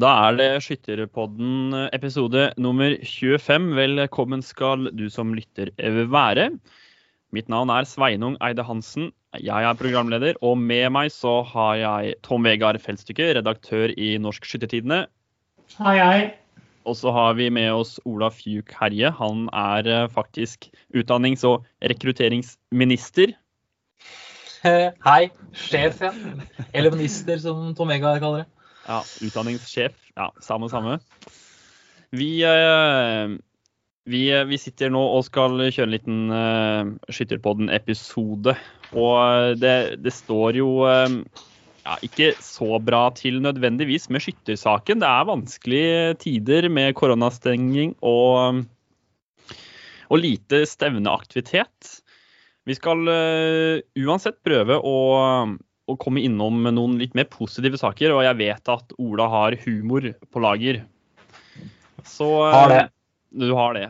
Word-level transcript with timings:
Da 0.00 0.10
er 0.30 0.36
det 0.38 0.44
Skytterpodden 0.64 1.74
episode 1.92 2.46
nummer 2.56 2.94
25. 3.04 3.66
Velkommen 3.76 4.40
skal 4.40 4.86
du 4.96 5.10
som 5.12 5.34
lytter 5.36 5.68
være. 6.08 6.46
Mitt 7.36 7.50
navn 7.52 7.68
er 7.74 7.84
Sveinung 7.84 8.38
Eide 8.40 8.64
Hansen. 8.64 9.10
Jeg 9.36 9.66
er 9.66 9.76
programleder, 9.76 10.38
og 10.40 10.56
med 10.56 10.86
meg 10.94 11.10
så 11.12 11.42
har 11.50 11.74
jeg 11.76 12.14
Tom 12.24 12.48
Vegard 12.48 12.78
Feldstykke, 12.80 13.26
redaktør 13.36 13.92
i 13.92 14.14
Norsk 14.16 14.46
Skyttertidene. 14.48 15.02
Hei, 15.76 15.96
hei. 15.98 16.22
Og 16.88 16.96
så 16.96 17.12
har 17.12 17.34
vi 17.36 17.50
med 17.52 17.68
oss 17.74 17.98
Ola 18.08 18.30
Fjuk 18.32 18.72
Herje. 18.78 19.10
Han 19.18 19.50
er 19.52 19.90
eh, 19.90 20.06
faktisk 20.14 20.70
utdannings- 20.96 21.44
og 21.44 21.66
rekrutteringsminister. 21.92 23.36
Hei. 24.64 25.20
Sjef, 25.52 26.00
ja. 26.00 26.14
Eller 26.72 26.96
minister, 26.96 27.36
som 27.42 27.74
Tom 27.76 27.92
Vegard 27.92 28.24
kaller 28.24 28.46
det. 28.46 28.48
Ja, 28.90 29.04
utdanningssjef. 29.22 29.94
Ja, 30.18 30.32
samme, 30.42 30.66
samme. 30.70 30.96
Vi, 32.10 32.42
eh, 32.42 33.36
vi, 34.10 34.22
vi, 34.50 34.58
sitter 34.58 34.90
nå 34.90 35.02
og 35.14 35.22
skal 35.28 35.62
kjøre 35.68 35.86
en 35.86 35.94
liten 35.94 36.18
uh, 36.34 36.90
Skytterpodden-episode. 37.12 38.56
Og 38.90 39.54
det, 39.62 39.76
det, 40.02 40.14
står 40.16 40.58
jo 40.58 40.72
ja, 40.82 41.94
ikke 42.02 42.32
så 42.42 42.80
bra 42.82 43.04
til 43.14 43.38
nødvendigvis 43.44 44.08
med 44.10 44.24
skyttersaken. 44.26 45.04
Det 45.04 45.12
er 45.12 45.30
vanskelige 45.30 46.18
tider 46.26 46.66
med 46.72 46.96
koronastenging 46.98 47.94
og, 48.02 48.64
og 50.10 50.18
lite 50.18 50.64
stevneaktivitet. 50.66 51.94
Vi 52.66 52.74
skal 52.74 53.06
uh, 53.06 53.78
uansett 54.02 54.42
prøve 54.42 54.82
å 54.82 54.98
å 55.90 55.96
komme 56.00 56.22
innom 56.24 56.62
noen 56.68 56.98
litt 57.00 57.16
mer 57.18 57.28
positive 57.30 57.80
saker, 57.80 58.14
og 58.14 58.24
jeg 58.26 58.38
vet 58.40 58.72
at 58.72 58.94
Ola 59.02 59.26
har 59.32 59.56
humor 59.64 60.06
på 60.30 60.42
lager. 60.42 60.84
Så 62.06 62.30
Har 62.50 62.72
det. 62.72 62.86
Du 63.30 63.52
har 63.54 63.76
det. 63.76 63.88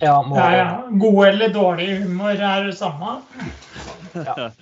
Ja, 0.00 0.16
må 0.24 0.36
ja, 0.36 0.48
ja. 0.56 0.66
God 1.00 1.20
eller 1.28 1.52
dårlig 1.52 1.88
humor 2.02 2.36
er 2.36 2.66
det 2.68 2.76
samme. 2.78 3.20
Ja. 4.16 4.50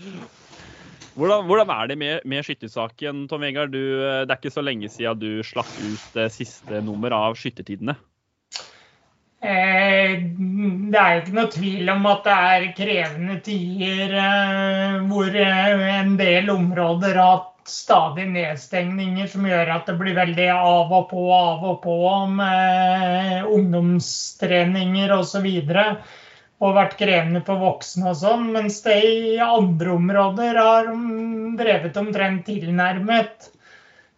Hvordan, 1.19 1.43
hvordan, 1.51 1.71
er 1.75 1.89
det 1.91 1.97
med, 1.99 2.23
med 2.25 2.47
skyttersaken, 2.47 3.25
Tom 3.29 3.43
Vegard? 3.43 3.75
Du, 3.75 3.83
det 4.01 4.31
er 4.31 4.39
ikke 4.39 4.53
så 4.55 4.63
lenge 4.63 4.89
siden 4.89 5.19
du 5.21 5.43
slapp 5.45 5.69
ut 5.83 6.05
det 6.15 6.29
siste 6.33 6.81
nummer 6.87 7.13
av 7.13 7.35
Skyttertidene. 7.37 7.97
Eh, 9.41 10.21
det 10.93 10.99
er 11.01 11.15
jo 11.15 11.21
ikke 11.23 11.37
noe 11.39 11.51
tvil 11.55 11.91
om 11.95 12.09
at 12.11 12.27
det 12.27 12.33
er 12.47 12.65
krevende 12.77 13.37
tider 13.41 14.11
eh, 14.21 14.99
hvor 15.09 15.33
eh, 15.33 15.85
en 15.95 16.19
del 16.19 16.51
områder 16.53 17.17
har 17.17 17.39
hatt 17.39 17.71
stadig 17.71 18.27
nedstengninger 18.35 19.31
som 19.33 19.47
gjør 19.49 19.71
at 19.73 19.89
det 19.89 19.95
blir 19.97 20.19
veldig 20.19 20.49
av 20.53 20.93
og 20.93 21.07
på, 21.09 21.25
av 21.33 21.65
og 21.71 21.79
på 21.87 21.97
med 22.35 23.49
ungdomstreninger 23.49 25.15
osv. 25.17 25.49
Og, 26.61 26.75
vært 26.77 26.99
krevende 27.01 27.41
for 27.47 27.63
voksne 27.63 28.11
og 28.11 28.19
sånn. 28.21 28.51
Mens 28.53 28.83
det 28.85 28.99
i 29.01 29.39
andre 29.41 29.95
områder 29.95 30.61
har 30.61 30.93
drevet 31.57 31.97
omtrent 31.97 32.45
tilnærmet 32.51 33.49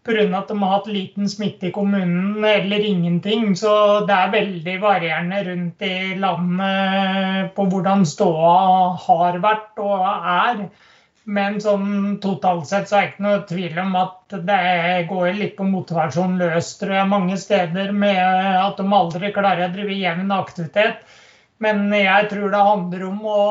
pga. 0.05 0.25
at 0.39 0.49
de 0.49 0.57
har 0.63 0.73
hatt 0.73 0.87
liten 0.87 1.29
smitte 1.29 1.69
i 1.69 1.73
kommunen 1.73 2.45
eller 2.45 2.85
ingenting. 2.87 3.57
Så 3.57 3.73
det 4.07 4.15
er 4.15 4.33
veldig 4.33 4.79
varierende 4.83 5.43
rundt 5.49 5.83
i 5.83 6.15
landet 6.19 7.53
på 7.57 7.67
hvordan 7.71 8.07
ståa 8.07 8.97
har 9.07 9.39
vært 9.45 9.79
og 9.79 10.07
er. 10.07 10.67
Men 11.25 11.61
sånn 11.63 12.19
totalt 12.23 12.67
sett 12.67 12.89
så 12.91 12.99
er 12.99 13.03
det 13.03 13.11
ikke 13.13 13.27
noe 13.29 13.43
tvil 13.47 13.77
om 13.79 13.93
at 14.01 14.37
det 14.49 15.07
går 15.11 15.29
litt 15.39 15.55
på 15.59 15.69
motivasjon 15.71 16.35
løs 16.41 16.73
tror 16.81 16.97
jeg, 16.97 17.11
mange 17.13 17.37
steder 17.39 17.93
med 17.95 18.19
at 18.19 18.81
de 18.81 18.87
aldri 18.99 19.31
klarer 19.35 19.69
å 19.69 19.75
drive 19.77 20.01
jevn 20.01 20.35
aktivitet. 20.35 21.05
Men 21.63 21.93
jeg 21.95 22.27
tror 22.31 22.51
det 22.51 22.61
handler 22.67 23.03
om 23.07 23.19
å 23.29 23.43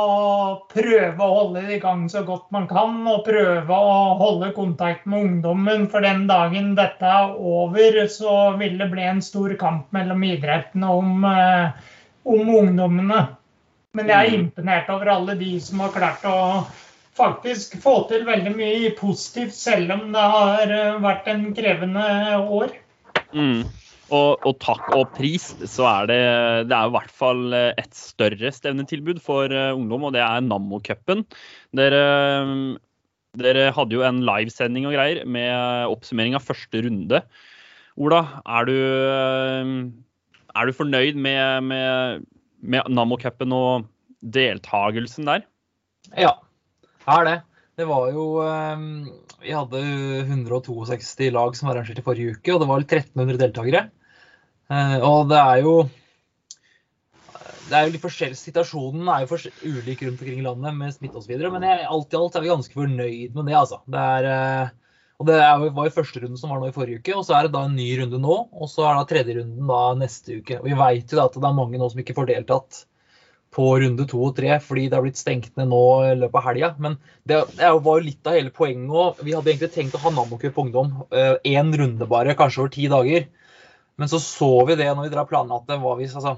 prøve 0.74 1.24
å 1.24 1.36
holde 1.38 1.62
det 1.64 1.78
i 1.78 1.84
gang 1.84 2.04
så 2.12 2.26
godt 2.28 2.50
man 2.52 2.68
kan. 2.68 2.98
Og 3.08 3.24
prøve 3.28 3.78
å 3.78 3.94
holde 4.20 4.52
kontakt 4.58 5.08
med 5.08 5.28
ungdommen. 5.28 5.88
For 5.92 6.04
den 6.04 6.26
dagen 6.28 6.74
dette 6.76 7.08
er 7.08 7.38
over, 7.38 8.02
så 8.12 8.36
vil 8.60 8.76
det 8.82 8.90
bli 8.92 9.08
en 9.08 9.24
stor 9.24 9.56
kamp 9.62 9.96
mellom 9.96 10.26
idrettene 10.28 10.92
om, 10.92 11.24
eh, 11.30 11.96
om 12.28 12.54
ungdommene. 12.60 13.22
Men 13.96 14.12
jeg 14.12 14.18
er 14.18 14.32
mm. 14.32 14.40
imponert 14.46 14.92
over 14.92 15.16
alle 15.16 15.36
de 15.40 15.56
som 15.64 15.84
har 15.84 15.96
klart 15.96 16.28
å 16.28 16.38
faktisk 17.16 17.78
få 17.84 17.96
til 18.12 18.24
veldig 18.28 18.54
mye 18.56 18.92
positivt, 19.00 19.56
selv 19.56 19.92
om 19.98 20.10
det 20.14 20.28
har 20.36 20.76
vært 21.04 21.28
en 21.32 21.50
krevende 21.56 22.06
år. 22.44 22.76
Mm. 23.32 23.64
Og, 24.12 24.42
og, 24.44 24.58
takk 24.60 24.90
og 24.92 25.06
pris, 25.16 25.46
så 25.72 25.86
er 25.88 26.08
det, 26.10 26.22
det 26.68 26.76
er 26.76 26.90
i 26.90 26.94
hvert 26.98 27.14
fall 27.16 27.56
et 27.56 27.94
større 27.96 28.52
stevnetilbud 28.52 29.22
for 29.24 29.48
uh, 29.48 29.72
ungdom, 29.72 30.10
og 30.10 30.16
det 30.16 30.20
er 30.26 30.44
Nammo-cupen. 30.44 31.24
Dere, 31.80 32.02
dere, 33.40 33.70
hadde 33.78 33.96
jo 33.96 34.04
en 34.04 34.20
livesending 34.28 34.90
og 34.90 34.98
greier 34.98 35.24
med 35.24 35.94
oppsummering 35.94 36.36
av 36.36 36.44
første 36.44 36.84
runde. 36.84 37.22
Ola, 38.02 38.20
er 38.60 38.68
du, 38.68 38.76
er 40.52 40.68
du 40.68 40.76
fornøyd 40.76 41.16
med, 41.16 41.72
med, 41.72 42.28
med 42.60 42.92
Nammo-cupen 42.92 43.56
og 43.56 43.88
deltakelsen 44.22 45.32
der? 45.32 45.48
Ja, 46.12 46.36
jeg 47.08 47.16
er 47.16 47.30
det. 47.30 47.40
Det 47.80 47.88
var 47.88 48.12
jo 48.12 48.26
Vi 49.42 49.54
hadde 49.56 49.80
162 50.28 51.32
lag 51.32 51.56
som 51.56 51.70
var 51.70 51.80
arrangert 51.80 52.04
i 52.04 52.06
forrige 52.06 52.36
uke, 52.36 52.54
og 52.54 52.62
det 52.62 52.70
var 52.76 52.84
1300 52.84 53.40
deltakere. 53.40 53.88
Eh, 54.72 55.00
og 55.04 55.28
det 55.32 55.40
er 55.40 55.64
jo 55.66 55.76
det 57.72 57.78
er 57.78 57.88
jo 57.88 57.94
litt 57.94 58.04
forskjellig, 58.04 58.36
Situasjonen 58.36 59.08
er 59.12 59.24
jo 59.24 59.38
ulik 59.64 60.02
rundt 60.04 60.20
omkring 60.20 60.42
i 60.42 60.46
landet 60.46 60.76
med 60.76 60.94
smitte 60.96 61.22
osv. 61.22 61.32
Men 61.54 61.64
jeg, 61.64 61.88
alt 61.88 62.14
i 62.14 62.20
alt 62.20 62.36
er 62.36 62.44
vi 62.44 62.52
ganske 62.52 62.76
fornøyd 62.76 63.36
med 63.38 63.48
det. 63.48 63.56
altså. 63.56 63.80
Det 63.88 64.06
er, 64.18 64.28
eh, 64.28 65.02
og 65.22 65.28
det 65.30 65.38
er, 65.40 65.66
var 65.78 65.88
jo 65.88 65.96
første 65.96 66.24
runde 66.24 66.40
som 66.40 66.52
var 66.52 66.60
nå 66.60 66.72
i 66.72 66.76
forrige 66.76 67.00
uke, 67.00 67.16
og 67.16 67.24
så 67.28 67.38
er 67.38 67.48
det 67.48 67.56
da 67.56 67.64
en 67.68 67.76
ny 67.78 67.90
runde 68.02 68.20
nå. 68.20 68.38
Og 68.52 68.72
så 68.72 68.88
er 68.90 69.00
da 69.00 69.08
tredje 69.08 69.38
runden 69.40 69.72
da 69.72 69.82
neste 70.00 70.42
uke. 70.42 70.60
Og 70.60 70.68
vi 70.68 70.80
vet 70.84 71.14
jo 71.14 71.20
da 71.20 71.28
at 71.30 71.38
det 71.38 71.52
er 71.52 71.60
mange 71.62 71.80
nå 71.80 71.92
som 71.92 72.04
ikke 72.04 72.18
får 72.18 72.32
deltatt 72.34 72.86
på 73.52 73.66
runde 73.84 74.06
to 74.08 74.20
og 74.24 74.36
tre 74.38 74.54
fordi 74.64 74.86
det 74.88 74.96
har 74.96 75.04
blitt 75.04 75.20
stengt 75.20 75.58
ned 75.60 75.68
nå 75.74 75.84
i 76.08 76.16
løpet 76.20 76.40
av 76.40 76.48
helga. 76.48 76.72
Men 76.84 76.98
det, 77.28 77.42
det, 77.58 77.72
var 77.88 78.00
jo 78.00 78.08
litt 78.08 78.28
av 78.28 78.38
hele 78.40 78.54
poenget 78.56 78.96
òg. 79.04 79.24
Vi 79.28 79.36
hadde 79.36 79.52
egentlig 79.54 79.72
tenkt 79.76 79.96
å 80.00 80.04
ha 80.06 80.14
Nammocup 80.16 80.60
ungdom 80.64 80.94
én 81.12 81.72
eh, 81.72 81.80
runde 81.84 82.08
bare, 82.12 82.36
kanskje 82.40 82.66
over 82.66 82.76
ti 82.76 82.88
dager. 82.92 83.28
Men 84.02 84.10
så 84.10 84.20
så 84.24 84.50
vi 84.66 84.80
det 84.80 84.90
når 84.90 85.06
vi 85.06 85.14
drar 85.14 85.30
planene 85.30 85.60
at 85.62 86.00
hvis, 86.00 86.16
altså, 86.18 86.36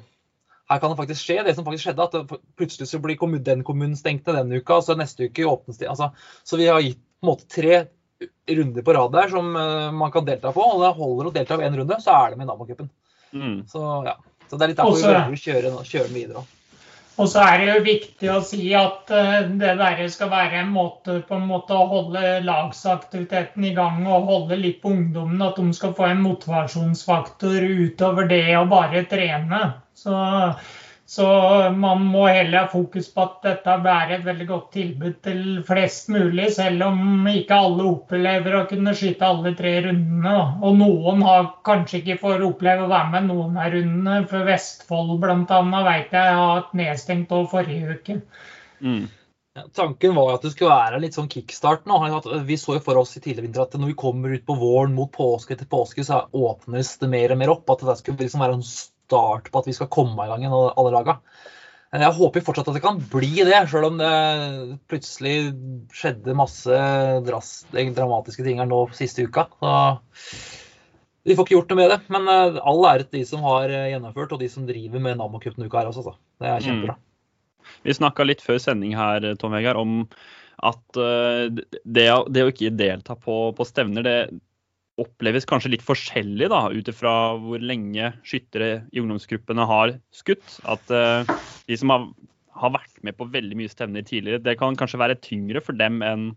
her 0.69 0.79
kan 0.79 0.91
det 0.91 0.99
faktisk 0.99 1.23
skje 1.23 1.41
det 1.47 1.55
som 1.55 1.65
faktisk 1.67 1.87
skjedde. 1.87 2.07
At 2.07 2.37
plutselig 2.59 2.89
så 2.89 2.99
blir 3.03 3.19
kommun, 3.19 3.43
den 3.43 3.63
kommunen 3.67 3.97
stengt 3.99 4.27
denne 4.27 4.59
uka, 4.59 4.79
og 4.79 4.87
så 4.87 4.97
neste 4.99 5.29
uke 5.29 5.47
åpnes 5.47 5.79
det. 5.79 5.89
Altså, 5.91 6.11
så 6.43 6.59
vi 6.59 6.69
har 6.71 6.83
gitt 6.83 6.99
på 6.99 7.27
en 7.27 7.31
måte 7.31 7.47
tre 7.51 7.85
runder 8.51 8.83
på 8.83 8.95
rad 8.95 9.11
der 9.15 9.31
som 9.31 9.55
uh, 9.55 9.91
man 9.95 10.11
kan 10.11 10.27
delta 10.27 10.51
på. 10.55 10.65
Og 10.75 10.83
det 10.83 10.91
holder 10.97 11.29
å 11.29 11.33
delta 11.35 11.59
i 11.59 11.67
én 11.67 11.79
runde, 11.79 11.99
så 12.03 12.15
er 12.15 12.33
det 12.33 12.41
med 12.41 12.51
Nabocupen. 12.51 12.91
Mm. 13.33 13.63
Så, 13.69 13.83
ja. 14.07 14.17
så 14.49 14.59
det 14.59 14.65
er 14.65 14.73
litt 14.73 14.81
derfor 14.81 14.99
vi 14.99 15.07
velger 15.07 15.37
å 15.37 15.41
kjøre, 15.45 15.73
kjøre 15.89 16.09
den 16.11 16.19
videre. 16.19 16.43
Også. 16.43 16.62
Og 17.21 17.27
så 17.29 17.43
er 17.45 17.59
det 17.61 17.65
jo 17.67 17.81
viktig 17.85 18.29
å 18.33 18.39
si 18.45 18.71
at 18.77 19.11
eh, 19.13 19.49
det 19.61 19.75
der 19.77 19.99
skal 20.09 20.31
være 20.31 20.63
en 20.63 20.71
måte, 20.73 21.19
en 21.29 21.45
måte 21.45 21.75
å 21.77 21.89
holde 21.91 22.39
lagsaktiviteten 22.47 23.67
i 23.69 23.73
gang 23.77 24.01
og 24.07 24.29
holde 24.31 24.57
litt 24.57 24.79
på 24.81 24.95
ungdommen. 24.95 25.43
At 25.45 25.59
de 25.61 25.75
skal 25.77 25.93
få 25.97 26.07
en 26.09 26.23
motivasjonsfaktor 26.25 27.67
utover 27.85 28.29
det 28.31 28.47
å 28.57 28.65
bare 28.71 29.05
trene. 29.11 29.61
Så 29.93 30.15
så 31.13 31.25
man 31.77 32.05
må 32.09 32.23
heller 32.25 32.63
ha 32.63 32.69
fokus 32.71 33.11
på 33.13 33.21
at 33.21 33.43
dette 33.45 33.73
er 33.91 34.13
et 34.15 34.23
veldig 34.25 34.45
godt 34.49 34.71
tilbud 34.73 35.17
til 35.21 35.41
flest 35.67 36.07
mulig, 36.09 36.47
selv 36.55 36.87
om 36.87 37.27
ikke 37.29 37.59
alle 37.67 37.85
opplever 37.91 38.55
å 38.57 38.63
kunne 38.71 38.95
skyte 38.97 39.27
alle 39.27 39.51
tre 39.59 39.75
rundene. 39.85 40.33
Og 40.65 40.79
noen 40.79 41.21
har 41.27 41.51
kanskje 41.69 41.99
ikke 41.99 42.17
får 42.23 42.45
oppleve 42.47 42.87
å 42.87 42.89
være 42.89 43.11
med 43.11 43.29
noen 43.29 43.59
av 43.61 43.69
rundene. 43.75 44.23
For 44.31 44.47
Vestfold 44.47 45.19
bl.a. 45.21 45.59
vet 45.85 46.15
jeg 46.17 46.39
har 46.39 46.55
hatt 46.55 46.73
nedstengt 46.81 47.35
over 47.37 47.51
forrige 47.51 47.99
uke. 47.99 48.15
Mm. 48.81 49.03
Ja, 49.53 49.67
tanken 49.77 50.15
var 50.17 50.31
at 50.33 50.47
det 50.47 50.55
skulle 50.55 50.73
være 50.73 51.03
litt 51.03 51.13
sånn 51.13 51.29
kickstart 51.29 51.85
nå. 51.85 51.99
Vi 52.47 52.57
så 52.57 52.79
jo 52.79 52.81
for 52.87 53.03
oss 53.03 53.13
i 53.13 53.21
tidligere 53.21 53.45
vinter 53.45 53.67
at 53.67 53.77
når 53.77 53.91
vi 53.91 53.99
kommer 54.01 54.33
ut 54.33 54.47
på 54.49 54.57
våren 54.57 54.97
mot 54.97 55.13
påske 55.13 55.53
etter 55.53 55.69
påske, 55.69 56.01
så 56.07 56.23
åpnes 56.33 56.95
det 57.03 57.11
mer 57.13 57.35
og 57.35 57.41
mer 57.43 57.53
opp. 57.53 57.69
At 57.69 57.85
det 57.85 57.99
skulle 58.01 58.25
liksom 58.25 58.41
være 58.41 58.57
en 58.57 58.65
start 59.13 59.51
på 59.53 59.61
at 59.61 59.69
vi 59.69 59.75
skal 59.77 59.91
komme 59.93 60.25
i 60.25 60.31
gang 60.31 60.43
igjen, 60.43 60.55
alle 60.73 60.93
laga. 60.93 61.19
Jeg 61.93 62.15
håper 62.17 62.41
fortsatt 62.41 62.71
at 62.71 62.77
det 62.79 62.81
kan 62.81 62.97
bli 63.11 63.43
det, 63.45 63.59
sjøl 63.69 63.91
om 63.91 63.99
det 64.01 64.13
plutselig 64.89 65.53
skjedde 65.93 66.33
masse 66.33 66.79
dramatiske 67.21 68.45
ting 68.47 68.57
her 68.57 68.69
nå 68.69 68.87
siste 68.97 69.27
uka. 69.29 69.45
Så 69.61 69.73
vi 71.23 71.35
får 71.35 71.45
ikke 71.45 71.55
gjort 71.55 71.71
noe 71.71 71.79
med 71.79 71.91
det. 71.93 71.99
Men 72.13 72.29
eh, 72.31 72.61
all 72.67 72.85
ære 72.89 73.07
til 73.07 73.21
de 73.21 73.27
som 73.27 73.43
har 73.47 73.71
eh, 73.71 73.89
gjennomført, 73.93 74.33
og 74.35 74.41
de 74.43 74.49
som 74.51 74.67
driver 74.67 75.03
med 75.03 75.19
Nammo-cup 75.19 75.57
denne 75.57 75.69
uka 75.71 75.83
her 75.83 75.91
også. 75.91 76.05
Så. 76.09 76.15
Det 76.41 76.49
er 76.49 76.65
kjempebra. 76.65 76.97
Mm. 76.97 77.75
Vi 77.87 77.95
snakka 77.95 78.25
litt 78.27 78.43
før 78.43 78.59
sending 78.59 78.95
her, 78.97 79.29
Tom 79.39 79.55
Vegard, 79.55 79.79
om 79.79 80.01
at 80.63 80.99
eh, 80.99 81.45
det, 81.53 82.09
det, 82.09 82.43
å 82.43 82.51
ikke 82.51 82.73
delta 82.75 83.15
på, 83.19 83.37
på 83.55 83.67
stevner, 83.67 84.03
det, 84.03 84.17
oppleves 85.01 85.47
kanskje 85.49 85.73
litt 85.73 85.85
forskjellig 85.85 86.49
da, 86.53 86.67
ut 86.69 86.89
ifra 86.91 87.13
hvor 87.41 87.63
lenge 87.63 88.11
skyttere 88.27 88.83
i 88.93 89.01
ungdomsgruppene 89.01 89.65
har 89.69 89.95
skutt. 90.13 90.59
At 90.69 90.93
uh, 90.93 91.25
de 91.69 91.79
som 91.79 91.93
har, 91.93 92.05
har, 92.59 92.75
vært 92.77 93.01
med 93.05 93.17
på 93.17 93.29
veldig 93.33 93.57
mye 93.57 93.71
stevner 93.71 94.05
tidligere, 94.05 94.43
det 94.43 94.59
kan 94.61 94.77
kanskje 94.77 95.01
være 95.01 95.19
tyngre 95.23 95.63
for 95.65 95.77
dem 95.79 96.03
enn 96.05 96.31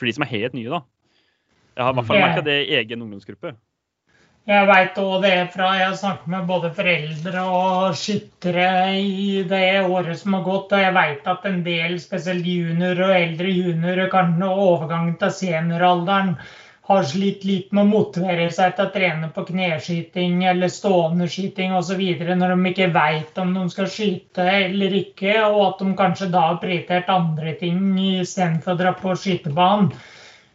for 0.00 0.08
de 0.08 0.16
som 0.16 0.24
er 0.24 0.32
helt 0.32 0.56
nye. 0.56 0.72
da. 0.72 0.82
Jeg 1.74 1.84
har 1.84 1.94
i 1.94 1.98
hvert 1.98 2.08
fall 2.08 2.22
merka 2.22 2.46
det 2.46 2.58
i 2.64 2.74
egen 2.80 3.04
ungdomsgruppe. 3.04 3.54
Jeg 4.44 4.66
veit 4.68 4.98
òg 5.00 5.22
det 5.24 5.36
fra 5.54 5.70
jeg 5.72 5.86
har 5.86 5.94
snakket 5.96 6.28
med 6.28 6.48
både 6.50 6.68
foreldre 6.76 7.44
og 7.48 7.94
skyttere 7.96 8.66
i 9.00 9.38
det 9.48 9.86
året 9.86 10.20
som 10.20 10.36
har 10.36 10.42
gått. 10.44 10.74
Og 10.76 10.82
jeg 10.82 10.92
veit 10.92 11.30
at 11.32 11.46
en 11.48 11.62
del, 11.64 11.94
spesielt 12.02 12.44
juniorer 12.44 13.06
og 13.06 13.14
eldre 13.16 13.54
juniorer, 13.54 14.10
kan 14.12 14.34
nå 14.40 14.50
overgangen 14.66 15.16
til 15.22 15.32
senioralderen 15.32 16.34
har 16.84 17.06
slitt 17.08 17.44
litt 17.48 17.70
med 17.72 17.86
å 17.86 17.88
motivere 17.88 18.50
seg 18.52 18.74
til 18.76 18.84
å 18.84 18.92
trene 18.92 19.30
på 19.32 19.46
kneskyting 19.48 20.42
eller 20.50 20.72
stående 20.72 21.28
skyting 21.32 21.72
osv. 21.72 22.02
når 22.36 22.50
de 22.52 22.72
ikke 22.72 22.90
veit 22.92 23.38
om 23.40 23.54
de 23.56 23.62
skal 23.72 23.88
skyte 23.88 24.44
eller 24.44 24.98
ikke, 24.98 25.38
og 25.46 25.62
at 25.68 25.80
de 25.80 25.94
kanskje 26.00 26.28
da 26.34 26.42
har 26.50 26.60
prioritert 26.60 27.08
andre 27.14 27.54
ting 27.60 27.94
istedenfor 28.18 28.74
å 28.74 28.82
dra 28.82 28.92
på 28.98 29.16
skytebanen. 29.16 29.94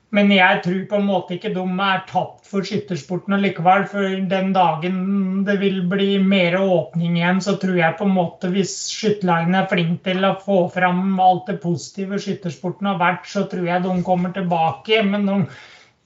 Men 0.10 0.32
jeg 0.34 0.62
tror 0.66 0.86
på 0.90 0.98
en 0.98 1.06
måte 1.06 1.36
ikke 1.36 1.52
de 1.54 1.64
er 1.86 2.00
tapt 2.10 2.48
for 2.50 2.66
skyttersporten 2.66 3.36
likevel. 3.44 3.84
For 3.92 4.16
den 4.32 4.54
dagen 4.56 5.44
det 5.46 5.60
vil 5.62 5.84
bli 5.90 6.16
mer 6.18 6.58
åpning 6.58 7.20
igjen, 7.20 7.42
så 7.46 7.54
tror 7.62 7.78
jeg 7.78 7.98
på 8.00 8.08
en 8.08 8.16
måte 8.16 8.50
hvis 8.54 8.74
skytterlagene 8.90 9.62
er 9.62 9.70
flinke 9.70 10.02
til 10.10 10.26
å 10.26 10.34
få 10.42 10.64
fram 10.74 11.20
alt 11.22 11.52
det 11.52 11.60
positive 11.62 12.18
skyttersporten 12.22 12.90
har 12.90 12.98
vært, 13.02 13.30
så 13.30 13.46
tror 13.52 13.70
jeg 13.70 13.86
de 13.86 14.00
kommer 14.08 14.34
tilbake. 14.34 15.04
Men 15.06 15.30
de 15.30 15.38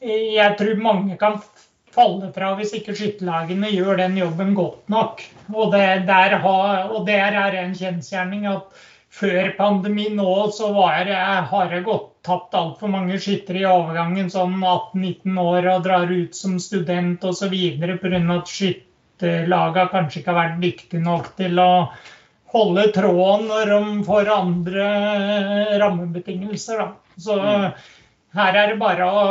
jeg 0.03 0.57
tror 0.59 0.81
mange 0.83 1.17
kan 1.19 1.39
falle 1.93 2.31
fra 2.33 2.53
hvis 2.57 2.73
ikke 2.77 2.95
skytterlagene 2.97 3.69
gjør 3.73 3.99
den 4.01 4.17
jobben 4.17 4.55
godt 4.57 4.89
nok. 4.91 5.21
Og 5.53 5.73
det, 5.75 6.07
der, 6.09 6.37
har, 6.43 6.89
og 6.89 7.05
der 7.07 7.37
er 7.43 7.59
en 7.61 7.75
kjensgjerning 7.77 8.47
at 8.49 8.83
før 9.13 9.51
pandemien 9.59 10.15
nå 10.17 10.31
så 10.55 10.71
var 10.73 11.05
jeg, 11.05 11.43
har 11.51 11.75
jeg 11.75 11.85
gått 11.85 12.09
tapt 12.25 12.55
altfor 12.57 12.89
mange 12.89 13.19
skyttere 13.21 13.61
i 13.61 13.67
overgangen, 13.69 14.31
sånn 14.31 14.55
18-19 14.57 15.37
år 15.43 15.69
og 15.75 15.85
drar 15.85 16.09
ut 16.09 16.35
som 16.37 16.57
student 16.61 17.23
osv. 17.27 17.53
pga. 17.53 18.23
at 18.37 18.49
skytterlagene 18.49 19.91
kanskje 19.93 20.21
ikke 20.21 20.33
har 20.33 20.39
vært 20.39 20.61
dyktige 20.63 21.03
nok 21.03 21.33
til 21.37 21.61
å 21.61 21.71
holde 22.53 22.87
tråden 22.95 23.49
når 23.49 23.73
de 23.73 24.05
får 24.07 24.31
andre 24.33 24.87
rammebetingelser. 25.81 26.81
Da. 26.81 27.19
Så 27.21 27.37
mm. 27.37 27.67
Her 28.33 28.55
er 28.57 28.71
det 28.71 28.79
bare 28.81 29.05
å 29.05 29.25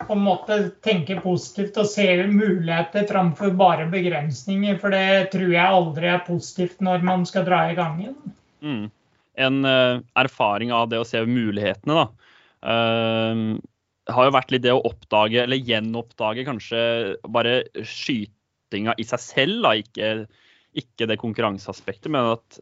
på 0.00 0.14
en 0.14 0.22
måte 0.24 0.56
tenke 0.84 1.18
positivt 1.20 1.76
og 1.82 1.88
se 1.90 2.06
muligheter 2.24 3.04
framfor 3.10 3.52
bare 3.58 3.84
begrensninger. 3.92 4.78
For 4.80 4.96
det 4.96 5.32
tror 5.34 5.50
jeg 5.52 5.74
aldri 5.80 6.08
er 6.08 6.22
positivt 6.24 6.80
når 6.84 7.04
man 7.04 7.26
skal 7.28 7.44
dra 7.48 7.66
i 7.68 7.76
gang 7.76 7.98
igjen. 8.00 8.32
Mm. 8.64 8.86
En 9.44 9.60
uh, 9.68 10.00
erfaring 10.20 10.72
av 10.72 10.88
det 10.92 11.02
å 11.02 11.06
se 11.08 11.20
mulighetene, 11.28 12.00
da. 12.00 12.06
Uh, 12.64 13.60
har 14.10 14.26
jo 14.26 14.34
vært 14.34 14.54
litt 14.54 14.64
det 14.64 14.72
å 14.74 14.82
oppdage, 14.88 15.44
eller 15.44 15.60
gjenoppdage 15.60 16.46
kanskje 16.48 16.80
bare 17.28 17.60
skytinga 17.76 18.96
i 18.96 19.06
seg 19.06 19.22
selv. 19.22 19.60
Da. 19.66 19.74
Ikke, 19.84 20.10
ikke 20.80 21.10
det 21.12 21.20
konkurranseaspektet, 21.20 22.08
men 22.12 22.32
at 22.38 22.60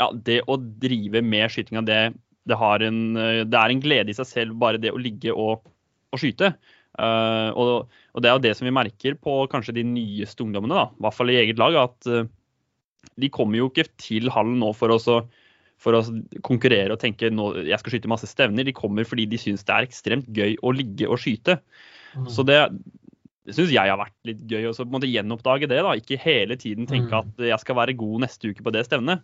ja, 0.00 0.08
det 0.14 0.40
å 0.48 0.56
drive 0.56 1.20
med 1.20 1.52
skytinga, 1.52 1.84
det 1.84 2.00
det, 2.48 2.58
en, 2.86 3.00
eh, 3.16 3.44
det, 3.44 3.58
er 3.58 3.74
en 3.74 3.84
glede 3.84 4.12
i 4.12 4.16
seg 4.16 4.28
selv 4.28 4.58
bare 4.60 4.80
det 4.82 4.94
å 4.94 5.00
ligge 5.00 5.34
og, 5.34 5.66
og 6.12 6.20
skyte. 6.20 6.54
Uh, 6.98 7.54
og, 7.54 7.68
og, 8.16 8.22
det 8.24 8.26
er 8.26 8.34
jo 8.34 8.42
det 8.42 8.54
som 8.58 8.66
vi 8.66 8.74
merker 8.74 9.14
på 9.22 9.34
kanskje 9.52 9.76
de 9.76 9.84
nyeste 9.86 10.42
ungdommene, 10.42 10.74
da, 10.74 10.88
i 10.90 11.04
hvert 11.04 11.14
fall 11.14 11.30
i 11.30 11.36
eget 11.38 11.60
lag, 11.60 11.76
at 11.78 12.08
uh, 12.10 12.24
de 13.18 13.30
kommer 13.30 13.60
jo 13.60 13.68
ikke 13.70 13.86
til 14.00 14.26
hallen 14.34 14.58
nå 14.58 14.72
for, 14.74 14.90
også, 14.94 15.20
for 15.78 15.94
å 15.94 16.02
konkurrere 16.46 16.94
og 16.94 17.02
tenke 17.02 17.30
nå, 17.30 17.52
jeg 17.68 17.78
skal 17.80 17.94
skyte 17.94 18.10
masse 18.10 18.30
stevner. 18.30 18.66
De 18.66 18.74
kommer 18.74 19.06
fordi 19.06 19.28
de 19.30 19.38
syns 19.40 19.66
det 19.66 19.74
er 19.74 19.86
ekstremt 19.86 20.30
gøy 20.34 20.58
å 20.62 20.74
ligge 20.74 21.06
og 21.06 21.20
skyte. 21.22 21.60
Mm. 22.16 22.26
Så 22.34 22.44
det, 22.46 22.58
det 23.46 23.56
syns 23.56 23.74
jeg 23.74 23.90
har 23.90 24.00
vært 24.00 24.16
litt 24.28 24.42
gøy 24.50 24.70
å 24.70 25.02
gjenoppdage 25.06 25.70
det. 25.70 25.80
da, 25.86 25.94
Ikke 25.98 26.20
hele 26.22 26.58
tiden 26.60 26.90
tenke 26.90 27.12
mm. 27.12 27.18
at 27.20 27.48
jeg 27.52 27.62
skal 27.62 27.78
være 27.78 27.98
god 27.98 28.26
neste 28.26 28.50
uke 28.52 28.66
på 28.66 28.74
det 28.74 28.86
stevnet. 28.88 29.22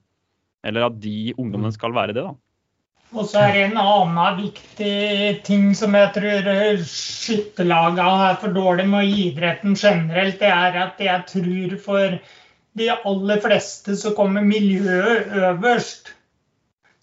Eller 0.64 0.86
at 0.86 0.98
de 1.02 1.34
ungdommene 1.36 1.74
mm. 1.74 1.76
skal 1.76 1.94
være 1.96 2.16
det. 2.16 2.24
da. 2.24 2.34
Og 3.12 3.28
så 3.30 3.44
er 3.44 3.52
det 3.54 3.62
en 3.68 3.76
annen 3.78 4.38
viktig 4.40 5.42
ting 5.46 5.68
som 5.78 5.94
jeg 5.94 6.10
tror 6.16 6.80
skytterlagene 6.88 8.30
er 8.30 8.40
for 8.40 8.56
dårlig 8.56 8.88
med, 8.90 9.04
og 9.04 9.20
idretten 9.26 9.76
generelt, 9.78 10.40
det 10.40 10.50
er 10.50 10.80
at 10.86 11.04
jeg 11.04 11.26
tror 11.30 11.76
for 11.84 12.16
de 12.74 12.90
aller 12.94 13.40
fleste 13.44 13.94
så 14.00 14.14
kommer 14.16 14.42
miljøet 14.42 15.30
øverst. 15.30 16.10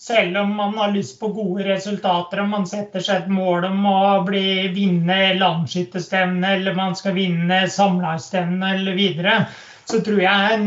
Selv 0.01 0.38
om 0.42 0.56
man 0.57 0.74
har 0.81 0.92
lyst 0.92 1.19
på 1.19 1.30
gode 1.30 1.63
resultater 1.68 2.42
og 2.42 2.50
man 2.50 2.63
setter 2.65 3.03
seg 3.06 3.21
et 3.21 3.31
mål 3.31 3.68
om 3.69 3.83
å 3.86 4.00
bli, 4.25 4.71
vinne 4.74 5.19
landsskytterstevne 5.38 6.56
eller 6.57 6.75
man 6.75 6.98
skal 6.98 7.13
vinne 7.15 7.68
samlagsstevne 7.69 8.74
eller 8.80 8.98
videre, 8.98 9.36
så 9.86 10.01
tror 10.01 10.24
jeg 10.24 10.57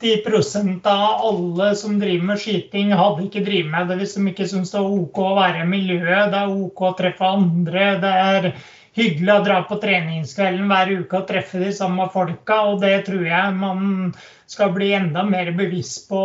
90 0.00 0.62
90 0.64 0.88
av 0.88 1.26
alle 1.26 1.74
som 1.74 1.98
driver 1.98 2.24
med 2.30 2.40
skyting, 2.40 2.92
hadde 2.94 3.26
ikke 3.26 3.44
drevet 3.46 3.70
med 3.72 3.88
det 3.90 3.98
hvis 4.00 4.14
de 4.14 4.26
ikke 4.30 4.48
syns 4.50 4.70
det 4.74 4.82
var 4.82 4.98
OK 5.02 5.22
å 5.24 5.36
være 5.38 5.62
i 5.64 5.70
miljøet. 5.70 6.30
Det 6.32 6.42
er 6.42 6.52
OK 6.54 6.82
å 6.86 6.96
treffe 6.98 7.30
andre. 7.38 7.86
Det 8.02 8.12
er 8.30 8.50
hyggelig 8.98 9.32
å 9.34 9.44
dra 9.46 9.58
på 9.66 9.78
treningskvelden 9.82 10.70
hver 10.70 10.92
uke 11.02 11.20
og 11.20 11.26
treffe 11.28 11.62
de 11.62 11.72
samme 11.74 12.06
folka. 12.14 12.60
Og 12.70 12.82
det 12.82 12.94
tror 13.08 13.24
jeg 13.26 13.56
man 13.58 14.12
skal 14.48 14.70
bli 14.72 14.92
enda 14.96 15.24
mer 15.28 15.50
bevisst 15.56 16.06
på 16.08 16.22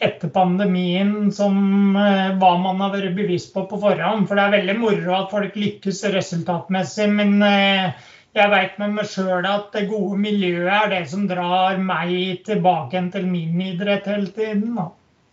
etter 0.00 0.30
pandemien, 0.32 1.32
som 1.34 1.98
eh, 1.98 2.30
hva 2.40 2.54
man 2.62 2.80
har 2.80 2.94
vært 2.94 3.18
bevisst 3.18 3.52
på 3.54 3.66
på 3.68 3.82
forhånd. 3.82 4.28
For 4.28 4.38
det 4.38 4.46
er 4.46 4.56
veldig 4.60 4.78
moro 4.80 5.18
at 5.18 5.34
folk 5.34 5.58
lykkes 5.58 6.06
resultatmessig. 6.14 7.10
men 7.18 7.42
eh, 7.44 8.08
jeg 8.36 8.50
veit 8.52 8.76
med 8.78 8.94
meg 8.94 9.08
sjøl 9.10 9.46
at 9.48 9.72
det 9.74 9.88
gode 9.90 10.18
miljøet 10.22 10.70
er 10.70 10.90
det 10.92 11.02
som 11.10 11.26
drar 11.30 11.80
meg 11.82 12.44
tilbake 12.46 13.02
til 13.14 13.26
min 13.26 13.58
idrett 13.64 14.06
hele 14.10 14.30
tiden. 14.34 14.78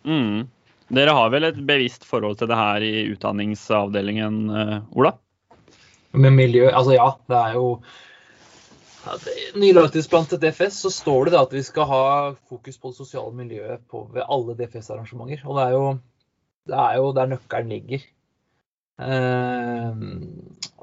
Mm. 0.08 0.48
Dere 0.98 1.14
har 1.14 1.30
vel 1.34 1.50
et 1.50 1.60
bevisst 1.68 2.08
forhold 2.08 2.40
til 2.40 2.50
det 2.50 2.58
her 2.58 2.84
i 2.86 3.08
utdanningsavdelingen, 3.12 4.42
eh, 4.50 4.76
Ola? 4.98 5.14
Med 6.18 6.34
miljø, 6.34 6.70
altså 6.72 6.96
ja. 6.96 7.10
Det 7.28 7.38
er 7.38 7.58
jo 7.60 7.70
Nylagtidsplan 9.56 10.26
til 10.28 10.40
DFS 10.42 10.82
så 10.84 10.92
står 10.92 11.32
det 11.32 11.40
at 11.40 11.54
vi 11.56 11.62
skal 11.64 11.88
ha 11.88 12.04
fokus 12.50 12.80
på 12.80 12.92
det 12.92 12.98
sosiale 12.98 13.34
miljøet 13.36 13.86
på, 13.88 14.04
ved 14.12 14.26
alle 14.28 14.56
DFS-arrangementer. 14.58 15.46
Og 15.46 15.60
det 15.60 15.64
er 15.64 15.76
jo, 15.76 15.84
det 16.68 16.80
er 16.82 16.98
jo 16.98 17.14
der 17.16 17.30
nøkkelen 17.32 17.72
ligger. 17.72 18.08
Uh, 18.98 19.94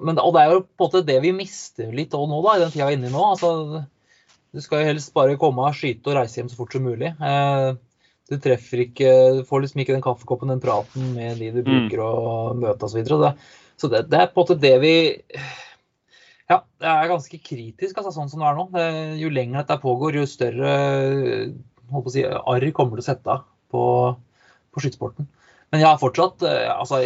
men, 0.03 0.19
og 0.19 0.35
det 0.35 0.43
er 0.43 0.53
jo 0.55 0.61
på 0.65 0.87
en 0.87 0.89
måte 0.89 1.07
det 1.07 1.19
vi 1.23 1.33
mister 1.37 1.91
litt 1.95 2.15
nå, 2.15 2.39
da, 2.45 2.57
i 2.57 2.63
den 2.65 2.73
tida 2.75 2.89
vi 2.89 2.97
er 2.97 2.99
inne 2.99 3.11
i 3.11 3.15
nå. 3.15 3.25
Altså, 3.35 3.83
du 4.55 4.63
skal 4.63 4.83
jo 4.83 4.93
helst 4.93 5.13
bare 5.15 5.39
komme 5.41 5.67
av, 5.67 5.77
skyte 5.77 6.11
og 6.11 6.19
reise 6.19 6.41
hjem 6.41 6.51
så 6.51 6.59
fort 6.59 6.75
som 6.75 6.87
mulig. 6.87 7.13
Eh, 7.15 7.69
du 8.31 8.39
treffer 8.41 8.81
ikke 8.87 9.11
Du 9.37 9.43
får 9.45 9.65
liksom 9.65 9.83
ikke 9.83 9.93
den 9.93 10.05
kaffekoppen, 10.05 10.53
den 10.55 10.63
praten 10.63 11.13
med 11.17 11.43
de 11.43 11.51
du 11.53 11.61
mm. 11.61 11.69
bruker 11.69 12.03
å 12.05 12.15
møte 12.57 12.89
osv. 12.89 12.97
Så, 12.97 13.19
videre. 13.19 13.35
så 13.77 13.91
det, 13.93 14.07
det 14.13 14.21
er 14.21 14.33
på 14.33 14.41
en 14.41 14.47
måte 14.47 14.59
det 14.63 14.75
vi 14.83 14.95
ja, 16.45 16.59
det 16.81 16.89
er 16.91 17.09
ganske 17.09 17.39
kritisk, 17.41 17.97
altså, 17.97 18.11
sånn 18.13 18.29
som 18.29 18.43
det 18.43 18.49
er 18.51 18.59
nå. 18.59 18.65
Jo 19.17 19.31
lenger 19.33 19.63
dette 19.63 19.81
pågår, 19.81 20.19
jo 20.19 20.27
større 20.29 20.75
holdt 21.93 22.05
på 22.05 22.11
å 22.11 22.15
si, 22.15 22.25
arr 22.25 22.67
kommer 22.77 22.99
til 22.99 23.05
å 23.05 23.07
sette 23.07 23.33
av 23.33 23.47
på, 23.73 23.85
på 24.75 24.83
skytesporten. 24.83 25.29
Men 25.73 25.83
jeg 25.83 25.89
har 25.91 26.01
fortsatt 26.01 26.45
eh, 26.47 26.69
altså, 26.71 27.01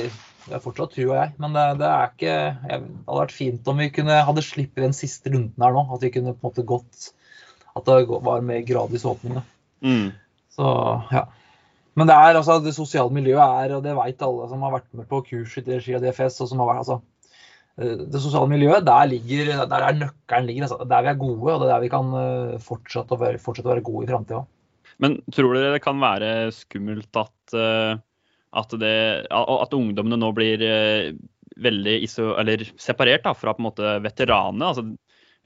det 0.49 0.57
er 0.57 0.63
fortsatt 0.65 0.95
trua 0.97 1.19
jeg. 1.21 1.35
Men 1.43 1.57
det, 1.57 1.65
det, 1.83 1.89
er 1.89 2.13
ikke 2.13 2.37
Det 2.63 2.79
hadde 2.79 3.21
vært 3.21 3.35
fint 3.37 3.69
om 3.71 3.83
vi 3.83 3.91
kunne 3.95 4.21
hadde 4.29 4.45
sluppet 4.45 4.87
den 4.87 4.97
siste 4.97 5.33
runden 5.35 5.65
her 5.65 5.77
nå. 5.77 5.85
At 5.95 6.05
vi 6.05 6.13
kunne 6.15 6.35
på 6.35 6.41
en 6.41 6.49
måte 6.51 6.67
gått 6.69 7.11
At 7.77 7.89
det 7.89 7.99
var 8.09 8.47
mer 8.47 8.65
gradvis 8.67 9.07
åpning. 9.09 9.43
Mm. 9.85 10.09
Så 10.55 10.73
ja. 11.13 11.27
Men 11.99 12.11
det 12.11 12.15
er 12.15 12.39
altså 12.39 12.61
det 12.63 12.77
sosiale 12.77 13.11
miljøet 13.11 13.43
er, 13.43 13.73
og 13.75 13.83
det 13.83 13.95
vet 13.97 14.21
alle 14.23 14.45
som 14.51 14.61
har 14.63 14.77
vært 14.77 14.91
med 14.95 15.09
på 15.11 15.19
kurs 15.27 15.57
i 15.59 15.65
regi 15.67 15.97
av 15.99 16.05
DFS, 16.05 16.37
og 16.45 16.51
som 16.51 16.61
har 16.63 16.69
vært 16.69 16.83
altså 16.85 16.99
eh, 17.83 18.05
det 18.07 18.21
sosiale 18.23 18.51
miljøet, 18.53 18.87
der, 18.87 19.09
ligger, 19.11 19.51
der 19.67 19.87
er 19.89 19.99
nøkkelen 19.99 20.47
ligger. 20.47 20.69
Altså. 20.69 20.87
Der 20.93 21.03
vi 21.03 21.11
er 21.11 21.19
gode, 21.19 21.57
og 21.57 21.65
det 21.65 21.67
er 21.67 21.73
der 21.73 21.83
vi 21.83 21.91
kan 21.91 22.13
eh, 22.21 22.55
fortsette 22.63 23.17
å 23.17 23.19
være, 23.19 23.43
fortsette 23.43 23.67
å 23.67 23.75
være 23.75 23.87
gode 23.91 24.07
i 24.07 24.13
framtida. 24.13 24.45
Men 25.03 25.19
tror 25.35 25.59
dere 25.59 25.75
det 25.75 25.83
kan 25.83 25.99
være 26.03 26.31
skummelt 26.55 27.19
at 27.19 27.59
uh 27.59 27.99
at, 28.57 28.73
det, 28.81 28.95
at 29.31 29.75
ungdommene 29.77 30.19
nå 30.21 30.31
blir 30.37 30.63
eh, 30.65 31.11
veldig 31.59 31.97
iso, 32.07 32.31
separert 32.81 33.27
da, 33.27 33.35
fra 33.37 33.55
på 33.55 33.63
en 33.63 33.69
måte 33.69 33.99
veteranene. 34.05 34.71
Altså, 34.71 34.87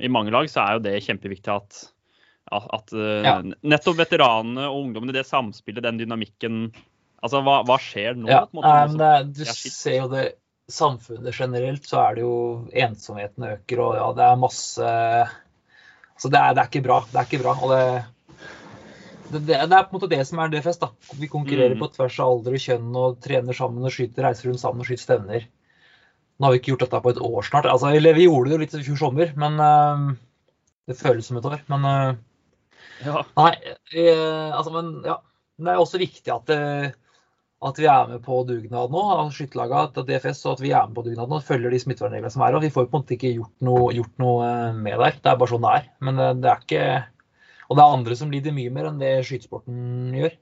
I 0.02 0.12
mange 0.12 0.34
lag 0.34 0.50
så 0.50 0.62
er 0.62 0.78
jo 0.78 0.84
det 0.86 1.00
kjempeviktig 1.06 1.52
at, 1.54 1.82
at 2.52 2.94
eh, 2.94 3.26
ja. 3.26 3.36
nettopp 3.42 3.98
veteranene 4.02 4.68
og 4.68 4.86
ungdommene, 4.86 5.16
det 5.16 5.26
samspillet, 5.28 5.84
den 5.86 6.02
dynamikken 6.04 6.64
Altså, 7.22 7.38
hva, 7.46 7.60
hva 7.62 7.76
skjer 7.78 8.16
nå? 8.18 8.26
Ja, 8.26 8.40
det, 8.50 9.10
du 9.30 9.44
ser 9.46 10.00
jo 10.00 10.06
det 10.10 10.24
samfunnet 10.72 11.36
generelt 11.36 11.86
så 11.86 12.00
er 12.00 12.16
det 12.16 12.24
jo 12.24 12.36
ensomheten 12.84 13.46
øker, 13.46 13.82
og 13.84 13.94
ja, 13.98 14.08
det 14.16 14.24
er 14.26 14.40
masse 14.40 14.88
Så 16.18 16.30
det 16.32 16.40
er, 16.40 16.56
det 16.56 16.64
er 16.64 16.70
ikke 16.70 16.84
bra. 16.86 16.98
Det 17.10 17.20
er 17.20 17.28
ikke 17.28 17.42
bra. 17.42 17.54
Og 17.62 17.72
det, 17.72 17.84
det, 19.32 19.56
det 19.70 19.76
er 19.76 19.86
på 19.88 19.94
en 19.94 19.98
måte 19.98 20.10
det 20.12 20.20
som 20.28 20.40
er 20.42 20.52
DFS. 20.52 20.78
da. 20.82 20.88
Vi 21.18 21.28
konkurrerer 21.32 21.74
Mm. 21.76 21.80
på 21.80 21.88
tvers 21.94 22.18
av 22.20 22.30
alder 22.32 22.56
og 22.56 22.62
kjønn 22.64 22.96
og 23.00 23.20
trener 23.24 23.56
sammen 23.56 23.84
og 23.84 23.92
skyter, 23.94 24.24
reiser 24.26 24.48
rundt 24.50 24.60
sammen 24.62 24.80
og 24.84 24.88
skyter 24.88 25.04
stevner. 25.06 25.46
Nå 26.38 26.46
har 26.48 26.52
vi 26.54 26.58
ikke 26.60 26.72
gjort 26.72 26.84
dette 26.86 27.00
på 27.04 27.10
et 27.12 27.20
år 27.22 27.42
snart. 27.46 27.68
Altså, 27.70 27.92
eller 27.94 28.16
vi 28.16 28.26
gjorde 28.26 28.50
det 28.50 28.56
jo 28.56 28.62
litt 28.62 28.74
i 28.74 28.86
fjor 28.86 28.98
sommer, 28.98 29.32
men 29.38 29.60
uh, 29.60 30.14
det 30.90 30.96
føles 30.98 31.26
som 31.28 31.38
et 31.38 31.46
år. 31.46 31.60
Men 31.68 31.84
uh, 31.86 32.16
Ja. 33.04 33.22
Nei, 33.38 33.52
uh, 33.98 34.50
altså, 34.56 34.72
men 34.74 34.90
ja. 35.06 35.20
Det 35.62 35.70
er 35.70 35.78
også 35.78 35.98
viktig 36.00 36.32
at, 36.32 36.48
at 37.62 37.76
vi 37.78 37.86
er 37.86 38.08
med 38.08 38.22
på 38.24 38.40
dugnad 38.48 38.90
nå, 38.90 39.02
skytterlaget, 39.30 39.92
til 39.94 40.06
DFS, 40.08 40.40
og 40.48 40.56
at 40.56 40.62
vi 40.64 40.72
er 40.72 40.88
med 40.88 40.96
på 40.96 41.04
dugnad 41.06 41.28
nå, 41.30 41.38
følger 41.44 41.70
de 41.70 41.78
smittevernreglene 41.78 42.32
som 42.32 42.42
er. 42.42 42.56
og 42.56 42.64
Vi 42.64 42.70
får 42.72 42.88
på 42.88 42.96
en 42.96 43.04
måte 43.04 43.14
ikke 43.14 43.34
gjort 43.36 43.52
noe, 43.62 43.92
gjort 43.94 44.18
noe 44.18 44.48
med 44.74 44.98
der. 44.98 45.20
Det 45.22 45.30
er 45.30 45.38
bare 45.38 45.52
sånn 45.52 45.62
det 45.62 45.74
er. 45.76 45.86
Men 46.02 46.18
det 46.42 46.50
er 46.50 46.64
ikke 46.64 46.86
Og 47.72 47.78
det 47.78 47.84
er 47.86 47.94
andre 47.96 48.16
som 48.18 48.32
lider 48.32 48.52
mye 48.52 48.72
mer 48.74 48.90
enn 48.90 48.98
det 49.00 49.12
skytesporten 49.24 50.12
gjør. 50.16 50.34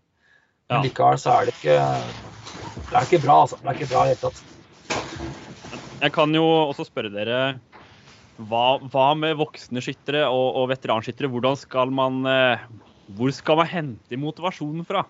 Men 0.70 0.84
likevel 0.86 1.18
så 1.22 1.36
er 1.36 1.46
det 1.48 1.54
ikke 1.58 1.76
Det 2.90 2.96
er 2.98 3.06
ikke 3.06 3.20
bra, 3.22 3.36
altså. 3.44 3.58
Det 3.62 3.70
er 3.70 3.78
ikke 3.78 3.90
bra 3.92 4.02
i 4.02 4.10
det 4.10 4.16
hele 4.16 4.22
tatt. 4.26 4.44
Jeg 6.00 6.14
kan 6.16 6.34
jo 6.34 6.44
også 6.70 6.86
spørre 6.88 7.10
dere 7.12 7.40
hva, 8.40 8.78
hva 8.88 9.08
med 9.20 9.36
voksne 9.36 9.82
skyttere 9.84 10.24
og, 10.32 10.46
og 10.62 10.70
veteranskyttere? 10.72 11.28
Hvordan 11.28 11.58
skal 11.60 11.90
man 11.92 12.22
eh, 12.26 12.62
Hvor 13.18 13.34
skal 13.36 13.60
man 13.60 13.68
hente 13.68 14.16
motivasjonen 14.18 14.86
fra? 14.88 15.04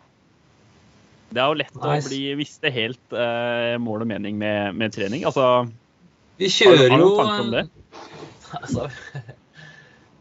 Det 1.30 1.38
er 1.38 1.46
jo 1.52 1.58
lett 1.60 1.76
Nice. 1.78 2.08
å 2.08 2.08
bli 2.10 2.22
visste 2.40 2.72
helt 2.74 3.14
eh, 3.14 3.76
mål 3.78 4.02
og 4.02 4.08
mening 4.10 4.34
med, 4.40 4.74
med 4.74 4.90
trening. 4.96 5.22
Altså, 5.30 5.68
Vi 6.40 6.48
har, 6.50 6.50
du- 6.50 6.56
kjører 6.58 6.90
har 6.90 6.98
du 6.98 7.44
jo 7.44 7.52
det? 7.54 7.68
Altså, 8.50 8.88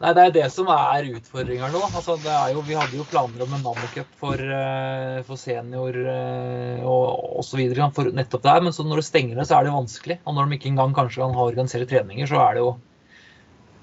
nei, 0.02 0.10
det 0.16 0.22
er 0.24 0.32
det 0.34 0.46
som 0.54 0.68
er 0.74 1.06
utfordringa 1.10 1.68
nå. 1.72 1.80
Altså, 1.98 2.16
det 2.24 2.34
jo, 2.54 2.62
vi 2.66 2.76
hadde 2.78 2.96
jo 2.98 3.06
planer 3.10 3.44
om 3.44 3.54
en 3.56 3.62
Nammo-cup 3.66 4.10
for, 4.22 4.40
eh, 4.58 5.20
for 5.26 5.40
senior 5.40 5.96
eh, 6.14 6.84
og 6.94 7.38
osv. 7.42 7.62
for 7.96 8.12
nettopp 8.20 8.44
det 8.46 8.54
her, 8.54 8.64
men 8.66 8.76
så 8.76 8.86
når 8.86 9.02
det 9.02 9.08
stenger 9.10 9.36
ned, 9.40 9.48
så 9.50 9.58
er 9.60 9.68
det 9.68 9.76
vanskelig. 9.76 10.18
Og 10.24 10.36
når 10.36 10.48
de 10.50 10.58
ikke 10.60 10.70
engang 10.72 10.96
kanskje 10.96 11.22
kan 11.24 11.36
ha 11.36 11.48
organisere 11.52 11.88
treninger, 11.90 12.30
så 12.32 12.40
er 12.48 12.56
det 12.58 12.64
jo 12.66 12.72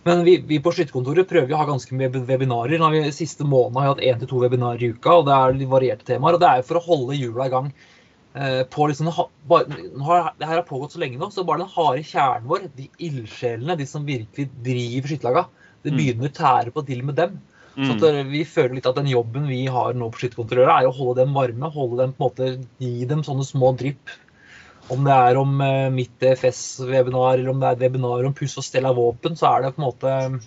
Men 0.08 0.24
vi, 0.24 0.38
vi 0.50 0.58
på 0.64 0.72
skytterkontoret 0.72 1.28
prøver 1.30 1.52
jo 1.52 1.56
å 1.58 1.60
ha 1.60 1.66
ganske 1.68 1.96
mye 2.00 2.10
webinarer. 2.30 2.80
Nå 2.80 2.88
har 2.88 2.94
vi 2.96 3.12
Siste 3.16 3.44
måned 3.48 3.76
har 3.82 3.88
vi 3.88 3.92
hatt 3.92 4.04
én 4.16 4.22
til 4.22 4.30
to 4.32 4.40
webinarer 4.44 4.84
i 4.86 4.92
uka, 4.96 5.18
og 5.20 5.26
det 5.28 5.36
er 5.36 5.58
litt 5.58 5.72
varierte 5.74 6.08
temaer. 6.08 6.38
Og 6.38 6.42
det 6.44 6.48
er 6.50 6.62
jo 6.62 6.68
for 6.70 6.80
å 6.80 6.86
holde 6.86 7.18
hjula 7.20 7.48
i 7.50 7.54
gang. 7.54 7.68
eh, 8.36 8.64
På 8.76 8.88
liksom, 8.88 9.10
det 9.10 10.48
her 10.48 10.56
har 10.56 10.64
pågått 10.70 10.94
så 10.96 11.02
lenge 11.04 11.20
nå, 11.20 11.30
så 11.34 11.44
bare 11.48 11.64
den 11.66 11.74
harde 11.76 12.04
kjernen 12.08 12.48
vår, 12.52 12.70
de 12.78 12.88
ildsjelene, 13.10 13.78
de 13.80 13.88
som 13.90 14.06
virkelig 14.08 14.48
driver 14.70 15.12
skytterlaga, 15.12 15.46
det 15.88 15.94
Mm. 15.96 16.00
begynner 16.02 16.30
å 16.30 16.38
tære 16.38 16.74
på 16.76 16.84
til 16.86 17.04
med 17.08 17.16
dem. 17.18 17.40
Så 17.78 17.94
Mm. 17.94 18.04
eh, 18.10 18.24
vi 18.26 18.44
føler 18.44 18.76
litt 18.76 18.88
at 18.90 18.96
den 18.98 19.10
jobben 19.12 19.48
vi 19.48 19.66
har 19.70 19.94
nå 19.94 20.10
på 20.12 20.20
skytterkontrollører, 20.24 20.82
er 20.82 20.88
å 20.90 20.96
holde 20.98 21.22
dem 21.22 21.34
varme. 21.36 21.70
holde 21.72 21.98
dem 22.02 22.14
på 22.14 22.26
en 22.26 22.28
måte, 22.30 22.68
Gi 22.82 23.06
dem 23.06 23.22
sånne 23.24 23.46
små 23.46 23.76
drypp. 23.78 24.16
Om 24.90 25.04
det 25.04 25.14
er 25.14 25.38
om 25.38 25.62
eh, 25.62 25.90
mitt 25.92 26.20
FS-webinar 26.24 27.34
eller 27.38 27.50
om 27.52 27.60
det 27.60 27.68
er 27.68 27.76
et 27.76 27.84
webinar 27.86 28.26
om 28.26 28.34
puss 28.34 28.58
og 28.58 28.64
stell 28.64 28.86
av 28.86 28.96
våpen, 28.96 29.36
så 29.36 29.52
er 29.52 29.62
det 29.68 29.76
på 29.76 29.82
en 29.84 29.88
måte 29.92 30.42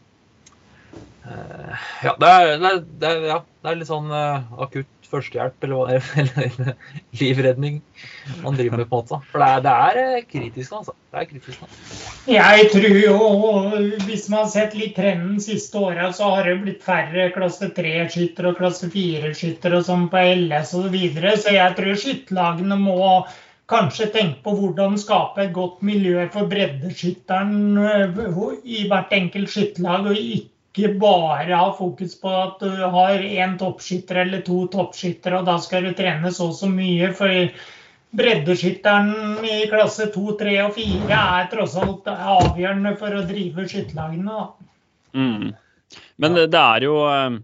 eh, 1.27 1.77
Ja, 2.03 2.15
det 2.19 2.29
er, 2.29 2.59
det 2.59 2.71
er, 2.73 2.81
det 3.01 3.09
er, 3.11 3.27
ja, 3.29 3.39
det 3.63 3.71
er 3.71 3.79
litt 3.81 3.91
sånn 3.91 4.11
eh, 4.11 4.43
akutt 4.67 5.00
førstehjelp 5.11 5.67
eller, 5.67 5.99
eller, 6.23 6.71
livredning 7.21 7.81
man 8.45 8.57
driver 8.59 8.81
med, 8.81 8.89
på 8.91 9.01
en 9.01 9.05
måte. 9.05 9.21
For 9.33 9.43
det 9.43 9.51
er, 9.51 9.65
det 9.67 9.75
er 9.75 10.01
eh, 10.05 10.25
kritisk 10.31 10.79
altså. 10.79 10.95
Det 11.11 11.21
er 11.21 11.29
kritisk 11.33 11.65
altså. 11.67 12.09
Jeg 12.31 12.71
tror 12.73 12.99
jo, 13.01 13.19
hvis 14.07 14.29
man 14.31 14.45
har 14.45 14.51
sett 14.53 14.79
litt 14.79 14.97
trenden 14.99 15.43
siste 15.43 15.81
åra, 15.81 16.11
så 16.15 16.31
har 16.37 16.49
det 16.49 16.59
blitt 16.65 16.87
færre 16.87 17.31
klasse 17.35 17.71
3-skyttere 17.77 18.53
og 18.53 18.61
klasse 18.61 18.91
4-skyttere 18.93 19.81
og 19.81 19.87
sånn 19.89 20.09
på 20.13 20.25
LS 20.37 20.75
osv. 20.75 20.91
Så, 20.91 20.95
videre. 20.95 21.37
så 21.39 21.55
jeg 21.55 21.77
tror 21.79 21.99
skytterlagene 21.99 22.79
må 22.81 23.01
kanskje 23.71 24.09
tenke 24.15 24.43
på 24.45 24.55
hvordan 24.59 24.97
skape 24.99 25.45
et 25.45 25.53
godt 25.55 25.83
miljø 25.87 26.25
for 26.35 26.51
breddeskytteren 26.51 27.79
øh, 27.79 28.41
i 28.65 28.87
hvert 28.91 29.13
enkelt 29.15 29.53
skytterlag, 29.53 30.11
og 30.11 30.19
ikke 30.19 30.60
bare 30.77 31.55
ha 31.55 31.73
fokus 31.77 32.21
på 32.21 32.31
at 32.31 32.61
du 32.61 32.71
har 32.71 33.19
én 33.19 33.59
toppskytter 33.59 34.23
eller 34.23 34.41
to 34.47 34.67
toppskyttere, 34.69 35.39
og 35.39 35.47
da 35.47 35.59
skal 35.59 35.85
du 35.85 35.93
trene 35.93 36.31
så 36.33 36.49
og 36.49 36.55
så 36.55 36.69
mye. 36.71 37.13
for 37.13 37.51
Breddeskytteren 38.11 39.45
i 39.47 39.69
klasse 39.71 40.09
2, 40.11 40.33
3 40.39 40.55
og 40.65 40.75
4 40.75 41.15
er 41.15 41.51
tross 41.53 41.77
alt 41.79 42.09
avgjørende 42.11 42.97
for 42.99 43.15
å 43.15 43.23
drive 43.23 43.67
skytterlagene. 43.71 44.47
Mm. 45.15 45.53
Men 46.19 46.35
det, 46.35 46.49
det 46.51 46.59
er 46.59 46.87
jo 46.87 46.97
eh, 47.07 47.39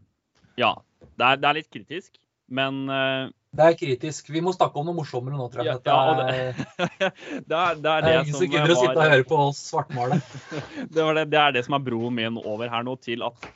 Ja, 0.58 0.72
det 1.18 1.28
er, 1.28 1.36
det 1.42 1.48
er 1.48 1.58
litt 1.60 1.70
kritisk, 1.70 2.10
men 2.50 2.88
eh, 2.90 3.28
Det 3.56 3.66
er 3.66 3.76
kritisk. 3.78 4.28
Vi 4.32 4.42
må 4.44 4.52
snakke 4.54 4.80
om 4.80 4.88
noe 4.88 4.96
morsommere 4.98 5.38
nå, 5.38 5.46
tror 5.52 5.64
jeg. 5.64 5.78
Ja, 5.86 5.96
ja, 5.96 6.16
det, 6.20 6.36
er, 6.36 7.08
det, 7.08 7.08
er, 7.08 7.44
det 7.46 7.60
er 7.60 7.78
det 7.80 7.84
det 7.84 8.12
er 8.12 8.18
ingen 8.20 8.36
som 8.36 8.50
gidder 8.52 8.74
å 8.74 8.78
sitte 8.80 8.96
og 8.96 9.14
høre 9.14 9.26
på 9.30 9.38
oss 9.46 9.62
svartmale. 9.70 10.18
det, 10.94 11.00
var 11.00 11.16
det, 11.18 11.26
det 11.32 11.40
er 11.42 11.56
det 11.56 11.64
som 11.68 11.78
er 11.78 11.86
broen 11.86 12.16
min 12.18 12.40
over 12.42 12.70
her 12.72 12.86
nå, 12.86 12.98
til 13.04 13.24
at 13.26 13.48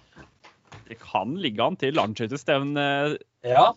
det 0.90 0.98
kan 1.02 1.36
ligge 1.38 1.62
an 1.62 1.78
til 1.78 1.94
landskøytestevne 1.98 2.86
Ja. 3.46 3.68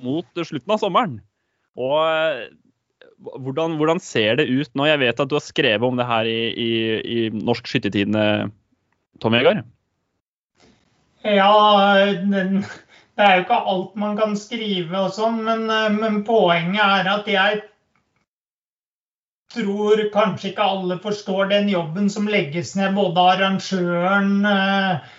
mot 0.00 0.40
slutten 0.40 0.76
av 0.76 0.80
sommeren. 0.80 1.18
Og 1.80 1.98
eh, 2.06 2.46
hvordan, 3.20 3.76
hvordan 3.80 4.00
ser 4.02 4.38
det 4.40 4.48
ut 4.48 4.72
nå? 4.78 4.86
Jeg 4.88 5.02
vet 5.02 5.20
at 5.20 5.28
du 5.30 5.36
har 5.36 5.44
skrevet 5.44 5.84
om 5.86 5.98
det 6.00 6.08
her 6.08 6.28
i, 6.28 6.40
i, 6.54 6.70
i 7.00 7.18
Norsk 7.34 7.68
Skyttertidende, 7.68 8.48
Tom 9.20 9.36
Vegard? 9.36 9.66
Ja, 11.26 11.52
den, 12.24 12.62
det 13.20 13.26
er 13.26 13.36
jo 13.36 13.44
ikke 13.44 13.64
alt 13.72 13.96
man 14.00 14.16
kan 14.16 14.36
skrive 14.38 15.04
og 15.04 15.12
sånn, 15.12 15.42
men, 15.44 15.66
eh, 15.68 15.90
men 15.92 16.22
poenget 16.24 16.80
er 16.80 17.12
at 17.12 17.28
jeg 17.28 17.62
tror 19.50 20.00
kanskje 20.14 20.52
ikke 20.52 20.68
alle 20.74 20.96
forstår 21.02 21.50
den 21.50 21.68
jobben 21.72 22.10
som 22.12 22.28
legges 22.30 22.76
ned, 22.78 22.94
både 22.96 23.24
arrangøren 23.34 24.46
eh, 24.46 25.10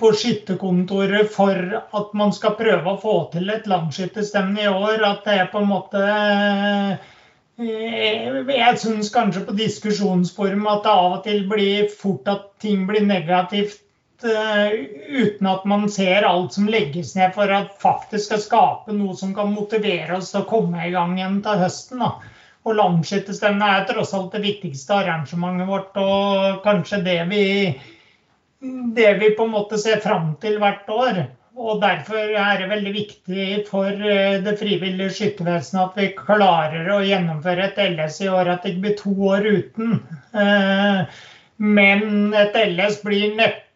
på 0.00 0.10
skytterkontoret 0.16 1.30
for 1.32 1.76
at 1.80 2.16
man 2.16 2.34
skal 2.36 2.56
prøve 2.58 2.90
å 2.90 3.00
få 3.00 3.14
til 3.32 3.52
et 3.52 3.68
langskytterstevne 3.70 4.66
i 4.66 4.72
år. 4.72 5.04
At 5.06 5.22
det 5.28 5.36
er 5.38 5.52
på 5.52 5.62
en 5.62 5.70
måte 5.70 6.02
eh, 6.04 7.06
Jeg 7.60 8.80
syns 8.80 9.12
kanskje 9.12 9.44
på 9.46 9.56
diskusjonsforum 9.56 10.66
at 10.72 10.84
det 10.84 10.96
av 10.96 11.18
og 11.18 11.22
til 11.28 11.46
blir 11.48 11.88
fort 11.92 12.28
at 12.32 12.50
ting 12.64 12.86
blir 12.88 13.04
negativt 13.06 13.80
uten 14.24 15.46
at 15.46 15.64
man 15.64 15.88
ser 15.90 16.26
alt 16.28 16.52
som 16.52 16.68
legges 16.68 17.14
ned 17.16 17.32
for 17.34 17.50
at 17.54 17.76
faktisk 17.82 18.26
skal 18.26 18.42
skape 18.44 18.94
noe 18.96 19.16
som 19.16 19.32
kan 19.36 19.52
motivere 19.54 20.18
oss 20.18 20.32
til 20.32 20.42
å 20.42 20.50
komme 20.50 20.84
i 20.86 20.92
gang 20.94 21.16
igjen 21.18 21.40
til 21.44 21.62
høsten. 21.62 22.04
da. 22.04 22.12
Og 22.68 22.76
Landskytterstevnet 22.76 23.72
er 23.72 23.88
tross 23.88 24.12
alt 24.16 24.34
det 24.36 24.42
viktigste 24.44 24.98
arrangementet 24.98 25.68
vårt, 25.68 25.96
og 25.96 26.60
kanskje 26.66 27.00
det 27.06 27.18
vi, 27.30 27.44
det 28.96 29.12
vi 29.22 29.30
på 29.36 29.46
en 29.48 29.54
måte 29.54 29.80
ser 29.80 30.02
fram 30.04 30.34
til 30.42 30.60
hvert 30.60 30.90
år. 30.92 31.22
Og 31.60 31.80
Derfor 31.82 32.36
er 32.40 32.60
det 32.60 32.68
veldig 32.70 32.92
viktig 32.94 33.46
for 33.68 33.88
eh, 33.88 34.38
det 34.44 34.54
frivillige 34.60 35.12
skyttervesenet 35.16 35.82
at 35.82 35.98
vi 35.98 36.12
klarer 36.16 36.86
å 36.94 37.00
gjennomføre 37.04 37.66
et 37.66 37.80
LS 37.90 38.20
i 38.24 38.30
år, 38.32 38.48
at 38.48 38.62
det 38.64 38.74
ikke 38.74 38.84
blir 38.86 38.96
to 39.00 39.16
år 39.32 39.48
uten. 39.48 39.98
Eh, 40.32 41.18
Men 41.60 42.32
et 42.32 42.54
LS 42.56 43.02
blir 43.04 43.34
neppe 43.36 43.69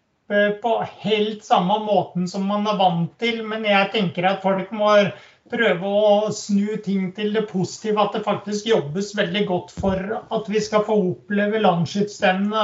på 0.62 0.72
helt 1.04 1.44
samme 1.44 1.78
måten 1.84 2.28
som 2.28 2.46
man 2.48 2.66
er 2.70 2.78
vant 2.80 3.18
til. 3.20 3.42
Men 3.46 3.64
jeg 3.68 3.92
tenker 3.92 4.24
at 4.28 4.42
folk 4.44 4.72
må 4.72 4.90
prøve 5.52 5.86
å 5.86 6.30
snu 6.34 6.76
ting 6.84 7.12
til 7.16 7.32
det 7.36 7.46
positive. 7.50 8.00
At 8.00 8.12
det 8.16 8.26
faktisk 8.26 8.66
jobbes 8.70 9.16
veldig 9.18 9.44
godt 9.50 9.70
for 9.76 9.96
at 10.18 10.48
vi 10.50 10.60
skal 10.64 10.84
få 10.86 10.94
oppleve 11.10 11.62
landsskytterstevnet 11.62 12.54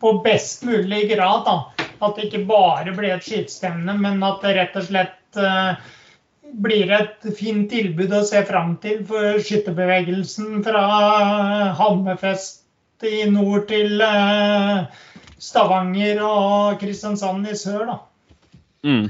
på 0.00 0.08
best 0.24 0.64
mulig 0.64 1.10
grad. 1.12 1.40
Da. 1.48 1.56
At 2.00 2.16
det 2.16 2.24
ikke 2.28 2.48
bare 2.48 2.92
blir 2.96 3.14
et 3.14 3.26
skytestevne, 3.26 3.92
men 4.00 4.22
at 4.26 4.42
det 4.44 4.56
rett 4.58 4.76
og 4.80 4.84
slett 4.88 5.40
eh, 5.40 5.72
blir 6.64 6.86
et 6.94 7.18
fint 7.38 7.66
tilbud 7.70 8.12
å 8.14 8.26
se 8.26 8.40
fram 8.46 8.76
til 8.82 8.98
for 9.08 9.24
skytterbevegelsen 9.42 10.62
fra 10.66 10.84
Hammerfest 11.78 12.60
i 13.04 13.24
nord 13.30 13.66
til 13.68 14.00
eh, 14.04 14.78
Stavanger 15.40 16.22
og 16.24 16.80
Kristiansand 16.80 17.46
i 17.50 17.54
sør. 17.58 17.86
da. 17.90 17.98
Mm. 18.84 19.06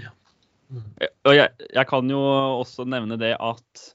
Og 1.27 1.35
jeg, 1.37 1.51
jeg 1.75 1.87
kan 1.91 2.11
jo 2.11 2.21
også 2.61 2.87
nevne 2.89 3.19
det 3.21 3.35
at 3.39 3.87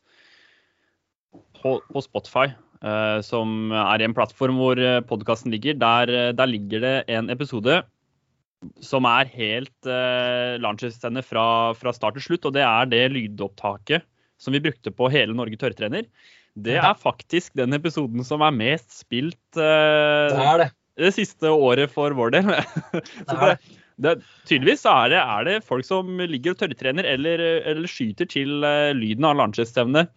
på, 1.60 1.78
på 1.92 2.04
Spotify, 2.04 2.52
eh, 2.86 3.20
som 3.26 3.74
er 3.76 4.06
en 4.06 4.16
plattform 4.16 4.60
hvor 4.62 4.80
podkasten 5.10 5.52
ligger, 5.52 5.80
der, 5.80 6.14
eh, 6.14 6.34
der 6.36 6.52
ligger 6.52 6.86
det 6.86 6.98
en 7.12 7.32
episode 7.34 7.82
som 8.84 9.08
er 9.08 9.30
helt 9.32 9.88
eh, 9.88 10.58
landskjøttsstevne 10.60 11.24
fra, 11.24 11.46
fra 11.80 11.94
start 11.96 12.18
til 12.18 12.28
slutt. 12.30 12.48
Og 12.50 12.56
det 12.56 12.66
er 12.66 12.90
det 12.92 13.06
lydopptaket 13.16 14.06
som 14.40 14.56
vi 14.56 14.64
brukte 14.64 14.92
på 14.96 15.10
hele 15.12 15.36
Norge 15.36 15.60
tørrtrener. 15.60 16.08
Det 16.60 16.76
er 16.76 16.96
faktisk 16.98 17.54
den 17.56 17.76
episoden 17.78 18.26
som 18.28 18.42
er 18.44 18.56
mest 18.56 18.98
spilt 19.04 19.60
eh, 19.60 20.28
Det 20.34 20.44
er 20.44 20.64
det. 20.64 20.70
Det 21.00 21.14
siste 21.16 21.52
året 21.52 21.92
for 21.94 22.16
vår 22.18 22.36
del. 22.38 22.50
det, 22.94 23.04
Så 23.26 23.36
er 23.38 23.44
det, 23.46 23.58
det. 23.58 23.78
det, 24.06 24.16
tydeligvis 24.50 24.86
er 24.92 25.12
det, 25.16 25.20
er 25.24 25.50
det 25.50 25.58
folk 25.68 25.88
som 25.88 26.12
ligger 26.20 26.56
og 26.56 26.62
tørrtrener 26.62 27.08
eller, 27.10 27.44
eller 27.74 27.90
skyter 27.92 28.30
til 28.30 28.64
eh, 28.68 28.92
lyden 28.98 29.28
av 29.30 29.38
Lanchester-stevnet. 29.40 30.12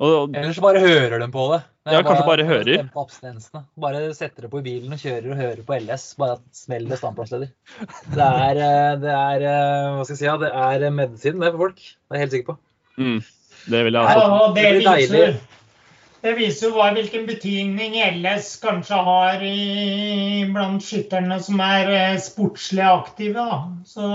Eller 0.00 0.38
Ellers 0.40 0.58
bare 0.64 0.80
hører 0.80 1.20
de 1.20 1.26
på 1.28 1.42
det. 1.52 1.58
Det 1.84 1.92
er 1.92 1.98
Ja, 1.98 2.02
kanskje 2.06 2.24
bare 2.24 2.44
hører. 2.46 2.84
Bare 3.82 4.00
setter 4.16 4.46
det 4.46 4.50
på 4.52 4.60
i 4.62 4.64
bilen 4.64 4.94
og 4.94 5.02
kjører 5.02 5.34
og 5.34 5.40
hører 5.42 5.62
på 5.66 5.76
LS. 5.82 6.04
Bare 6.16 6.38
at 6.38 6.44
smeller 6.56 6.96
standplassleder. 6.96 7.50
Det 8.14 8.28
er, 8.28 8.60
eh, 8.62 8.92
det 9.02 9.12
er 9.12 9.44
eh, 9.50 9.88
Hva 9.98 10.06
skal 10.06 10.14
jeg 10.14 10.20
si? 10.22 10.28
Ja, 10.30 10.36
det 10.40 10.52
er 10.88 10.94
medisin 10.94 11.42
det 11.42 11.50
er 11.50 11.56
for 11.56 11.66
folk. 11.66 11.82
Det 11.82 12.14
er 12.14 12.20
jeg 12.20 12.24
helt 12.24 12.36
sikker 12.38 12.54
på. 12.54 12.58
mm, 13.02 13.18
det 13.74 13.82
vil 13.84 13.98
jeg 13.98 14.14
altså. 14.14 14.38
det, 14.54 14.62
Det 14.62 14.72
blir 14.78 14.88
deilig. 14.88 15.26
Det 16.22 16.36
viser 16.38 16.68
jo 16.68 16.76
hva, 16.76 16.92
hvilken 16.94 17.26
betydning 17.26 17.98
LS 17.98 18.54
kanskje 18.62 18.98
har 19.08 19.42
i, 19.42 20.46
blant 20.54 20.84
skytterne 20.86 21.38
som 21.42 21.62
er 21.64 21.90
eh, 21.90 22.18
sportslig 22.22 22.84
aktive. 22.86 23.46
Så, 23.90 24.06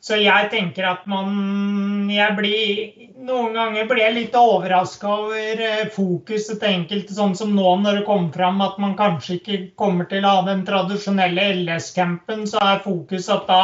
så 0.00 0.16
jeg 0.16 0.48
tenker 0.54 0.88
at 0.88 1.04
man 1.10 2.08
jeg 2.12 2.36
blir, 2.38 2.94
Noen 3.22 3.52
ganger 3.54 3.86
blir 3.86 4.00
jeg 4.02 4.14
litt 4.16 4.38
overraska 4.40 5.10
over 5.26 5.60
eh, 5.62 5.90
fokuset 5.92 6.56
til 6.62 6.78
enkelte, 6.80 7.14
sånn 7.14 7.36
som 7.38 7.52
nå 7.54 7.76
når 7.84 8.00
det 8.00 8.06
kommer 8.08 8.32
fram 8.34 8.64
at 8.64 8.80
man 8.82 8.96
kanskje 8.98 9.36
ikke 9.36 9.58
kommer 9.78 10.08
til 10.08 10.24
å 10.24 10.38
ha 10.38 10.46
den 10.48 10.64
tradisjonelle 10.66 11.50
LS-campen, 11.60 12.48
så 12.48 12.64
er 12.72 12.80
fokus 12.88 13.28
at 13.30 13.44
da 13.52 13.62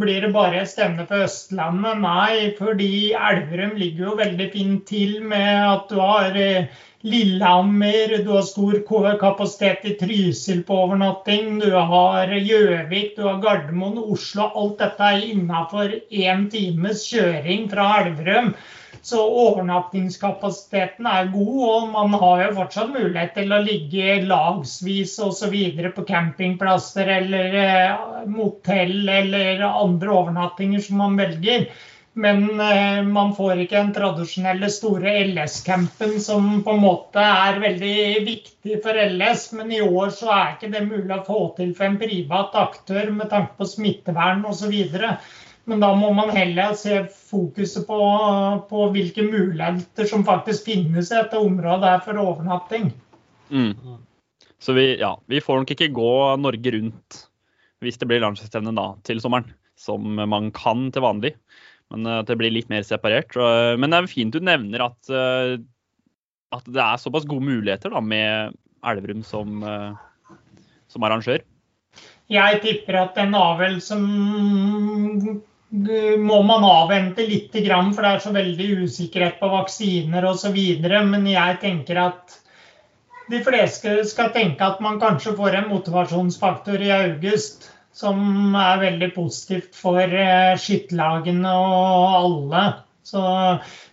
blir 0.00 0.20
det 0.22 0.30
bare 0.36 0.62
stevne 0.68 1.08
for 1.08 1.24
Østlandet. 1.24 1.98
Nei, 2.04 2.52
fordi 2.60 2.92
Elverum 3.16 3.74
ligger 3.80 4.10
jo 4.10 4.20
veldig 4.20 4.46
fint 4.52 4.86
til 4.88 5.18
med 5.32 5.64
at 5.64 5.90
du 5.90 5.98
har 5.98 6.38
eh, 6.38 6.70
Lillehammer, 7.02 8.24
du 8.24 8.30
har 8.30 8.42
stor 8.42 8.74
kapasitet 9.18 9.84
i 9.84 9.94
Trysil 9.94 10.62
på 10.62 10.74
overnatting, 10.82 11.58
du 11.58 11.72
har 11.72 12.28
Gjøvik, 12.28 13.14
du 13.16 13.22
har 13.24 13.38
Gardermoen, 13.40 13.96
Oslo. 13.98 14.50
Alt 14.52 14.82
dette 14.82 15.06
er 15.08 15.24
innafor 15.30 15.94
én 16.10 16.44
times 16.52 17.06
kjøring 17.08 17.70
fra 17.72 17.86
Elverum. 18.02 18.52
Så 19.00 19.16
overnattingskapasiteten 19.24 21.08
er 21.08 21.30
god, 21.32 21.60
og 21.70 21.86
man 21.94 22.18
har 22.20 22.42
jo 22.44 22.50
fortsatt 22.58 22.92
mulighet 22.92 23.32
til 23.38 23.54
å 23.56 23.62
ligge 23.64 24.18
lagsvis 24.28 25.14
osv. 25.24 25.56
på 25.96 26.04
campingplasser 26.04 27.08
eller 27.16 27.56
eh, 27.62 28.26
motell 28.28 29.08
eller 29.08 29.64
andre 29.70 30.12
overnattinger 30.18 30.84
som 30.84 31.00
man 31.00 31.16
velger. 31.16 31.70
Men 32.12 32.60
eh, 32.60 33.02
man 33.06 33.34
får 33.36 33.60
ikke 33.62 33.78
den 33.78 33.92
tradisjonelle 33.94 34.70
store 34.72 35.12
LS-campen 35.28 36.16
som 36.20 36.48
på 36.66 36.74
en 36.74 36.82
måte 36.82 37.22
er 37.22 37.60
veldig 37.62 38.00
viktig 38.26 38.80
for 38.82 38.98
LS. 38.98 39.50
Men 39.54 39.70
i 39.72 39.82
år 39.84 40.10
så 40.14 40.32
er 40.34 40.56
ikke 40.56 40.72
det 40.72 40.82
mulig 40.88 41.14
å 41.14 41.22
få 41.26 41.44
til 41.60 41.70
for 41.76 41.86
en 41.86 42.00
privat 42.00 42.58
aktør 42.58 43.12
med 43.14 43.30
tanke 43.30 43.54
på 43.60 43.68
smittevern 43.76 44.42
osv. 44.50 44.74
Men 45.70 45.84
da 45.84 45.92
må 45.94 46.10
man 46.16 46.34
heller 46.34 46.74
se 46.74 47.04
fokuset 47.30 47.86
på, 47.86 48.00
på 48.66 48.90
hvilke 48.90 49.28
muligheter 49.28 50.10
som 50.10 50.26
faktisk 50.26 50.66
finnes 50.66 51.12
i 51.12 51.18
dette 51.20 51.38
området 51.38 51.94
for 52.08 52.18
overnatting. 52.18 52.90
Mm. 53.54 54.00
Så 54.58 54.74
vi, 54.74 54.96
ja, 54.98 55.14
vi 55.30 55.40
får 55.40 55.62
nok 55.62 55.74
ikke 55.76 55.92
gå 55.94 56.12
Norge 56.42 56.74
rundt 56.74 57.24
hvis 57.80 57.96
det 57.96 58.10
blir 58.10 58.20
Lanchester-stevne 58.20 58.74
til 59.08 59.22
sommeren, 59.22 59.46
som 59.78 60.18
man 60.28 60.50
kan 60.52 60.90
til 60.92 61.06
vanlig. 61.06 61.36
Men 61.90 62.06
eh, 62.06 62.22
at 62.22 62.30
det 62.30 62.38
blir 62.40 62.54
litt 62.54 62.70
mer 62.72 62.86
separert. 62.86 63.36
Men 63.36 63.90
det 63.90 64.00
er 64.00 64.10
fint 64.10 64.34
du 64.34 64.40
nevner 64.44 64.86
at, 64.86 65.12
eh, 65.12 65.58
at 66.54 66.66
det 66.70 66.82
er 66.84 67.02
såpass 67.02 67.28
gode 67.28 67.46
muligheter 67.46 67.94
da, 67.94 68.02
med 68.02 68.58
Elverum 68.86 69.24
som, 69.26 69.62
eh, 69.62 70.36
som 70.90 71.06
arrangør. 71.06 71.42
Jeg 72.30 72.60
tipper 72.62 73.00
at 73.00 73.16
en 73.18 73.34
avgjørelse 73.34 73.96
må 75.70 76.36
man 76.46 76.66
avvente 76.66 77.26
litt, 77.26 77.50
for 77.54 78.02
det 78.02 78.10
er 78.10 78.22
så 78.22 78.32
veldig 78.34 78.68
usikkerhet 78.86 79.40
på 79.42 79.50
vaksiner 79.50 80.26
osv. 80.26 80.56
Men 81.10 81.26
jeg 81.26 81.58
tenker 81.62 81.98
at 81.98 82.38
de 83.30 83.42
fleste 83.46 84.00
skal 84.10 84.32
tenke 84.34 84.66
at 84.66 84.80
man 84.82 84.98
kanskje 85.02 85.36
får 85.38 85.58
en 85.58 85.68
motivasjonsfaktor 85.70 86.82
i 86.82 86.90
august 86.94 87.68
som 88.00 88.56
er 88.56 88.80
veldig 88.80 89.10
positivt 89.14 89.76
for 89.76 90.00
eh, 90.00 90.56
skytterlagene 90.60 91.52
og 91.52 92.16
alle. 92.20 92.64
Så 93.10 93.20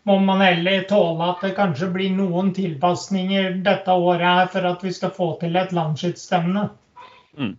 må 0.07 0.17
man 0.23 0.43
heller 0.43 0.83
tåle 0.89 1.31
at 1.31 1.43
det 1.43 1.55
kanskje 1.57 1.89
blir 1.93 2.11
noen 2.15 2.51
tilpasninger 2.55 3.61
dette 3.65 3.93
året 3.93 4.27
her 4.27 4.51
for 4.53 4.67
at 4.69 4.83
vi 4.85 4.93
skal 4.95 5.13
få 5.15 5.31
til 5.41 5.57
et 5.57 5.73
landsskytterstevne. 5.75 6.67
Mm. 7.37 7.55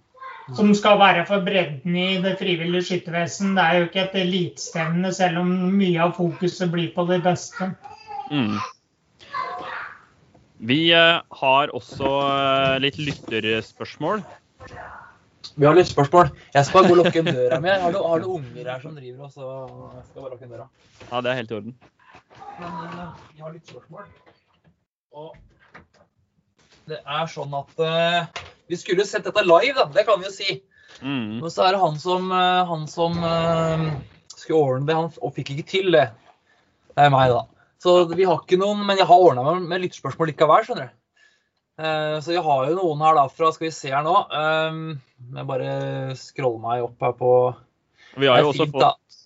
Som 0.57 0.73
skal 0.77 0.97
være 1.01 1.27
for 1.29 1.45
bredden 1.45 1.97
i 1.99 2.09
det 2.25 2.39
frivillige 2.41 2.87
skyttervesen. 2.89 3.53
Det 3.59 3.65
er 3.65 3.79
jo 3.79 3.89
ikke 3.89 4.05
et 4.07 4.19
elitestevne, 4.23 5.13
selv 5.13 5.43
om 5.43 5.51
mye 5.77 6.01
av 6.07 6.15
fokuset 6.17 6.73
blir 6.73 6.89
på 6.95 7.05
de 7.11 7.21
beste. 7.25 7.73
Mm. 8.33 8.57
Vi 10.69 10.81
eh, 10.97 11.21
har 11.43 11.75
også 11.77 12.15
eh, 12.23 12.79
litt 12.87 12.97
lytterspørsmål. 13.03 14.25
Vi 15.59 15.67
har 15.67 15.75
litt 15.75 15.89
spørsmål. 15.91 16.29
Jeg 16.55 16.67
skal 16.67 16.77
bare 16.79 16.89
gå 16.89 16.95
og 16.95 17.01
lukke 17.03 17.23
døra 17.27 17.57
mi. 17.59 17.71
Har 17.83 17.95
har 17.99 18.21
du 18.23 18.29
unger 18.39 18.69
her 18.71 18.83
som 18.83 18.95
driver 18.95 19.25
og 19.27 19.33
så 19.35 19.47
Jeg 19.97 20.05
skal 20.07 20.23
bare 20.23 20.31
lukke 20.37 20.51
døra. 20.53 20.67
Ja, 21.11 21.21
det 21.21 21.31
er 21.31 21.39
helt 21.41 21.51
i 21.51 21.57
orden. 21.57 21.75
Men 22.61 22.77
eh, 22.87 23.25
jeg 23.35 23.43
har 23.43 23.55
litt 23.57 23.73
spørsmål. 23.73 24.05
Og 25.19 25.33
det 26.89 27.01
er 27.03 27.27
sånn 27.33 27.57
at 27.59 27.83
uh, 27.83 28.45
vi 28.71 28.79
skulle 28.79 29.07
sett 29.09 29.27
dette 29.27 29.45
live, 29.45 29.75
da. 29.77 29.89
Det 29.97 30.07
kan 30.07 30.23
vi 30.23 30.29
jo 30.29 30.33
si. 30.37 30.61
Mm. 31.03 31.41
Men 31.43 31.51
så 31.51 31.67
er 31.67 31.75
det 31.75 31.83
han 31.83 31.99
som, 32.01 32.31
eh, 32.33 32.71
han 32.71 32.87
som 32.91 33.19
uh, 33.19 33.85
skulle 34.37 34.63
ordne 34.63 34.89
det, 34.89 34.97
han 34.97 35.11
og 35.19 35.35
fikk 35.37 35.53
ikke 35.57 35.69
til 35.75 35.91
det. 35.95 36.07
Det 36.95 37.09
er 37.09 37.13
meg, 37.15 37.35
da. 37.35 37.43
Så 37.83 37.99
vi 38.15 38.27
har 38.27 38.41
ikke 38.41 38.61
noen, 38.63 38.87
men 38.87 38.99
jeg 38.99 39.11
har 39.11 39.27
ordna 39.27 39.45
med, 39.51 39.67
med 39.71 39.85
lyttespørsmål 39.85 40.33
likevel, 40.33 40.67
skjønner 40.67 40.89
du. 40.89 40.98
Eh, 41.79 42.21
Så 42.21 42.33
vi 42.35 42.41
har 42.43 42.65
jo 42.67 42.75
noen 42.75 43.03
her 43.07 43.15
da 43.15 43.29
fra 43.31 43.53
Skal 43.55 43.69
vi 43.69 43.75
se 43.75 43.93
her 43.95 44.03
nå. 44.07 44.15
Um, 44.35 44.81
Jeg 45.37 45.47
bare 45.47 46.17
scroller 46.19 46.63
meg 46.65 46.83
opp 46.89 47.05
her 47.07 47.15
på 47.21 47.31
Vi 48.19 48.27
har 48.27 48.43
jo 48.43 48.51
også 48.51 48.67
fint, 48.67 48.75
fått, 48.75 49.23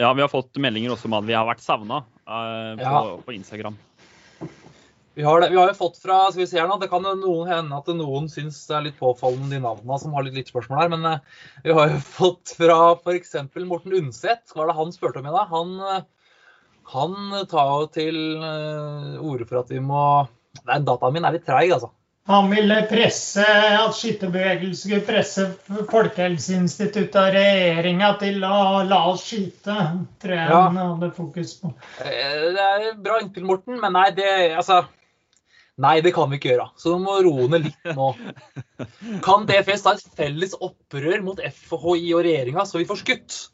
ja, 0.00 0.10
vi 0.12 0.20
har 0.24 0.28
fått 0.32 0.60
meldinger 0.60 0.92
også 0.92 1.08
om 1.08 1.16
at 1.20 1.24
vi 1.28 1.36
har 1.36 1.46
vært 1.48 1.62
savna 1.64 2.02
på, 2.26 2.80
Ja. 2.80 3.00
på 3.24 3.32
Instagram. 3.36 3.76
Vi 5.14 5.22
har, 5.22 5.40
det, 5.40 5.50
vi 5.52 5.56
har 5.60 5.68
jo 5.70 5.76
fått 5.78 6.00
fra 6.02 6.16
skal 6.32 6.42
vi 6.42 6.46
se 6.50 6.58
her 6.58 6.66
nå, 6.66 6.76
Det 6.80 6.88
kan 6.90 7.04
noen 7.04 7.46
hende 7.46 7.76
at 7.78 7.86
noen 7.94 8.26
syns 8.32 8.58
det 8.66 8.74
er 8.74 8.86
litt 8.88 8.98
påfallende 8.98 9.54
de 9.54 9.60
navnene 9.62 9.98
som 10.02 10.12
har 10.16 10.24
litt 10.26 10.34
lyttspørsmål 10.40 10.80
her. 10.80 10.90
Men 10.90 11.04
eh, 11.06 11.18
vi 11.62 11.76
har 11.76 11.92
jo 11.92 12.00
fått 12.18 12.56
fra 12.58 12.78
f.eks. 12.98 13.36
Morten 13.64 13.94
Undset. 13.94 14.42
Hva 14.50 14.64
var 14.64 14.72
det 14.72 14.78
han 14.80 14.92
spurte 14.96 15.22
om 15.22 15.28
i 15.30 15.36
dag? 15.36 15.52
Han, 15.54 15.76
eh, 15.92 16.02
han 16.96 17.14
tar 17.52 17.70
jo 17.78 17.86
til 17.94 18.18
eh, 18.42 19.14
orde 19.22 19.46
for 19.46 19.62
at 19.62 19.70
vi 19.70 19.78
må 19.84 20.02
Nei, 20.64 20.78
dataen 20.86 21.12
min 21.16 21.24
er 21.28 21.34
litt 21.36 21.46
treig, 21.48 21.72
altså. 21.74 21.90
Han 22.30 22.46
ville 22.48 22.78
presse 22.88 23.44
at 23.44 23.92
skytterbevegelsen 23.98 24.78
skulle 24.88 25.04
presse 25.04 25.42
Folkehelseinstituttet 25.90 27.18
og 27.20 27.34
regjeringa 27.34 28.14
til 28.22 28.38
å 28.48 28.80
la 28.88 29.00
oss 29.10 29.26
skyte, 29.28 29.74
tror 30.22 30.32
jeg 30.38 30.48
Ja. 30.48 30.60
han 30.70 30.76
hadde 30.80 31.10
fokus 31.16 31.52
på. 31.60 31.74
Eh, 32.00 32.52
Det 32.54 32.64
er 32.64 32.94
bra 32.96 33.18
innspill, 33.20 33.44
Morten, 33.44 33.80
men 33.80 33.92
nei, 33.92 34.10
det 34.10 34.56
Altså. 34.56 34.86
Nei, 35.76 36.00
det 36.00 36.14
kan 36.14 36.30
vi 36.30 36.38
ikke 36.38 36.52
gjøre. 36.54 36.70
Så 36.78 36.92
du 36.94 36.98
må 37.02 37.18
roe 37.26 37.48
ned 37.50 37.64
litt 37.64 37.96
nå. 37.96 38.14
Kan 39.26 39.44
DFS 39.44 39.82
ta 39.82 39.92
et 39.92 40.04
felles 40.16 40.54
opprør 40.54 41.20
mot 41.26 41.36
FHI 41.36 42.14
og 42.14 42.22
regjeringa, 42.24 42.62
så 42.64 42.78
vi 42.78 42.86
får 42.86 43.00
skutt? 43.02 43.48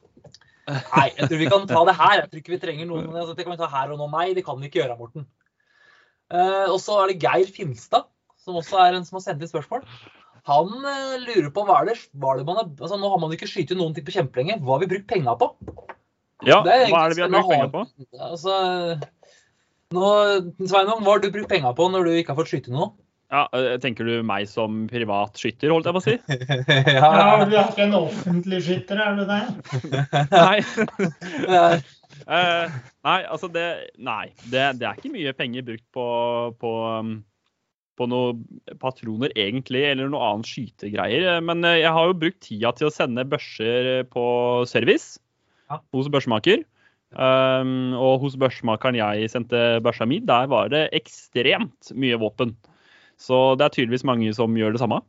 Nei, 0.68 1.08
jeg 1.16 1.26
tror 1.30 1.38
vi 1.40 1.46
kan 1.50 1.66
ta 1.66 1.84
det 1.88 1.96
her. 1.96 2.20
Jeg 2.20 2.30
tror 2.30 2.40
ikke 2.42 2.52
vi 2.54 2.58
trenger 2.62 2.86
noen 2.86 3.08
altså, 3.16 3.34
Det 3.34 3.44
kan 3.46 3.56
vi 3.56 3.62
ta 3.62 3.66
her 3.72 3.90
og 3.90 3.98
nå. 3.98 4.10
Nei, 4.12 4.34
det 4.34 4.44
kan 4.44 4.60
vi 4.60 4.68
ikke 4.68 4.82
gjøre, 4.84 4.98
Morten. 5.00 5.26
Eh, 6.30 6.66
og 6.70 6.78
så 6.82 7.02
er 7.02 7.10
det 7.10 7.20
Geir 7.24 7.50
Finstad, 7.50 8.06
som 8.40 8.58
også 8.60 8.80
er 8.82 8.96
en 8.96 9.06
som 9.06 9.18
har 9.18 9.26
sendt 9.26 9.42
inn 9.44 9.50
spørsmål. 9.50 9.84
Han 10.48 10.70
eh, 10.88 11.16
lurer 11.26 11.50
på 11.54 11.64
hva 11.68 11.82
er 11.82 11.90
det, 11.90 11.96
hva 12.16 12.34
er 12.34 12.40
det 12.40 12.48
man 12.48 12.60
har 12.62 12.68
altså, 12.70 12.96
Nå 13.00 13.10
har 13.12 13.20
man 13.22 13.34
ikke 13.36 13.48
skutt 13.50 13.74
noen 13.76 13.96
ting 13.96 14.06
på 14.06 14.14
kjempelenge. 14.14 14.60
Hva 14.64 14.76
har 14.76 14.84
vi 14.84 14.90
brukt 14.94 15.08
penga 15.10 15.36
på? 15.40 15.50
Ja, 16.46 16.62
er 16.64 16.88
hva 16.88 17.04
er 17.04 17.12
det 17.12 17.18
vi 17.18 17.26
har 17.26 17.34
brukt 17.34 17.52
penger 17.52 17.72
på? 17.74 17.84
Altså, 18.30 18.54
nå, 19.92 20.08
Sveinung, 20.64 21.04
hva 21.04 21.14
har 21.16 21.22
du 21.22 21.30
brukt 21.34 21.52
penga 21.52 21.74
på 21.76 21.90
når 21.92 22.08
du 22.08 22.16
ikke 22.16 22.32
har 22.32 22.40
fått 22.40 22.54
skyte 22.54 22.72
noe? 22.72 22.92
Ja, 23.30 23.44
eh, 23.54 23.76
tenker 23.78 24.08
du 24.08 24.24
meg 24.26 24.48
som 24.50 24.88
privat 24.90 25.38
skytter, 25.38 25.70
holdt 25.70 25.86
jeg 25.86 25.94
på 25.94 26.00
å 26.00 26.06
si? 26.06 26.16
Ja, 26.96 27.44
Du 27.44 27.54
er 27.54 27.68
ikke 27.68 27.84
en 27.84 27.94
offentlig 28.00 28.58
skytter, 28.66 29.02
er 29.04 29.20
du 29.20 29.26
det? 29.28 29.42
Nei. 30.34 31.78
Ja. 32.26 32.38
Eh, 32.66 32.70
nei, 33.06 33.18
altså 33.24 33.48
det 33.52 33.66
Nei. 33.98 34.28
Det, 34.50 34.64
det 34.80 34.86
er 34.86 34.96
ikke 34.98 35.12
mye 35.14 35.32
penger 35.36 35.62
brukt 35.66 35.86
på, 35.94 36.06
på, 36.60 36.72
um, 37.00 37.12
på 38.00 38.06
noen 38.08 38.42
patroner, 38.80 39.32
egentlig, 39.36 39.82
eller 39.92 40.08
noe 40.12 40.20
annet 40.32 40.48
skytegreier. 40.50 41.40
Men 41.44 41.64
eh, 41.64 41.78
jeg 41.82 41.92
har 41.96 42.10
jo 42.10 42.18
brukt 42.20 42.40
tida 42.46 42.72
til 42.76 42.88
å 42.90 42.94
sende 42.94 43.24
børser 43.28 44.04
på 44.12 44.26
service 44.70 45.18
Ja. 45.70 45.80
hos 45.94 46.08
børsemaker. 46.12 46.64
Um, 47.10 47.90
og 47.98 48.20
hos 48.22 48.36
børsmakeren 48.38 48.94
jeg 48.94 49.30
sendte 49.32 49.80
børsa 49.82 50.06
mi, 50.06 50.20
der 50.22 50.46
var 50.46 50.68
det 50.70 50.84
ekstremt 50.94 51.90
mye 51.98 52.18
våpen. 52.22 52.52
Så 53.18 53.56
det 53.58 53.66
er 53.66 53.74
tydeligvis 53.74 54.04
mange 54.06 54.30
som 54.36 54.54
gjør 54.56 54.76
det 54.76 54.80
samme. 54.80 55.00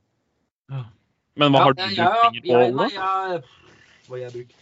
Ja. 0.71 0.81
Men 1.39 1.53
hva 1.53 1.59
Ja, 1.61 1.63
har 1.63 1.73
du 1.73 1.81
jeg- 1.81 1.95
brukt 1.95 2.21
penger 2.25 2.41
på, 2.41 2.47
jeg- 2.47 2.73
Ole? 2.73 2.75
nei, 2.81 2.89
jeg- 2.89 3.43
Hva 4.07 4.17
har 4.17 4.17
jeg 4.25 4.31
brukt? 4.33 4.55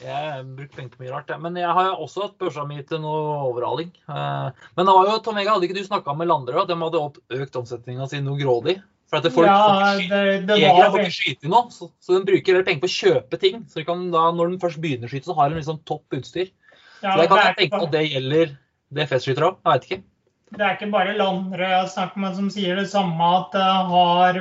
Jeg 0.00 0.16
har 0.32 0.44
brukt 0.56 0.76
penger 0.76 0.94
på 0.94 1.02
mye 1.02 1.12
rart, 1.12 1.28
jeg. 1.28 1.40
Men 1.44 1.58
jeg 1.60 1.72
har 1.76 1.90
jo 1.90 1.96
også 2.06 2.22
hatt 2.24 2.38
børsa 2.40 2.64
mi 2.68 2.78
til 2.88 3.02
noe 3.02 3.34
overhaling. 3.50 3.90
Eh, 4.08 4.62
Men 4.76 4.88
det 4.88 4.94
var 4.96 5.10
jo, 5.10 5.18
Tom 5.24 5.40
Ega, 5.40 5.52
hadde 5.56 5.68
ikke 5.68 5.76
du 5.76 5.84
snakka 5.84 6.14
med 6.16 6.30
Landerød? 6.30 6.70
De 6.70 6.78
hadde 6.80 7.02
opp, 7.02 7.20
økt 7.36 7.58
omsetninga 7.60 8.08
si 8.08 8.22
noe 8.24 8.40
grådig? 8.40 8.78
For 9.10 9.18
at 9.18 9.34
folk 9.34 9.48
Ja, 9.50 9.96
det, 9.98 10.46
det 10.46 10.56
var 10.62 10.92
får 10.94 11.02
ikke 11.02 11.16
skyte 11.16 11.50
nå, 11.50 11.64
så, 11.74 11.90
så 11.98 12.14
de 12.14 12.22
bruker 12.28 12.62
penger 12.62 12.82
på 12.84 12.88
å 12.88 12.94
kjøpe 12.94 13.40
ting. 13.42 13.64
Så 13.68 13.80
de 13.80 13.86
kan 13.88 14.06
da, 14.14 14.28
når 14.36 14.54
de 14.54 14.60
først 14.62 14.80
begynner 14.82 15.10
å 15.10 15.12
skyte, 15.12 15.26
så 15.26 15.36
har 15.36 15.50
de 15.50 15.58
liksom 15.58 15.80
topp 15.88 16.16
utstyr. 16.20 16.52
ja, 17.02 17.16
så 17.16 17.24
jeg 17.24 17.32
kan 17.32 17.42
er 17.42 17.58
tenke 17.58 17.82
at 17.82 17.92
det 17.96 18.04
gjelder 18.06 18.54
DFS-skytere 18.94 19.50
òg. 19.50 19.58
Jeg 19.60 19.72
veit 19.72 19.88
ikke. 19.88 20.00
Det 20.50 20.64
er 20.66 20.72
ikke 20.74 20.90
bare 20.90 21.12
Landre 21.14 21.62
jeg 21.62 21.76
har 21.76 21.90
snakket 21.92 22.20
med 22.22 22.32
som 22.34 22.46
sier 22.50 22.78
det 22.80 22.88
samme, 22.90 23.26
at 23.36 23.52
det 23.54 23.66
har, 23.90 24.38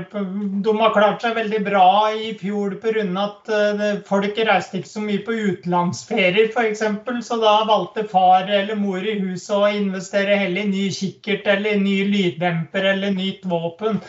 de 0.65 0.71
har 0.79 0.93
klart 0.95 1.21
seg 1.21 1.35
veldig 1.37 1.59
bra 1.67 1.89
i 2.17 2.31
fjor 2.39 2.73
pga. 2.81 3.03
at 3.23 3.51
eh, 3.53 3.99
folk 4.07 4.39
reiste 4.47 4.79
ikke 4.79 4.89
så 4.89 5.03
mye 5.03 5.21
på 5.27 5.35
utenlandsferier 5.37 6.49
f.eks. 6.49 6.81
Så 7.27 7.37
da 7.43 7.53
valgte 7.69 8.07
far 8.09 8.49
eller 8.49 8.79
mor 8.79 9.05
i 9.05 9.19
huset 9.19 9.53
å 9.53 9.69
investere 9.69 10.39
heller 10.41 10.65
i 10.65 10.71
ny 10.71 10.87
kikkert 10.97 11.45
eller 11.53 11.77
ny 11.77 11.99
lyddemper 12.09 12.89
eller 12.95 13.13
nytt 13.13 13.45
våpen. 13.45 14.01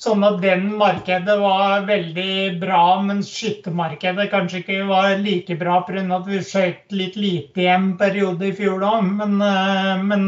Sånn 0.00 0.24
at 0.26 0.40
den 0.40 0.72
markedet 0.80 1.36
var 1.38 1.84
veldig 1.86 2.56
bra, 2.64 2.80
mens 3.04 3.28
skyttermarkedet 3.30 4.26
kanskje 4.32 4.64
ikke 4.64 4.80
var 4.88 5.12
like 5.20 5.60
bra 5.60 5.82
pga. 5.84 6.08
at 6.16 6.26
vi 6.32 6.40
skjøt 6.40 6.96
litt 6.96 7.20
lite 7.20 7.68
i 7.68 7.70
en 7.76 7.92
periode 8.00 8.48
i 8.48 8.56
fjor 8.56 8.80
da. 8.80 8.96
Men, 9.04 9.38
eh, 9.52 10.02
men 10.08 10.26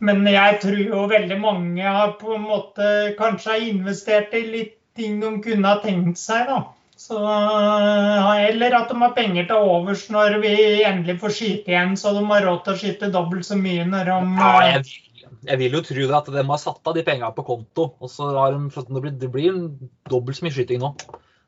men 0.00 0.24
jeg 0.28 0.60
tror 0.62 0.80
jo 0.82 1.04
veldig 1.10 1.38
mange 1.40 1.82
har 1.82 2.16
på 2.20 2.34
en 2.36 2.46
måte 2.48 2.88
kanskje 3.18 3.58
investert 3.70 4.34
i 4.36 4.42
litt 4.50 4.74
ting 4.96 5.18
de 5.20 5.30
kunne 5.44 5.68
ha 5.68 5.80
tenkt 5.82 6.16
seg, 6.20 6.46
da. 6.48 6.62
Så, 6.96 7.18
eh, 7.20 8.46
eller 8.48 8.72
at 8.78 8.88
de 8.88 8.96
har 9.02 9.12
penger 9.12 9.44
til 9.50 9.56
overs 9.68 10.06
når 10.08 10.38
vi 10.40 10.54
endelig 10.88 11.18
får 11.20 11.34
skyte 11.36 11.68
igjen, 11.74 11.92
så 12.00 12.14
de 12.16 12.22
har 12.30 12.46
råd 12.46 12.62
til 12.64 12.72
å 12.72 12.78
skyte 12.80 13.10
dobbelt 13.12 13.44
så 13.44 13.58
mye 13.60 13.84
når 13.84 14.08
de 14.08 14.16
Ja, 14.40 14.54
jeg, 14.72 14.86
vil- 14.86 15.42
jeg 15.50 15.58
vil 15.60 15.76
jo 15.76 15.82
tro 15.84 16.06
det 16.08 16.16
at 16.16 16.30
de 16.32 16.42
har 16.48 16.58
satt 16.62 16.80
av 16.88 16.94
de 16.96 17.02
pengene 17.04 17.34
på 17.36 17.44
konto. 17.44 17.92
og 18.00 18.08
så 18.08 18.30
har 18.38 18.56
de, 18.56 18.70
det, 18.72 19.02
blir, 19.02 19.12
det 19.20 19.30
blir 19.32 19.60
dobbelt 20.08 20.36
så 20.40 20.46
mye 20.48 20.56
skyting 20.56 20.80
nå. 20.80 20.94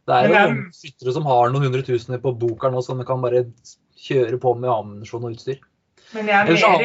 Det 0.09 0.15
er 0.15 0.29
jo 0.29 0.35
noen 0.37 0.61
skyttere 0.73 1.13
som 1.13 1.25
har 1.29 1.51
noen 1.53 1.65
hundre 1.69 1.83
tusener 1.85 2.21
på 2.21 2.37
boka 2.39 2.69
nå, 2.73 2.81
som 2.85 2.99
de 3.01 3.05
kan 3.09 3.21
bare 3.21 3.47
kjøre 3.99 4.39
på 4.41 4.53
med 4.57 4.69
ammunisjon 4.71 5.25
og 5.25 5.33
utstyr. 5.35 5.59
Men 6.17 6.29
jeg 6.31 6.37
er 6.39 6.49
mer 6.49 6.85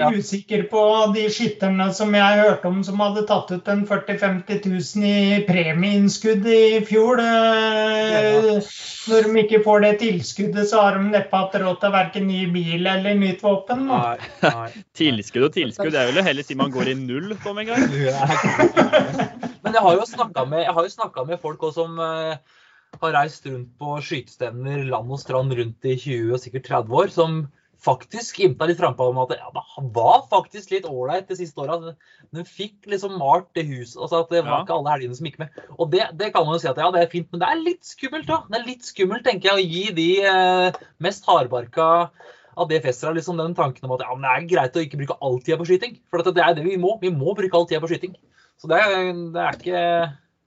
ja. 0.00 0.06
usikker 0.10 0.64
på 0.66 0.80
de 1.14 1.28
skytterne 1.30 1.84
som 1.94 2.10
jeg 2.16 2.40
hørte 2.40 2.66
om 2.66 2.80
som 2.82 2.98
hadde 3.04 3.22
tatt 3.28 3.52
ut 3.54 3.70
en 3.70 3.84
40 3.86 4.16
000-50 4.18 4.66
000 4.66 5.06
i 5.06 5.44
premieinnskudd 5.46 6.48
i 6.50 6.80
fjor. 6.88 7.22
Eh, 7.22 8.58
Når 9.12 9.28
de 9.28 9.44
ikke 9.44 9.62
får 9.62 9.86
det 9.86 9.92
tilskuddet, 10.02 10.66
så 10.72 10.82
har 10.82 10.98
de 10.98 11.06
neppe 11.12 11.38
hatt 11.38 11.54
råd 11.62 11.78
til 11.84 11.94
verken 11.94 12.26
ny 12.26 12.42
bil 12.56 12.90
eller 12.90 13.14
nytt 13.20 13.46
våpen. 13.46 13.86
Nei, 13.92 14.18
nei. 14.42 14.68
Tilskudd 14.98 15.48
og 15.52 15.54
tilskudd. 15.54 15.94
Jeg 15.94 16.10
vil 16.10 16.18
jo 16.18 16.28
heller 16.32 16.50
si 16.50 16.58
man 16.58 16.74
går 16.74 16.90
i 16.90 16.98
null 16.98 17.30
Tom 17.46 17.62
en 17.62 17.70
gang. 17.70 17.88
Men 19.64 19.78
jeg 19.78 19.86
har 19.86 19.98
jo 20.00 20.06
snakka 20.10 20.48
med, 20.50 20.66
med 21.30 21.40
folk 21.42 21.62
også 21.62 21.84
som 21.84 22.00
eh, 22.02 22.62
har 23.00 23.20
reist 23.22 23.46
rundt 23.46 23.70
på 23.78 24.00
skytestevner 24.02 24.82
land 24.90 25.14
og 25.14 25.20
strand 25.22 25.54
rundt 25.54 25.86
i 25.86 25.94
20 25.94 26.34
og 26.34 26.42
sikkert 26.42 26.72
30 26.72 27.04
år, 27.04 27.14
som 27.14 27.44
faktisk 27.84 28.38
imta 28.44 28.66
litt 28.70 28.78
frampå 28.80 29.06
om 29.10 29.18
at 29.22 29.34
ja, 29.36 29.50
det 29.54 29.62
var 29.94 30.22
faktisk 30.30 30.72
litt 30.72 30.86
ålreit 30.88 31.28
de 31.28 31.36
siste 31.38 31.60
året. 31.60 31.94
De 32.34 32.44
fikk 32.48 32.88
liksom 32.90 33.18
malt 33.20 33.50
det 33.56 33.66
huset. 33.68 33.98
altså 34.00 34.22
at 34.24 34.30
Det 34.32 34.42
var 34.44 34.58
Ja. 34.58 34.62
ikke 34.64 34.76
alle 34.78 34.94
helgene 34.94 35.18
som 35.18 35.26
gikk 35.28 35.38
med. 35.42 35.50
Og 35.78 35.90
det, 35.92 36.06
det 36.18 36.32
kan 36.34 36.46
man 36.46 36.56
jo 36.56 36.62
si 36.64 36.70
at 36.70 36.80
ja, 36.80 36.90
det 36.94 37.02
er 37.04 37.12
fint, 37.12 37.28
men 37.32 37.40
det 37.44 37.48
er 37.50 37.60
litt 37.62 37.84
skummelt, 37.84 38.26
da. 38.30 38.40
Det 38.50 38.60
er 38.60 38.66
litt 38.70 38.88
skummelt, 38.88 39.24
tenker 39.26 39.52
jeg, 39.52 39.60
å 39.60 39.68
gi 39.68 39.84
de 39.98 40.08
eh, 40.30 40.80
mest 41.04 41.28
hardbarka 41.28 41.88
av 42.56 42.68
DFS-ere 42.70 43.16
liksom 43.16 43.36
den 43.40 43.54
tanken 43.58 43.84
om 43.88 43.96
at 43.96 44.04
ja, 44.06 44.14
men 44.14 44.22
det 44.22 44.32
er 44.34 44.50
greit 44.56 44.76
å 44.78 44.82
ikke 44.84 45.00
bruke 45.00 45.16
all 45.20 45.40
tida 45.42 45.58
på 45.58 45.66
skyting. 45.66 45.96
For 46.10 46.22
at 46.22 46.28
det 46.34 46.42
er 46.44 46.54
det 46.54 46.64
vi 46.64 46.76
må. 46.78 46.96
Vi 47.02 47.10
må 47.10 47.34
bruke 47.34 47.54
all 47.58 47.66
tida 47.66 47.80
på 47.82 47.90
skyting. 47.90 48.14
Så 48.62 48.68
det 48.70 48.78
det 49.34 49.40
er 49.42 49.56
ikke 49.58 49.80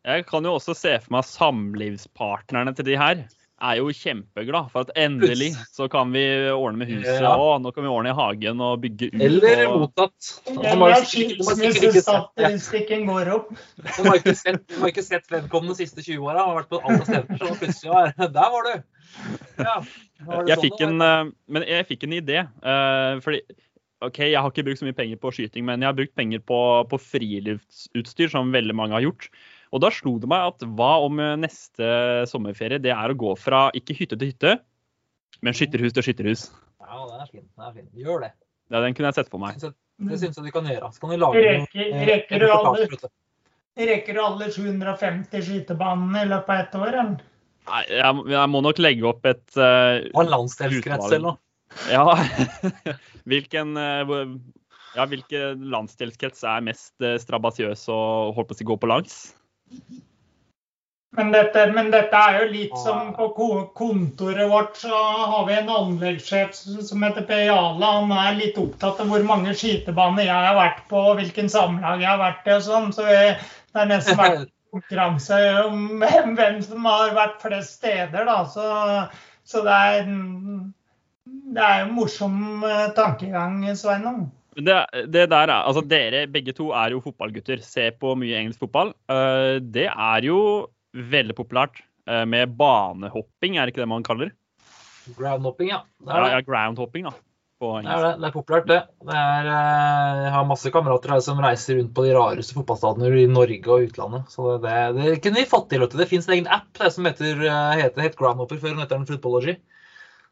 Jeg 0.08 0.26
kan 0.30 0.46
jo 0.48 0.54
også 0.56 0.74
se 0.78 0.94
for 1.04 1.18
meg 1.18 1.26
samlivspartnerne 1.28 2.74
til 2.78 2.86
de 2.88 2.96
her 3.00 3.26
er 3.58 3.80
jo 3.80 3.88
kjempeglad 3.90 4.68
for 4.70 4.86
at 4.86 4.92
endelig 5.02 5.48
så 5.74 5.88
kan 5.90 6.12
vi 6.14 6.22
ordne 6.54 6.78
med 6.84 6.92
huset. 6.92 7.22
Ja. 7.24 7.32
Og 7.42 7.62
nå 7.64 7.72
kan 7.74 7.84
vi 7.86 7.90
ordne 7.90 8.12
i 8.12 8.18
hagen 8.18 8.60
og 8.62 8.82
bygge 8.84 9.10
ut. 9.10 9.22
Eller 9.22 9.64
sett- 9.98 11.08
skilsmissestatistikken 11.10 13.06
går 13.10 13.32
opp. 13.34 13.50
de 13.82 14.06
har 14.08 14.20
ikke 14.20 14.36
sett, 14.38 14.64
har 14.80 14.92
ikke 14.92 15.06
sett 15.06 15.32
vedkommende 15.32 15.74
de 15.76 15.82
siste 15.86 16.04
20 16.06 16.28
åra. 16.30 16.46
Har 16.48 16.60
vært 16.62 16.70
på 16.72 16.82
alle 16.84 17.04
steder. 17.08 17.40
Så 17.42 17.56
plutselig 17.62 17.94
var 17.94 18.14
Der 18.38 18.52
var 18.56 18.68
du! 18.68 18.76
Ja, 19.58 19.78
var 20.28 20.44
Jeg 20.50 20.58
sånn 20.60 20.66
fikk 20.68 20.84
en, 20.86 21.02
eh, 21.02 21.32
men 21.56 21.66
jeg 21.68 21.88
fikk 21.90 22.04
en 22.08 22.18
idé. 22.20 22.42
eh, 22.46 23.14
fordi 23.26 23.42
OK, 24.06 24.20
jeg 24.30 24.38
har 24.38 24.52
ikke 24.54 24.62
brukt 24.68 24.78
så 24.78 24.86
mye 24.86 24.94
penger 24.94 25.18
på 25.18 25.32
skyting, 25.34 25.64
men 25.66 25.82
jeg 25.82 25.90
har 25.90 25.96
brukt 25.98 26.14
penger 26.14 26.42
på, 26.46 26.58
på 26.92 27.00
friluftsutstyr, 27.02 28.30
som 28.30 28.52
veldig 28.54 28.76
mange 28.78 28.94
har 28.94 29.02
gjort. 29.08 29.26
Og 29.76 29.84
da 29.84 29.92
slo 29.94 30.16
det 30.22 30.30
meg 30.32 30.54
at 30.54 30.66
hva 30.78 30.92
om 31.06 31.20
eh, 31.24 31.36
neste 31.40 31.90
sommerferie 32.32 32.80
det 32.84 32.94
er 32.96 33.14
å 33.14 33.18
gå 33.18 33.34
fra 33.40 33.68
ikke 33.78 33.96
hytte 33.98 34.20
til 34.20 34.32
hytte, 34.32 34.58
men 35.44 35.58
skytterhus 35.58 35.96
til 35.96 36.08
skytterhus. 36.08 36.48
Ja, 36.82 37.04
den 37.04 37.24
er 37.24 37.30
fin. 37.30 37.46
Den 37.46 37.68
er 37.68 37.74
fin. 37.76 37.88
Gjør 37.98 38.26
det. 38.26 38.32
Ja, 38.72 38.82
den 38.84 38.96
kunne 38.98 39.12
jeg 39.12 39.20
sett 39.20 39.32
for 39.32 39.44
meg. 39.44 39.60
Det 39.60 40.20
syns 40.22 40.38
jeg 40.38 40.48
du 40.48 40.54
kan 40.54 40.68
gjøre. 40.70 40.92
Så 40.94 41.04
kan 41.04 41.14
du 41.14 41.18
lage 41.20 41.42
Rekker, 41.44 41.88
eh, 41.88 42.06
rekker, 42.12 42.44
du 42.44 42.52
alle, 42.54 43.10
rekker 43.90 44.18
du 44.18 44.22
alle 44.24 44.52
750 44.54 45.48
skytebanene 45.48 46.24
i 46.24 46.30
løpet 46.32 46.54
av 46.54 46.64
ett 46.64 46.78
år? 46.80 46.92
Eller? 46.92 47.26
Nei, 47.68 47.82
jeg, 47.92 48.22
jeg 48.32 48.52
må 48.54 48.62
nok 48.64 48.80
legge 48.80 49.10
opp 49.10 49.26
et 49.28 49.58
uh, 49.60 50.00
Og 50.14 50.22
en 50.24 50.32
landsdelskrets 50.38 51.12
eller 51.12 51.26
noe. 51.32 51.42
Ja. 51.92 52.06
Hvilken 53.28 53.76
uh, 53.76 54.38
ja, 54.98 55.06
hvilke 55.06 55.52
landsdelskrets 55.60 56.46
er 56.48 56.64
mest 56.66 57.04
eh, 57.06 57.20
strabasiøs 57.22 57.84
og 57.94 58.38
holdt 58.38 58.50
på 58.50 58.56
å 58.56 58.58
si 58.58 58.66
gå 58.66 58.78
på 58.82 58.90
langs? 58.90 59.18
Men 61.18 61.32
dette, 61.34 61.64
men 61.74 61.88
dette 61.90 62.20
er 62.20 62.36
jo 62.44 62.50
litt 62.52 62.74
som 62.78 63.08
på 63.16 63.30
kontoret 63.78 64.50
vårt, 64.52 64.76
så 64.78 64.94
har 65.32 65.48
vi 65.48 65.56
en 65.58 65.72
anleggssjef 65.74 66.54
som 66.58 67.06
heter 67.08 67.26
Per 67.26 67.42
Jale. 67.48 67.94
Han 67.96 68.14
er 68.14 68.38
litt 68.38 68.60
opptatt 68.62 69.02
av 69.02 69.10
hvor 69.10 69.26
mange 69.26 69.56
skytebaner 69.58 70.28
jeg 70.28 70.50
har 70.50 70.60
vært 70.60 70.84
på, 70.92 71.02
og 71.10 71.18
hvilken 71.18 71.50
samlag 71.50 72.04
jeg 72.04 72.12
har 72.12 72.22
vært 72.22 72.46
i 72.46 72.54
og 72.60 72.64
sånn. 72.68 72.94
Så 72.94 73.08
vi, 73.08 73.18
det 73.74 73.82
er 73.82 73.90
nesten 73.90 74.22
vært 74.22 74.46
konkurranse 74.78 75.42
om 75.64 75.88
hvem, 76.04 76.36
hvem 76.38 76.62
som 76.68 76.86
har 76.92 77.16
vært 77.18 77.42
flest 77.42 77.80
steder, 77.80 78.28
da. 78.30 78.38
Så, 78.54 78.68
så 79.48 79.66
det 79.66 79.82
er 79.90 80.12
det 81.28 81.64
er 81.64 81.86
jo 81.86 81.94
morsom 81.96 82.64
eh, 82.68 82.90
tankegang, 82.96 83.64
Sveinung. 83.76 84.28
Det, 84.58 84.76
det 85.14 85.28
der 85.30 85.52
er, 85.52 85.60
altså 85.70 85.84
Dere 85.86 86.24
begge 86.34 86.54
to 86.58 86.72
er 86.74 86.96
jo 86.96 87.02
fotballgutter. 87.04 87.62
Ser 87.62 87.94
på 88.02 88.16
mye 88.18 88.40
engelsk 88.40 88.64
fotball. 88.64 88.94
Eh, 89.12 89.60
det 89.62 89.86
er 89.92 90.26
jo 90.26 90.40
veldig 90.98 91.36
populært 91.38 91.84
eh, 92.10 92.24
med 92.26 92.56
banehopping, 92.58 93.58
er 93.60 93.68
det 93.68 93.76
ikke 93.76 93.84
det 93.84 93.92
man 93.92 94.06
kaller? 94.08 94.34
Groundhopping, 95.18 95.70
ja. 95.76 95.84
Det 96.02 96.10
Ja, 96.10 96.18
er 96.18 96.24
det. 96.26 96.32
ja, 96.34 96.42
groundhopping, 96.48 97.06
da. 97.12 97.14
Det 97.58 97.68
er, 97.90 98.02
det. 98.04 98.10
det 98.22 98.26
er 98.28 98.34
populært, 98.36 98.66
det. 98.70 98.80
det 99.10 99.14
er, 99.18 99.48
eh, 99.50 100.18
jeg 100.26 100.34
har 100.36 100.50
masse 100.50 100.70
kamerater 100.74 101.14
her 101.16 101.22
som 101.26 101.40
reiser 101.42 101.80
rundt 101.80 101.94
på 101.98 102.04
de 102.06 102.12
rareste 102.18 102.54
fotballstadene 102.58 103.10
i 103.18 103.24
Norge 103.30 103.62
og 103.74 103.88
utlandet. 103.88 104.28
Så 104.34 104.58
det, 104.62 104.74
det 104.98 105.16
kunne 105.26 105.42
vi 105.42 105.48
fått 105.54 105.70
til. 105.72 105.86
Det 105.90 106.10
fins 106.10 106.28
en 106.30 106.36
egen 106.36 106.50
app 106.54 106.82
som 106.94 107.06
heter, 107.10 107.46
heter 107.78 108.06
het 108.06 108.18
Groundhopper 108.20 108.58
før. 108.62 108.74
Den 108.76 108.84
heter 108.84 109.00
den 109.00 109.08
Footballogy. 109.10 109.58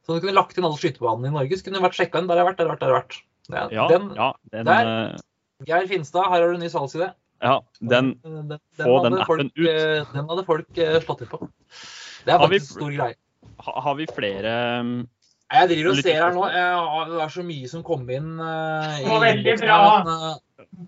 Så 0.06 0.14
du 0.14 0.22
kunne 0.22 0.38
lagt 0.38 0.58
inn 0.58 0.66
alle 0.68 0.78
skytebanene 0.78 1.32
i 1.32 1.38
Norge. 1.40 1.58
Så 1.58 1.66
kunne 1.66 1.82
du 1.82 1.86
vært 1.88 1.98
sjekka 1.98 2.22
inn. 2.22 2.30
Der 2.30 2.38
har 2.38 2.44
jeg 2.46 2.52
vært, 2.52 2.60
der 2.62 2.70
har 2.70 2.74
jeg 2.74 2.76
vært, 2.76 2.84
der 2.86 2.94
har 2.94 2.98
jeg 2.98 3.06
vært. 3.06 3.24
Ja, 3.52 3.88
den, 3.92 4.10
ja, 4.16 4.32
den, 4.52 4.66
der. 4.66 4.88
eh, 5.14 5.68
Geir 5.68 5.88
Finstad, 5.88 6.30
her 6.32 6.42
har 6.42 6.48
du 6.50 6.56
en 6.58 6.64
ny 6.66 6.70
salgsidé. 6.72 7.12
ja, 7.44 7.60
den 7.80 8.16
den, 8.24 8.48
den, 8.50 8.60
få 8.80 8.96
den 9.04 9.14
appen 9.14 9.26
folk, 9.28 9.52
ut. 9.56 9.68
eh, 9.70 10.06
Den 10.14 10.30
hadde 10.32 10.46
folk 10.48 10.78
eh, 10.82 10.96
slått 11.04 11.22
ut 11.22 11.30
på. 11.30 11.42
Det 12.26 12.34
er 12.34 12.40
faktisk 12.42 12.72
en 12.72 12.80
stor 12.80 12.96
greie. 12.96 13.16
Har 13.66 13.96
vi 13.96 14.08
flere 14.10 14.80
um, 14.82 14.96
Jeg 15.54 15.70
driver 15.70 15.90
og 15.92 16.00
ser 16.02 16.24
her 16.24 16.34
nå. 16.34 16.48
Det 16.50 17.22
er 17.24 17.30
så 17.36 17.44
mye 17.46 17.70
som 17.70 17.84
kom 17.86 18.10
inn 18.10 18.34
uh, 18.42 18.98
Det 18.98 19.12
var 19.12 19.22
veldig 19.24 19.54
bra. 19.62 19.78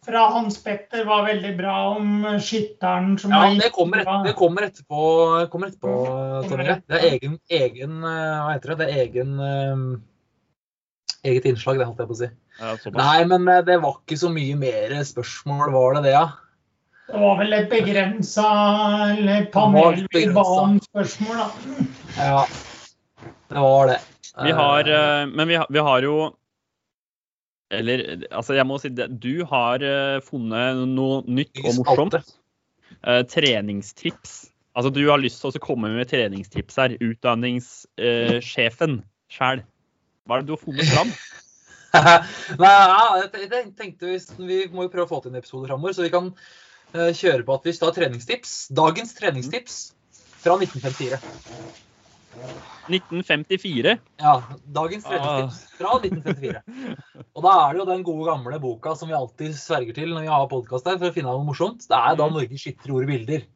Fra 0.04 0.24
Hans 0.34 0.58
Petter 0.64 1.06
var 1.08 1.24
veldig 1.28 1.54
bra 1.60 1.76
om 1.94 2.26
skytteren 2.44 3.14
som 3.22 3.32
Ja, 3.32 3.54
det 3.62 3.70
kommer, 3.76 4.02
et, 4.02 4.10
det 4.26 4.34
kommer 4.36 4.66
etterpå, 4.68 5.04
kommer 5.54 5.70
etterpå 5.70 5.94
Tommy. 6.50 6.66
Det 6.90 6.98
er 6.98 7.08
egen, 7.14 7.38
egen 7.62 8.02
Hva 8.02 8.50
heter 8.56 8.74
det? 8.74 8.80
Det 8.82 8.90
er 8.90 9.02
egen 9.06 10.04
Eget 11.28 11.48
innslag, 11.50 11.80
det 11.80 11.88
holdt 11.88 12.02
jeg 12.04 12.10
på 12.10 12.16
å 12.16 12.20
si. 12.20 12.28
Nei, 12.60 13.26
men 13.30 13.48
eh, 13.52 13.62
det 13.68 13.78
var 13.84 14.00
ikke 14.02 14.18
så 14.20 14.30
mye 14.34 14.56
mer 14.58 14.96
spørsmål, 15.06 15.72
var 15.76 15.98
det 15.98 16.04
det, 16.08 16.14
ja? 16.16 16.26
Det 17.08 17.20
var 17.22 17.38
vel 17.40 17.54
et 17.56 17.70
begrensa 17.72 18.48
panel 19.54 20.02
vi 20.12 20.26
ba 20.36 20.44
om 20.64 20.80
spørsmål, 20.84 21.38
da. 21.38 21.48
Ja. 22.18 22.42
Det 23.48 23.62
var 23.64 23.88
det. 23.94 24.00
Vi 24.44 24.52
har, 24.52 24.90
Eh, 24.92 25.22
eh, 25.22 25.26
men 25.32 25.48
vi, 25.48 25.56
har- 25.56 25.68
vi 25.72 25.80
har 25.80 26.02
jo 26.04 26.18
Eller 27.72 28.24
altså, 28.32 28.54
jeg 28.56 28.66
må 28.66 28.78
si 28.80 28.90
det. 28.96 29.20
Du 29.20 29.44
har 29.46 29.82
eh, 29.84 30.20
funnet 30.24 30.88
noe 30.88 31.22
nytt 31.28 31.58
og 31.66 31.74
morsomt. 31.82 32.14
Eh, 33.04 33.24
treningstips. 33.28 34.38
Altså, 34.78 34.90
du 34.94 35.02
har 35.10 35.18
lyst 35.20 35.42
til 35.42 35.52
å 35.52 35.60
komme 35.60 35.90
med 35.92 36.08
treningstips 36.08 36.78
her. 36.80 36.96
Utdanningssjefen 37.04 39.02
sjæl. 39.28 39.64
Hva 40.28 40.38
er 40.38 40.42
det 40.44 40.48
du 40.48 40.54
har 40.56 40.64
funnet 40.64 40.88
fram? 40.94 41.12
Nei, 42.62 42.72
ja, 42.72 43.24
jeg 43.24 43.74
tenkte 43.78 44.10
hvis, 44.12 44.28
Vi 44.38 44.64
må 44.74 44.86
jo 44.88 44.92
prøve 44.94 45.08
å 45.08 45.12
få 45.12 45.22
til 45.24 45.34
en 45.34 45.40
episode 45.40 45.70
framover, 45.70 45.96
så 45.96 46.06
vi 46.06 46.14
kan 46.14 46.32
uh, 46.34 47.12
kjøre 47.16 47.46
på 47.48 47.56
at 47.58 47.68
vi 47.68 47.76
tar 47.80 47.96
treningstips. 47.96 48.56
Dagens 48.76 49.14
treningstips 49.18 49.78
fra 50.44 50.58
1954. 50.60 51.20
1954. 52.88 53.98
Ja, 54.22 54.36
dagens 54.72 55.06
Ah. 55.06 55.10
treningstips 55.10 55.78
fra 55.80 55.96
1954. 56.00 56.62
Og 57.36 57.44
da 57.44 57.54
er 57.66 57.74
det 57.74 57.82
jo 57.82 57.88
den 57.90 58.04
gode 58.08 58.30
gamle 58.30 58.60
boka 58.64 58.96
som 58.96 59.10
vi 59.10 59.18
alltid 59.18 59.56
sverger 59.60 59.98
til 59.98 60.14
når 60.14 60.28
vi 60.28 60.32
har 60.32 60.48
podkast 60.52 60.88
her, 60.88 60.98
for 61.00 61.10
å 61.10 61.16
finne 61.16 61.34
noe 61.34 61.48
morsomt. 61.48 61.88
Det 61.88 61.98
er 61.98 62.16
da 62.16 62.28
Mm. 62.28 62.38
Norge 62.38 62.58
skytter 62.62 62.94
ord 62.96 63.04
og 63.04 63.12
bilder. 63.12 63.48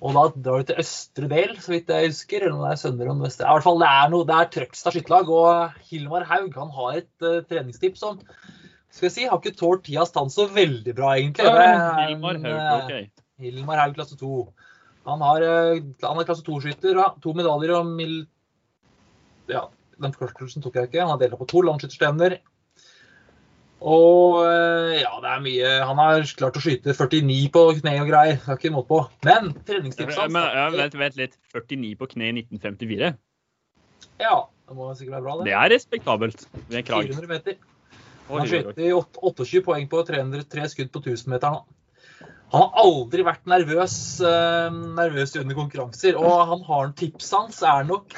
Og 0.00 0.16
da 0.16 0.22
drar 0.44 0.62
du 0.62 0.68
til 0.70 0.80
østre 0.82 1.28
del, 1.30 1.52
så 1.62 1.74
vidt 1.74 1.90
jeg 1.92 2.10
husker. 2.10 2.46
Eller 2.46 2.56
om 2.56 2.64
det 2.64 2.72
er 2.72 2.80
søndre 2.80 3.12
og 3.12 3.22
vestre. 3.22 3.46
I 3.46 3.56
hvert 3.56 3.66
fall 3.66 3.82
det 3.82 3.90
er 3.90 4.12
noe, 4.12 4.28
det 4.28 4.38
er 4.38 4.50
Trøgstad 4.56 4.96
skytterlag. 4.96 5.32
Og 5.36 5.86
Hilmar 5.90 6.26
Haug 6.30 6.58
han 6.58 6.72
har 6.78 6.98
et 7.02 7.26
uh, 7.26 7.42
treningstips 7.50 8.02
som 8.02 8.20
skal 8.92 9.08
jeg 9.08 9.14
si, 9.14 9.22
har 9.24 9.38
ikke 9.40 9.56
tålt 9.56 9.86
tidas 9.86 10.12
tann 10.12 10.28
så 10.32 10.44
veldig 10.52 10.92
bra, 10.96 11.14
egentlig. 11.16 11.48
Er 11.48 12.08
Hilmar 12.10 12.40
Haug, 12.42 12.48
eh, 12.50 12.72
OK. 12.76 13.22
Hilmar 13.40 13.80
Haug 13.80 13.94
klasse 13.96 14.18
2. 14.20 14.40
Han 15.08 15.24
har, 15.24 15.44
uh, 15.44 15.84
han 16.04 16.20
er 16.20 16.28
klasse 16.28 16.44
2-skytter. 16.48 17.00
To 17.24 17.36
medaljer 17.36 17.76
og 17.78 17.92
mil... 17.92 18.18
Ja, 19.50 19.66
den 20.02 20.14
forkortelsen 20.14 20.64
tok 20.64 20.76
jeg 20.78 20.90
ikke. 20.90 21.02
Han 21.02 21.14
har 21.14 21.22
deltatt 21.22 21.40
på 21.40 21.48
to 21.50 21.62
landsskytterstevner. 21.66 22.38
Og 23.82 24.36
eh, 24.46 25.00
ja, 25.02 25.10
det 25.24 25.30
er 25.32 25.40
mye 25.42 25.70
Han 25.88 25.98
har 25.98 26.22
klart 26.38 26.56
å 26.58 26.62
skyte 26.62 26.94
49 26.94 27.48
på 27.54 27.64
kne 27.80 27.96
og 28.02 28.08
greier. 28.12 28.38
Det 28.38 28.52
er 28.54 28.60
ikke 28.60 28.72
måte 28.74 28.90
på. 28.92 29.00
Men 29.26 29.50
treningstipset 29.66 30.30
Men, 30.30 30.46
ja, 30.54 30.68
vent, 30.74 30.94
vent 31.00 31.18
litt. 31.18 31.36
49 31.56 31.96
på 31.98 32.08
kne 32.14 32.28
i 32.30 32.34
1954. 32.44 33.12
Ja, 34.22 34.36
det 34.68 34.76
må 34.78 34.88
sikkert 34.94 35.16
være 35.18 35.26
bra, 35.26 35.36
Det 35.42 35.50
det. 35.50 35.56
er 35.58 35.72
respektabelt 35.74 36.46
ved 36.68 36.78
en 36.78 36.86
krag. 36.86 37.10
400 37.10 37.30
meter. 37.32 37.58
Han 38.28 38.46
åt- 38.46 39.18
28 39.18 39.62
poeng 39.66 39.88
på 39.90 40.02
303 40.08 40.68
skudd 40.72 40.92
på 40.94 41.02
1000-meteren. 41.02 41.64
Han 42.52 42.64
har 42.66 42.82
aldri 42.82 43.24
vært 43.24 43.46
nervøs, 43.48 43.94
eh, 44.28 44.74
nervøs 44.98 45.30
under 45.40 45.56
konkurranser, 45.56 46.18
og 46.20 46.42
han 46.50 46.64
har 46.66 46.90
tipset 46.98 47.38
hans 47.38 47.62
er 47.64 47.86
nok 47.88 48.12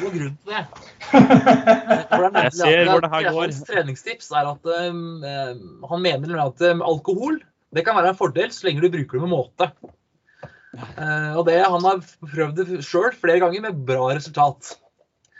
god 0.00 0.16
grunn 0.16 0.34
til 0.34 0.54
det. 0.54 0.64
For 2.10 2.24
det 2.24 2.30
er 2.32 2.48
Jeg 2.48 2.56
ser 2.58 2.90
hvor 2.90 3.04
det 3.04 3.12
her 3.12 3.28
går. 3.28 3.44
Hans 3.44 3.62
treningstips 3.68 4.32
er 4.34 4.50
at 4.50 4.72
eh, 4.74 5.62
han 5.92 6.02
mener 6.02 6.42
at 6.48 6.66
eh, 6.66 6.82
alkohol 6.82 7.38
det 7.76 7.84
kan 7.84 7.98
være 7.98 8.14
en 8.14 8.18
fordel 8.18 8.50
så 8.54 8.66
lenge 8.66 8.82
du 8.82 8.90
bruker 8.92 9.18
det 9.18 9.24
med 9.26 9.34
måte. 9.34 9.70
Uh, 10.78 11.38
og 11.38 11.46
det, 11.48 11.56
Han 11.64 11.84
har 11.84 12.02
prøvd 12.32 12.60
det 12.60 12.82
sjøl 12.86 13.12
flere 13.16 13.40
ganger 13.42 13.64
med 13.64 13.80
bra 13.88 14.10
resultat. 14.12 14.74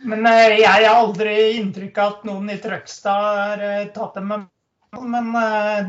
Men 0.04 0.26
uh, 0.26 0.54
jeg 0.54 0.68
har 0.68 0.88
aldri 0.92 1.34
inntrykk 1.58 2.00
av 2.00 2.14
at 2.16 2.28
noen 2.28 2.52
i 2.52 2.58
Trøgstad 2.62 3.28
har 3.38 3.64
uh, 3.64 3.90
tatt 3.94 4.18
det 4.18 4.24
med 4.28 4.46
men 4.98 5.26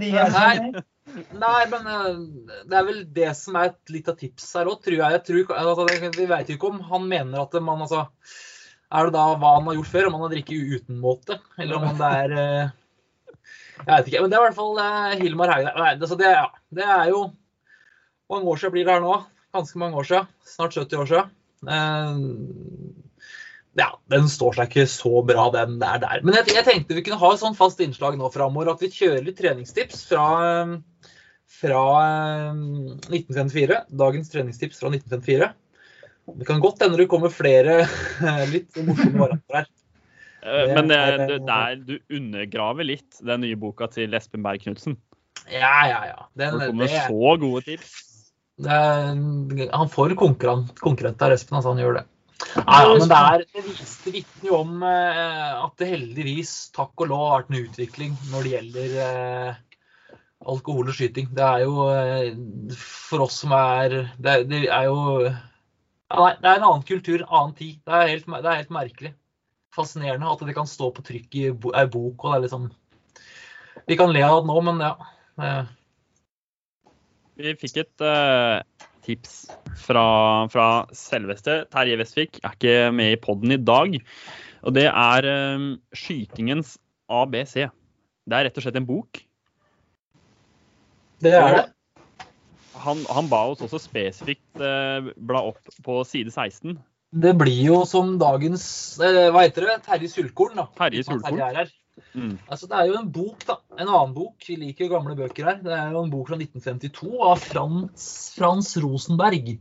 de 0.02 0.10
er 0.12 0.34
Nei. 0.34 0.82
Nei, 1.16 1.62
men 1.72 1.88
eh, 1.90 2.20
det 2.70 2.78
er 2.78 2.86
vel 2.88 3.00
det 3.16 3.32
som 3.38 3.58
er 3.60 3.72
et 3.72 3.94
litt 3.94 4.10
av 4.12 4.18
tips 4.20 4.52
her 4.58 4.70
òg, 4.70 4.82
tror 4.84 4.98
jeg. 4.98 5.16
jeg 5.16 5.24
tror, 5.30 5.56
altså, 5.58 6.12
vi 6.18 6.28
vet 6.30 6.52
jo 6.52 6.58
ikke 6.58 6.72
om 6.72 6.84
han 6.92 7.08
mener 7.10 7.42
at 7.44 7.58
man 7.64 7.84
altså 7.86 8.06
Er 8.90 9.08
det 9.08 9.16
da 9.16 9.26
hva 9.38 9.56
han 9.58 9.68
har 9.70 9.78
gjort 9.80 9.92
før, 9.94 10.10
om 10.10 10.18
han 10.18 10.26
har 10.26 10.36
drikket 10.36 10.76
uten 10.76 11.02
måte, 11.02 11.40
eller 11.62 11.80
om 11.80 11.98
det 11.98 12.12
er 12.22 12.38
eh, 12.44 12.72
Jeg 13.86 13.92
vet 13.92 14.08
ikke. 14.12 14.22
Men 14.24 14.32
det 14.32 14.38
er 14.38 14.44
i 14.44 14.48
hvert 14.48 14.62
fall 14.62 14.82
eh, 14.86 15.18
Hilmar 15.24 15.54
Haugen. 15.54 15.76
Nei, 15.78 15.92
det, 16.02 16.32
ja, 16.38 16.48
det 16.80 16.88
er 17.00 17.12
jo 17.14 17.26
mange 18.30 18.50
år 18.54 18.62
siden 18.62 18.76
blir 18.76 18.88
det 18.88 18.96
her 18.98 19.06
nå? 19.06 19.20
Ganske 19.56 19.82
mange 19.82 19.98
år 19.98 20.10
siden. 20.10 20.34
Snart 20.46 20.78
70 20.78 21.04
år 21.04 21.08
siden. 21.10 21.36
Ja, 23.78 23.90
den 24.12 24.28
står 24.30 24.58
seg 24.58 24.70
ikke 24.70 24.90
så 24.90 25.22
bra, 25.26 25.48
den 25.54 25.78
der. 25.82 26.00
der. 26.02 26.22
Men 26.26 26.38
jeg, 26.40 26.52
jeg 26.58 26.66
tenkte 26.68 26.98
vi 26.98 27.04
kunne 27.06 27.20
ha 27.22 27.32
et 27.34 27.42
sånn 27.42 27.58
fast 27.58 27.82
innslag 27.84 28.18
nå 28.20 28.30
framover, 28.34 28.74
at 28.74 28.82
vi 28.84 28.92
kjører 28.94 29.26
litt 29.26 29.38
treningstips 29.40 30.04
fra, 30.10 30.26
fra 31.60 31.82
eh, 32.04 32.62
1954. 33.12 33.82
Dagens 34.02 34.32
treningstips 34.34 34.80
fra 34.82 34.92
1954. 34.94 35.52
Det 36.40 36.46
kan 36.46 36.60
godt 36.62 36.84
hende 36.86 37.00
det 37.00 37.08
kommer 37.10 37.32
flere 37.34 37.82
eh, 37.84 38.44
litt 38.52 38.76
morsomme 38.86 39.18
varianter 39.24 39.62
her. 39.62 39.70
Eh, 40.40 40.74
Men 40.78 40.88
det, 40.92 40.98
Det 41.00 41.00
er- 41.00 41.26
det, 41.28 41.40
det 41.48 41.56
er, 41.56 41.80
du 41.88 42.20
undergraver 42.20 42.88
litt 42.88 43.20
den 43.26 43.42
nye 43.46 43.58
boka 43.60 43.90
til 43.92 44.14
Espen 44.16 44.46
Berg 44.46 44.62
Knutsen. 44.68 44.96
Ja, 45.50 45.74
ja, 45.90 46.00
ja. 46.12 46.22
Den, 46.38 46.60
det 46.60 46.70
kommer 46.70 46.88
det, 46.92 47.02
så 47.08 47.34
gode 47.42 47.62
tips. 47.66 47.98
det, 48.60 48.78
han 49.74 49.90
får 49.90 50.14
konkurrent, 50.20 50.74
konkurrent 50.84 51.22
av 51.26 51.34
Espen, 51.34 51.58
altså 51.60 51.74
han 51.74 51.82
gjør 51.82 52.00
det. 52.02 52.06
Nei, 52.56 52.78
ja, 52.86 52.92
men 52.96 53.10
det, 53.12 53.18
er, 53.20 53.42
det 53.56 53.64
viste, 53.66 54.12
vitner 54.16 54.48
jo 54.48 54.60
om 54.62 54.84
eh, 54.88 55.56
at 55.66 55.74
det 55.82 55.90
heldigvis, 55.90 56.54
takk 56.76 56.94
og 57.04 57.10
lov, 57.12 57.24
har 57.26 57.42
vært 57.42 57.50
en 57.52 57.66
utvikling 57.66 58.14
når 58.32 58.46
det 58.48 58.54
gjelder 58.54 58.94
eh, 59.06 59.58
alkohol 60.48 60.88
og 60.88 60.96
skyting. 60.96 61.28
Det 61.36 61.44
er 61.44 61.64
jo 61.66 61.86
eh, 61.92 62.76
for 62.80 63.26
oss 63.26 63.42
som 63.44 63.52
er 63.58 63.90
Det, 64.18 64.30
er- 64.32 64.44
det 64.48 64.62
er 64.72 64.84
jo 64.88 65.00
ja, 65.30 66.30
det 66.42 66.48
er 66.50 66.56
en 66.58 66.64
annen 66.66 66.86
kultur, 66.88 67.22
en 67.22 67.30
annen 67.30 67.56
tid. 67.58 67.76
Det 67.86 67.94
er 67.94 68.08
helt, 68.16 68.26
det 68.26 68.50
er 68.50 68.62
helt 68.64 68.72
merkelig. 68.74 69.12
Fascinerende 69.76 70.32
at 70.32 70.40
det 70.48 70.56
kan 70.58 70.66
stå 70.68 70.90
på 70.96 71.04
trykk 71.06 71.36
i 71.38 71.44
ei 71.52 71.86
bok. 71.86 72.24
og 72.24 72.32
det 72.32 72.38
er 72.38 72.46
liksom 72.48 72.70
Vi 73.88 73.96
kan 74.00 74.10
le 74.14 74.24
av 74.26 74.42
det 74.42 74.48
nå, 74.50 74.62
men 74.66 74.82
ja. 74.82 74.96
Vi 77.40 77.54
fikk 77.62 77.78
et 77.84 78.04
uh, 78.04 78.60
tips 79.06 79.36
fra, 79.86 80.04
fra 80.52 80.66
selveste 80.92 81.62
Terje 81.72 81.98
Vestvik. 82.02 82.42
Er 82.44 82.58
ikke 82.58 82.92
med 82.92 83.14
i 83.14 83.22
poden 83.22 83.54
i 83.56 83.58
dag. 83.62 83.96
Og 84.66 84.76
det 84.76 84.88
er 84.90 85.30
um, 85.56 85.70
skytingens 85.96 86.78
ABC. 87.08 87.70
Det 88.28 88.36
er 88.36 88.50
rett 88.50 88.58
og 88.60 88.66
slett 88.66 88.82
en 88.82 88.90
bok. 88.90 89.22
Det 91.24 91.34
er 91.36 91.56
det. 91.56 91.66
Han, 92.80 93.02
han 93.12 93.28
ba 93.32 93.42
oss 93.52 93.64
også 93.66 93.82
spesifikt 93.84 94.62
eh, 94.64 95.10
bla 95.18 95.44
opp 95.50 95.74
på 95.84 96.00
side 96.08 96.32
16. 96.32 96.78
Det 97.10 97.34
blir 97.40 97.64
jo 97.66 97.82
som 97.90 98.14
dagens 98.22 98.64
eh, 99.02 99.28
Hva 99.34 99.44
heter 99.48 99.66
det? 99.66 99.78
Terje 99.88 100.12
Sulkorn, 100.12 100.56
da. 100.60 100.68
Terje 100.78 101.04
Sulkorn. 101.08 101.40
Terje 101.40 101.64
er. 101.66 101.72
Mm. 102.14 102.36
Altså, 102.48 102.70
det 102.70 102.78
er 102.78 102.92
jo 102.92 103.00
en 103.00 103.10
bok, 103.12 103.42
da. 103.48 103.58
En 103.76 103.88
annen 103.88 104.14
bok. 104.16 104.38
Vi 104.46 104.60
liker 104.62 104.86
jo 104.86 104.94
gamle 104.94 105.18
bøker 105.18 105.50
her. 105.50 105.58
Det 105.66 105.74
er 105.76 105.96
jo 105.96 106.04
en 106.06 106.14
bok 106.14 106.30
fra 106.30 106.38
1952 106.40 107.10
av 107.26 107.42
Frans, 107.44 108.06
Frans 108.38 108.72
Rosenberg. 108.84 109.58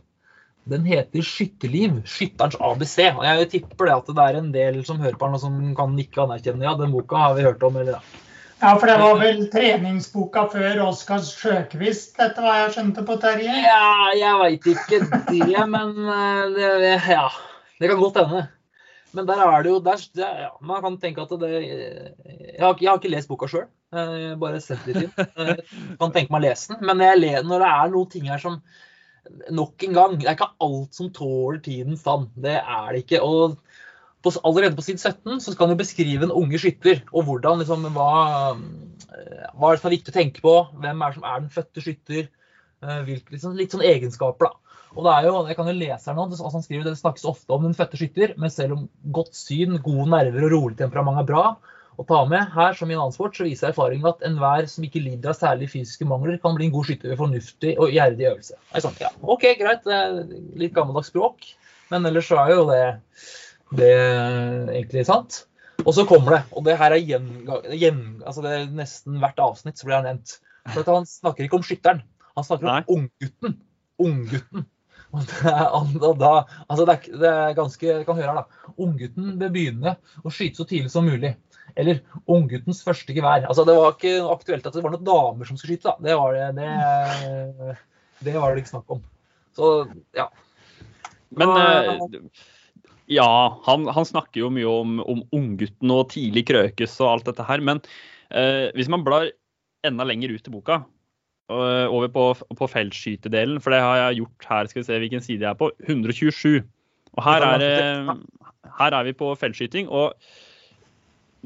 Den 0.68 0.84
heter 0.84 1.24
'Skytterliv'. 1.24 2.02
Skytterens 2.04 2.58
ABC. 2.60 2.98
Og 3.16 3.24
jeg 3.24 3.50
tipper 3.56 3.88
det 3.88 3.96
at 3.96 4.10
det 4.12 4.24
er 4.26 4.38
en 4.38 4.52
del 4.52 4.82
som 4.84 5.00
hører 5.00 5.16
på 5.16 5.26
den 5.26 5.38
og 5.40 5.42
som 5.42 5.60
kan 5.74 5.96
nikke 5.96 6.22
anerkjenne. 6.26 6.68
Ja, 6.68 6.76
den 6.76 6.92
boka 6.92 7.24
har 7.24 7.38
vi 7.38 7.48
hørt 7.48 7.64
om, 7.64 7.80
eller 7.80 7.96
ja. 7.96 8.02
Ja, 8.58 8.72
for 8.74 8.90
det 8.90 8.96
var 8.98 9.18
vel 9.20 9.44
treningsboka 9.52 10.48
før 10.50 10.80
Oskar 10.88 11.22
Sjøkvist, 11.22 12.16
dette 12.18 12.42
hva 12.42 12.56
jeg 12.64 12.72
skjønte 12.74 13.04
på 13.06 13.14
Terje? 13.22 13.54
Ja, 13.62 14.08
jeg 14.18 14.38
veit 14.40 14.66
ikke 14.72 14.98
det, 15.30 15.66
men 15.70 15.92
eh, 16.02 16.56
det, 16.56 16.94
ja. 17.06 17.28
Det 17.78 17.90
kan 17.92 18.00
godt 18.00 18.18
hende. 18.18 18.48
Men 19.14 19.28
der 19.28 19.40
er 19.44 19.62
det 19.62 19.70
jo 19.70 19.78
der, 19.80 20.02
ja, 20.18 20.50
Man 20.60 20.82
kan 20.84 20.98
tenke 21.00 21.22
at 21.22 21.30
det 21.40 21.48
Jeg 21.54 22.60
har, 22.60 22.74
jeg 22.80 22.90
har 22.90 22.98
ikke 22.98 23.12
lest 23.14 23.30
boka 23.30 23.48
sjøl. 23.48 23.68
Bare 24.42 24.60
sett 24.60 24.84
litt 24.88 25.06
inn. 25.06 25.14
Kan 26.00 26.12
tenke 26.12 26.34
meg 26.34 26.42
å 26.42 26.44
lese 26.44 26.74
den. 26.74 26.82
Men 26.90 27.00
jeg, 27.06 27.44
når 27.46 27.62
det 27.62 27.70
er 27.70 27.94
noen 27.94 28.12
ting 28.12 28.28
her 28.28 28.42
som 28.42 28.60
Nok 29.52 29.84
en 29.84 29.92
gang, 29.92 30.14
det 30.16 30.24
er 30.24 30.36
ikke 30.38 30.54
alt 30.64 30.96
som 30.96 31.10
tåler 31.12 31.58
tidens 31.60 32.00
tann. 32.04 32.30
Det 32.40 32.54
er 32.58 32.86
det 32.94 33.02
ikke. 33.04 33.18
og 33.20 33.58
på, 34.24 34.32
allerede 34.44 34.76
på 34.78 34.84
side 34.84 34.98
17 34.98 35.40
så 35.44 35.52
skal 35.54 35.68
han 35.68 35.76
jo 35.76 35.82
beskrive 35.82 36.26
en 36.26 36.34
unge 36.34 36.58
skytter, 36.60 37.04
og 37.12 37.28
hvordan 37.28 37.62
liksom, 37.62 37.86
hva, 37.94 38.08
eh, 39.14 39.44
hva 39.54 39.70
er 39.70 39.76
det 39.76 39.82
som 39.82 39.90
er 39.90 39.96
viktig 39.96 40.14
å 40.14 40.16
tenke 40.18 40.42
på. 40.44 40.54
Hvem 40.82 41.04
er 41.04 41.12
det 41.12 41.20
som 41.20 41.28
er 41.28 41.44
den 41.44 41.52
fødte 41.54 41.84
skytter? 41.84 42.26
eh, 42.82 43.00
Hvilke, 43.06 43.34
liksom, 43.34 43.56
litt 43.58 43.74
sånn 43.74 43.86
egenskaper, 43.86 44.50
da. 44.50 44.74
Og 44.96 45.04
det 45.04 45.12
er 45.14 45.26
jo, 45.28 45.32
jeg 45.46 45.56
kan 45.58 45.68
jo 45.68 45.74
lese 45.76 46.08
her 46.08 46.16
nå, 46.16 46.28
altså 46.30 46.50
han 46.50 46.64
skriver, 46.64 46.86
det 46.88 46.98
snakkes 46.98 47.26
ofte 47.28 47.52
om 47.54 47.66
den 47.66 47.76
fødte 47.76 47.98
skytter, 48.00 48.32
men 48.40 48.52
selv 48.52 48.76
om 48.76 48.86
godt 49.14 49.36
syn, 49.36 49.76
gode 49.84 50.08
nerver 50.10 50.46
og 50.46 50.54
rolig 50.54 50.78
temperament 50.78 51.20
er 51.20 51.28
bra 51.28 51.42
å 51.98 52.04
ta 52.06 52.22
med, 52.30 52.52
her 52.54 52.76
som 52.78 52.88
i 52.88 52.94
en 52.94 53.02
annen 53.02 53.14
sport, 53.14 53.34
så 53.36 53.44
viser 53.44 53.72
erfaringen 53.72 54.06
at 54.08 54.22
enhver 54.26 54.68
som 54.70 54.84
ikke 54.86 55.02
lider 55.02 55.32
av 55.32 55.36
særlige 55.36 55.72
fysiske 55.74 56.06
mangler, 56.08 56.38
kan 56.40 56.54
bli 56.56 56.68
en 56.68 56.74
god 56.76 56.86
skytter 56.86 57.10
ved 57.10 57.18
fornuftig 57.20 57.74
og 57.82 57.90
gjerrig 57.94 58.28
øvelse. 58.30 58.58
Sånn, 58.84 58.96
ja, 59.02 59.10
OK, 59.34 59.48
greit, 59.58 59.88
litt 60.62 60.76
gammeldags 60.76 61.10
språk, 61.10 61.50
men 61.90 62.06
ellers 62.06 62.30
så 62.30 62.38
er 62.44 62.54
jo 62.54 62.68
det, 62.70 62.82
det 63.76 63.92
egentlig 64.72 65.04
sant. 65.08 65.44
Og 65.84 65.94
så 65.94 66.04
kommer 66.08 66.34
det, 66.34 66.40
og 66.56 66.64
det 66.66 66.74
her 66.80 66.94
er 66.94 67.04
gjenga- 67.06 67.62
gjen, 67.78 68.00
altså 68.26 68.42
det 68.42 68.54
er 68.54 68.64
nesten 68.74 69.20
hvert 69.22 69.38
avsnitt 69.38 69.78
så 69.78 69.86
blir 69.86 70.00
han 70.00 70.08
nevnt. 70.08 70.38
For 70.72 70.82
at 70.82 70.90
han 70.90 71.06
snakker 71.08 71.46
ikke 71.46 71.60
om 71.60 71.64
skytteren, 71.64 72.02
han 72.34 72.46
snakker 72.46 72.68
om 72.68 72.88
unggutten. 72.96 73.54
Unggutten. 74.02 74.66
Det 75.08 75.48
er, 75.48 76.16
da, 76.20 76.32
altså 76.68 76.84
det, 76.84 76.94
er, 76.94 77.18
det 77.22 77.28
er 77.30 77.54
ganske 77.56 77.86
Jeg 77.86 78.04
kan 78.04 78.18
høre 78.18 78.32
her, 78.34 78.42
da. 78.42 78.72
Unggutten 78.76 79.30
bør 79.40 79.52
begynne 79.54 79.94
å 80.20 80.32
skyte 80.34 80.60
så 80.60 80.66
tidlig 80.68 80.90
som 80.92 81.06
mulig. 81.08 81.30
Eller 81.78 82.02
ungguttens 82.28 82.82
første 82.84 83.14
gevær. 83.16 83.46
Altså 83.48 83.64
Det 83.64 83.76
var 83.78 83.94
ikke 83.96 84.12
aktuelt 84.34 84.68
at 84.68 84.76
det 84.76 84.82
var 84.84 84.92
noen 84.92 85.06
damer 85.08 85.48
som 85.48 85.56
skulle 85.56 85.78
skyte. 85.78 85.94
da. 85.94 85.96
Det 86.04 86.18
var 86.18 86.36
det, 86.36 86.50
det, 86.58 87.78
det 88.28 88.36
var 88.36 88.52
det 88.52 88.64
ikke 88.64 88.74
snakk 88.74 88.94
om. 88.98 89.00
Så 89.56 89.72
ja. 90.18 90.28
Men 91.38 91.56
eh, 91.56 92.28
ja, 93.08 93.30
han, 93.64 93.88
han, 93.88 94.06
snakker 94.08 94.42
jo 94.42 94.52
mye 94.52 94.68
om, 94.68 94.98
om 95.00 95.24
unggutten 95.34 95.92
og 95.94 96.10
tidlig 96.12 96.46
krøkes 96.50 96.98
og 97.00 97.12
alt 97.12 97.30
dette 97.30 97.46
her. 97.48 97.64
Men 97.64 97.82
eh, 98.30 98.68
hvis 98.76 98.90
man 98.92 99.04
blar 99.06 99.30
enda 99.86 100.06
lenger 100.06 100.34
ut 100.34 100.50
i 100.50 100.52
boka, 100.52 100.82
Eh, 101.48 101.86
over 101.88 102.10
på, 102.12 102.22
på 102.56 102.66
feltskytedelen, 102.68 103.56
for 103.64 103.72
det 103.72 103.80
har 103.80 103.96
jeg 103.96 104.18
gjort 104.20 104.48
her. 104.50 104.68
Skal 104.68 104.82
vi 104.82 104.84
se 104.84 104.98
hvilken 105.00 105.24
side 105.24 105.46
jeg 105.46 105.48
er 105.48 105.56
på. 105.56 105.70
127. 105.86 106.60
Og 107.16 107.24
her 107.24 107.46
er, 107.46 108.10
her 108.78 108.96
er 108.98 109.06
vi 109.06 109.14
på 109.16 109.30
feltskyting. 109.40 109.88
Og 109.88 110.12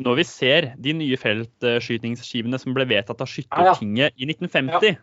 når 0.03 0.19
vi 0.19 0.25
ser 0.27 0.73
de 0.83 0.97
nye 0.99 1.19
feltskytingsskivene 1.21 2.59
som 2.59 2.75
ble 2.75 2.89
vedtatt 2.91 3.23
av 3.23 3.31
Skyttertinget 3.31 4.17
i 4.17 4.27
1950 4.27 4.97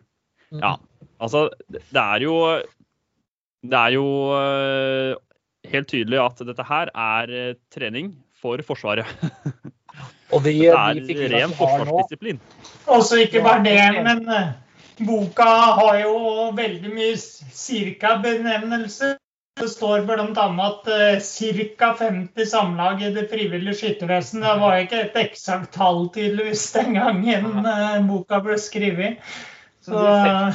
Ja, 0.58 0.72
altså 1.22 1.44
Det 1.70 2.00
er 2.00 2.24
jo 2.24 2.34
Det 3.62 3.78
er 3.78 3.94
jo 3.94 4.06
eh, 4.34 5.12
helt 5.72 5.90
tydelig 5.90 6.20
at 6.22 6.42
dette 6.46 6.66
her 6.66 6.90
er 6.94 7.36
eh, 7.36 7.54
trening 7.72 8.12
for 8.40 8.62
Forsvaret. 8.66 9.06
Og 10.34 10.44
de, 10.44 10.52
det 10.54 10.68
er 10.70 11.00
de 11.02 11.30
ren 11.32 11.54
forsvarsdisiplin. 11.58 12.38
Også 12.86 13.18
ikke 13.24 13.42
bare 13.42 13.64
det, 13.64 13.80
men 14.06 14.20
Boka 15.02 15.48
har 15.80 15.96
jo 16.04 16.12
veldig 16.54 16.92
mye 16.94 17.16
cirka-benevnelser. 17.18 19.16
Det 19.60 19.68
står 19.68 20.06
bl.a. 20.08 20.22
at 20.22 20.86
ca. 21.26 21.88
50 21.98 22.46
samlag 22.46 23.02
i 23.02 23.10
det 23.16 23.26
frivillige 23.32 23.74
skyttervesen. 23.80 24.44
Det 24.46 24.54
var 24.62 24.78
ikke 24.84 25.02
et 25.08 25.18
eksakt 25.24 25.74
tall 25.74 26.06
tydeligvis 26.14 26.68
den 26.78 26.94
gangen 26.96 27.66
uh, 27.66 27.98
boka 28.06 28.40
ble 28.44 28.56
skrevet. 28.62 29.18
Så, 29.84 29.98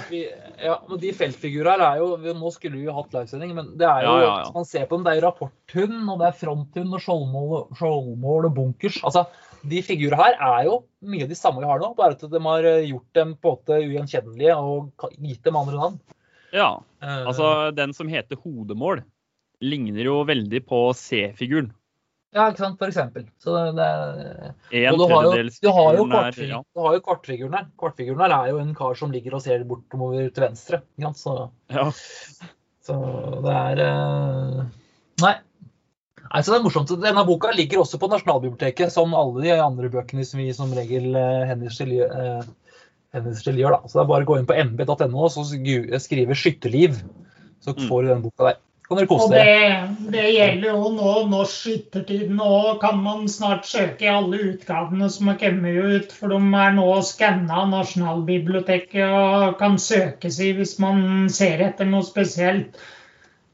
de, 0.10 0.24
ja, 0.62 0.76
men 0.90 1.00
de 1.02 1.12
feltfigurene 1.16 1.88
er 1.88 2.02
jo 2.02 2.34
Nå 2.38 2.52
skulle 2.54 2.80
vi 2.80 2.86
jo 2.88 2.96
hatt 2.96 3.14
livesending, 3.16 3.54
men 3.58 3.74
det 3.80 3.88
er 3.88 4.06
jo, 4.06 4.14
ja, 4.14 4.24
ja, 4.24 4.36
ja. 4.44 4.52
man 4.56 4.68
ser 4.68 4.86
på 4.90 4.98
dem, 4.98 5.06
det 5.08 5.16
er 5.16 5.26
rapporthund, 5.26 5.98
og 6.12 6.22
det 6.22 6.30
er 6.30 6.40
fronthund 6.40 6.96
og 6.98 7.04
skjoldmål, 7.04 8.50
og 8.50 8.56
bunkers. 8.56 9.02
altså 9.04 9.26
de 9.66 9.82
figurene 9.86 10.22
her 10.22 10.36
er 10.46 10.68
jo 10.68 10.76
mye 11.10 11.28
de 11.30 11.38
samme 11.38 11.64
vi 11.64 11.70
har 11.70 11.82
nå, 11.82 11.94
bare 11.98 12.14
at 12.18 12.26
de 12.30 12.42
har 12.44 12.68
eh, 12.70 12.86
gjort 12.92 13.18
dem 13.18 13.34
på 13.42 13.54
en 13.54 13.58
måte 13.58 13.80
ugjenkjennelige 13.82 14.58
og 14.62 15.08
gitt 15.18 15.42
dem 15.48 15.58
andre 15.58 15.80
navn. 15.80 15.98
Ja, 16.54 16.70
eh. 17.02 17.24
altså 17.26 17.72
den 17.76 17.96
som 17.98 18.12
heter 18.12 18.40
hodemål, 18.44 19.02
ligner 19.66 20.06
jo 20.06 20.20
veldig 20.28 20.62
på 20.70 20.86
C-figuren. 20.98 21.72
Ja, 22.36 22.50
ikke 22.52 22.62
sant, 22.66 22.78
for 22.82 22.92
eksempel. 22.92 23.26
Så 23.40 23.56
det, 23.78 23.86
en 24.76 24.90
og 24.92 25.00
du 25.00 25.06
har 25.08 25.28
jo, 25.30 25.34
du 25.40 25.70
har 25.72 25.96
jo, 25.96 26.06
kvartfiguren, 26.12 26.52
ja. 26.52 26.62
du 26.76 26.84
har 26.84 26.98
jo 26.98 27.04
kvartfiguren 27.06 27.56
her. 27.56 27.68
Kvartfiguren 27.80 28.24
her 28.26 28.36
er 28.36 28.52
jo 28.52 28.60
en 28.60 28.76
kar 28.76 28.98
som 29.00 29.14
ligger 29.16 29.38
og 29.38 29.46
ser 29.46 29.64
bortover 29.70 30.28
til 30.28 30.48
venstre. 30.50 30.82
Ikke 30.98 31.14
sant? 31.14 31.22
Så, 31.24 31.38
ja. 31.72 31.88
så 32.90 33.02
det 33.46 33.60
er 33.64 33.84
Nei. 35.24 35.32
Nei, 35.32 35.36
Altså, 36.34 36.52
det 36.52 36.58
er 36.58 36.66
morsomt. 36.66 36.94
Denne 37.02 37.24
boka 37.28 37.52
ligger 37.54 37.84
også 37.84 38.00
på 38.02 38.10
Nasjonalbiblioteket, 38.12 38.92
som 38.94 39.14
alle 39.18 39.44
de 39.46 39.54
andre 39.62 39.92
bøkene 39.94 40.26
som 40.26 40.42
vi 40.42 40.50
som 40.56 40.74
regel 40.76 41.14
hennes 41.14 41.78
henviser 41.78 41.92
til, 41.92 43.30
uh, 43.32 43.42
til 43.46 43.62
gjør. 43.62 43.78
Da. 43.78 43.88
Så 43.88 44.00
det 44.00 44.04
er 44.04 44.10
bare 44.10 44.26
å 44.26 44.30
gå 44.32 44.40
inn 44.40 44.50
på 44.50 44.58
mb.no 44.66 45.28
og 45.28 46.02
skrive 46.02 46.36
'skytterliv', 46.36 47.04
så 47.64 47.76
mm. 47.76 47.86
får 47.88 48.02
du 48.02 48.12
den 48.12 48.26
boka 48.26 48.50
der. 48.50 48.60
Kan 48.86 49.00
dere 49.00 49.10
kose 49.10 49.32
dere. 49.34 49.54
Det, 49.98 50.10
det 50.14 50.24
gjelder 50.30 50.68
jo 50.70 50.90
nå 50.94 51.14
Norsk 51.32 51.70
yttertid. 51.74 52.26
Nå 52.38 52.50
kan 52.82 53.00
man 53.02 53.24
snart 53.32 53.66
søke 53.66 54.06
i 54.06 54.12
alle 54.12 54.42
utgavene 54.52 55.08
som 55.10 55.32
har 55.32 55.40
kommet 55.42 55.80
ut, 55.80 56.12
for 56.14 56.34
de 56.34 56.42
er 56.62 56.76
nå 56.76 56.90
skanna 57.08 57.64
av 57.64 57.72
Nasjonalbiblioteket 57.72 59.08
og 59.08 59.56
kan 59.62 59.80
søkes 59.82 60.38
i 60.38 60.52
hvis 60.58 60.76
man 60.84 61.32
ser 61.34 61.66
etter 61.66 61.90
noe 61.90 62.06
spesielt. 62.06 62.78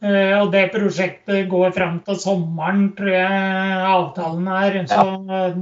Eh, 0.02 0.34
og 0.34 0.50
det 0.52 0.66
prosjektet 0.74 1.46
går 1.48 1.72
fram 1.78 2.02
til 2.04 2.18
sommeren, 2.20 2.88
tror 2.98 3.14
jeg 3.14 3.86
avtalen 3.88 4.50
er. 4.52 4.78
Så 4.90 5.06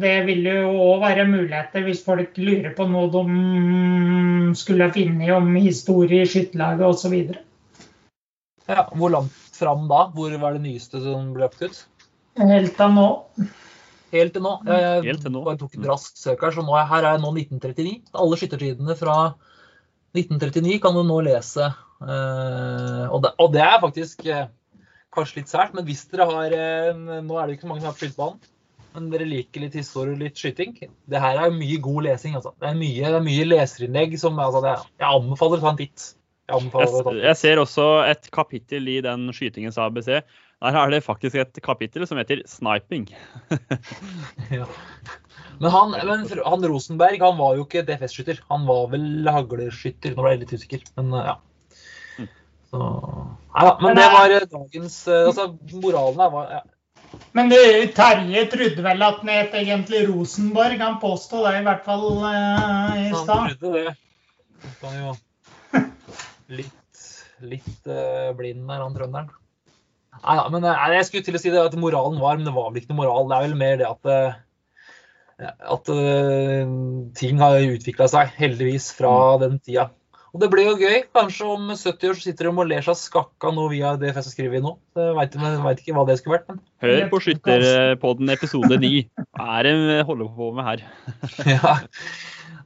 det 0.01 0.15
vil 0.31 0.47
jo 0.49 0.71
òg 0.87 1.03
være 1.03 1.27
muligheter 1.29 1.85
hvis 1.85 2.01
folk 2.07 2.39
lurer 2.41 2.71
på 2.73 2.87
noe 2.89 3.11
de 3.13 4.55
skulle 4.57 4.87
ha 4.87 4.95
funnet 4.95 5.35
om 5.35 5.53
historie 5.59 6.23
i 6.23 6.31
skytterlaget 6.31 6.87
osv. 6.89 7.19
Ja, 8.69 8.87
hvor 8.95 9.13
langt 9.13 9.48
fram 9.59 9.87
da? 9.91 10.05
Hvor 10.15 10.35
var 10.41 10.55
det 10.55 10.63
nyeste 10.65 11.01
som 11.03 11.33
ble 11.35 11.45
lagt 11.45 11.61
ut? 11.61 11.81
Helt 12.39 12.77
til 12.79 12.95
nå. 12.95 13.09
Helt 14.15 14.33
til 14.33 14.45
nå. 14.45 14.55
Jeg, 14.65 15.03
Helt 15.05 15.21
til 15.25 15.35
nå. 15.35 15.43
jeg 15.51 15.61
tok 15.61 15.75
et 15.77 15.91
raskt 15.91 16.17
søk 16.17 16.47
her, 16.47 16.55
så 16.55 16.65
nå, 16.65 16.73
her 16.79 17.03
er 17.03 17.11
jeg 17.13 17.23
nå 17.25 17.35
1939. 17.35 17.93
Alle 18.23 18.39
skyttertidene 18.41 18.97
fra 18.97 19.19
1939 20.17 20.79
kan 20.81 20.97
du 20.97 21.03
nå 21.05 21.19
lese 21.27 21.69
Eh, 21.99 23.05
og 23.11 23.25
det, 23.25 23.33
og 23.43 23.51
det 23.51 23.63
er 23.65 23.81
faktisk 23.81 24.23
eh, 24.31 24.45
kanskje 25.15 25.41
litt 25.41 25.51
sært, 25.51 25.73
men 25.75 25.87
hvis 25.87 26.05
dere 26.11 26.29
har 26.29 26.55
eh, 26.55 27.01
Nå 27.25 27.35
er 27.35 27.47
det 27.47 27.57
ikke 27.57 27.65
så 27.65 27.71
mange 27.73 27.83
som 27.83 27.89
har 27.89 27.97
på 27.97 28.05
skytebanen, 28.05 28.53
men 28.95 29.09
dere 29.11 29.27
liker 29.27 29.65
litt 29.65 29.75
historie 29.77 30.15
og 30.15 30.23
litt 30.23 30.39
skyting. 30.39 30.77
Det 30.79 31.21
her 31.21 31.41
er 31.43 31.53
mye 31.53 31.81
god 31.83 32.07
lesing. 32.07 32.37
Altså. 32.39 32.55
Det, 32.55 32.71
er 32.71 32.79
mye, 32.79 33.03
det 33.03 33.19
er 33.19 33.27
mye 33.27 33.49
leserinnlegg 33.49 34.15
som 34.21 34.39
altså, 34.41 34.63
det, 34.65 34.77
Jeg 35.01 35.19
anbefaler 35.19 35.59
å 35.59 35.65
ta 35.65 35.73
en 35.73 35.81
titt. 35.81 36.07
Jeg, 36.49 36.71
jeg, 36.73 37.17
jeg, 37.23 37.37
ser 37.37 37.61
også 37.61 37.87
et 38.09 38.29
kapittel 38.33 38.87
i 38.89 38.99
den 39.05 39.29
skytingens 39.35 39.77
ABC. 39.81 40.21
Der 40.59 40.75
er 40.75 40.91
det 40.91 41.03
faktisk 41.05 41.35
et 41.39 41.59
kapittel 41.63 42.07
som 42.07 42.17
heter 42.19 42.41
'sniping'. 42.47 43.07
ja. 44.59 44.65
Men, 45.59 45.71
han, 45.71 45.91
men 45.91 46.25
han, 46.45 46.65
Rosenberg 46.71 47.21
han 47.21 47.37
var 47.37 47.55
jo 47.55 47.67
ikke 47.67 47.83
DFS-skytter. 47.87 48.41
Han 48.49 48.65
var 48.67 48.89
vel 48.91 49.27
hagleskytter. 49.27 50.15
Nå 50.15 50.23
ble 50.23 50.33
jeg 50.33 50.41
litt 50.43 50.55
usikker. 50.55 50.83
Men 50.99 51.15
ja. 51.19 51.37
Så, 52.69 52.79
ja 53.55 53.77
men 53.81 53.95
det 53.97 54.09
var 54.13 54.29
eh, 54.29 54.43
dagens 54.45 55.07
eh, 55.07 55.23
Altså, 55.25 55.47
moralen 55.81 56.19
her 56.21 56.29
var 56.35 56.51
ja. 56.53 56.59
Men 57.33 57.49
det, 57.49 57.61
Terje 57.97 58.43
trodde 58.51 58.83
vel 58.85 59.01
at 59.01 59.23
han 59.23 59.31
het 59.33 59.55
egentlig 59.57 60.03
Rosenborg? 60.11 60.77
Han 60.77 60.99
påsto 61.01 61.41
det 61.47 61.55
i 61.57 61.63
hvert 61.65 61.81
fall 61.87 62.05
eh, 62.29 62.99
i 63.07 63.09
stad. 63.15 63.33
Han 63.33 63.57
trodde 63.57 63.87
det. 63.87 63.95
Litt, 66.49 67.05
litt 67.45 67.89
uh, 67.89 68.31
blind 68.37 68.65
der, 68.65 68.83
han 68.83 68.97
trønderen. 68.97 69.31
Nei 70.19 70.35
da, 70.35 70.45
men 70.51 70.65
nei, 70.65 70.75
jeg 70.97 71.07
skulle 71.07 71.27
til 71.27 71.37
å 71.37 71.41
si 71.41 71.51
det 71.53 71.61
at 71.61 71.77
moralen 71.79 72.19
var, 72.19 72.39
men 72.39 72.47
det 72.47 72.55
var 72.55 72.71
vel 72.71 72.81
ikke 72.81 72.91
noe 72.91 73.03
moral. 73.03 73.29
Det 73.29 73.37
er 73.37 73.45
vel 73.47 73.59
mer 73.59 73.77
det 73.79 73.89
at 73.89 74.13
at 75.39 75.87
ting 77.15 77.37
har 77.39 77.61
utvikla 77.63 78.09
seg, 78.11 78.33
heldigvis, 78.35 78.89
fra 78.97 79.13
mm. 79.37 79.43
den 79.45 79.53
tida. 79.63 79.85
Og 80.29 80.43
det 80.43 80.49
blir 80.53 80.67
jo 80.67 80.75
gøy. 80.77 81.05
Kanskje 81.15 81.47
om 81.49 81.71
70 81.73 82.11
år 82.11 82.17
så 82.17 82.27
sitter 82.27 82.49
de 82.49 82.51
og 82.53 82.69
ler 82.69 82.85
seg 82.85 82.97
skakka 82.99 83.51
nå 83.55 83.65
via 83.71 83.95
det 83.97 84.11
jeg 84.11 84.25
skriver 84.27 84.61
nå. 84.61 84.75
Jeg 84.99 85.15
veit 85.17 85.81
ikke 85.81 85.95
hva 85.97 86.05
det 86.05 86.19
skulle 86.19 86.37
vært. 86.37 86.51
Men... 86.51 86.61
Hør 86.85 87.05
på 87.13 87.21
Skytterpodden 87.25 88.33
episode 88.35 88.77
9. 88.83 88.91
Hva 89.37 89.47
er 89.57 89.69
det 89.69 89.75
vi 89.79 89.99
holder 90.11 90.33
på 90.37 90.51
med 90.57 90.69
her? 90.69 90.85
ja. 91.55 91.75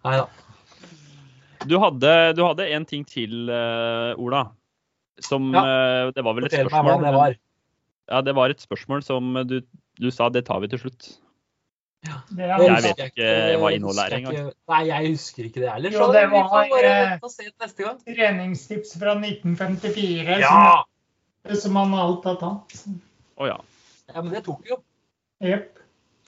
Nei 0.04 0.18
da. 0.20 0.28
Du 1.70 1.78
hadde, 1.82 2.12
du 2.38 2.44
hadde 2.46 2.68
en 2.76 2.86
ting 2.90 3.06
til, 3.08 3.48
uh, 3.50 4.14
Ola. 4.22 4.46
Som 5.24 5.52
ja. 5.54 5.64
uh, 5.64 6.14
Det 6.16 6.24
var 6.26 6.38
vel 6.38 6.48
et 6.50 6.56
spørsmål? 6.56 7.04
Det 7.04 7.14
var. 7.18 7.36
Ja, 8.12 8.22
det 8.22 8.34
var 8.36 8.52
et 8.52 8.64
spørsmål 8.64 9.04
som 9.06 9.38
du, 9.48 9.62
du 10.02 10.10
sa 10.12 10.28
det 10.34 10.46
tar 10.50 10.60
vi 10.64 10.72
til 10.74 10.82
slutt. 10.82 11.14
Ja. 12.04 12.18
Jeg 12.36 12.84
vet 12.84 13.04
ikke 13.06 13.28
hva 13.62 13.70
innholdet 13.72 14.04
er 14.04 14.16
engang. 14.18 14.50
Nei, 14.74 14.82
jeg 14.90 15.12
husker 15.14 15.48
ikke 15.48 15.62
det 15.64 15.70
heller. 15.72 15.94
Så 15.96 16.08
det 16.12 16.24
var 16.34 16.50
gang 17.80 18.02
treningstips 18.04 18.98
fra 19.00 19.16
1954 19.22 20.42
ja. 20.44 20.58
som, 20.84 21.62
som 21.62 21.80
han 21.80 21.96
alt 22.02 22.28
har 22.28 22.42
tatt. 22.42 22.76
Å 22.84 23.46
oh, 23.46 23.48
ja. 23.48 23.62
Ja, 24.12 24.20
men 24.20 24.34
det 24.36 24.44
tok 24.44 24.66
vi 24.66 24.74
jo. 24.74 24.82
Yep. 25.44 25.80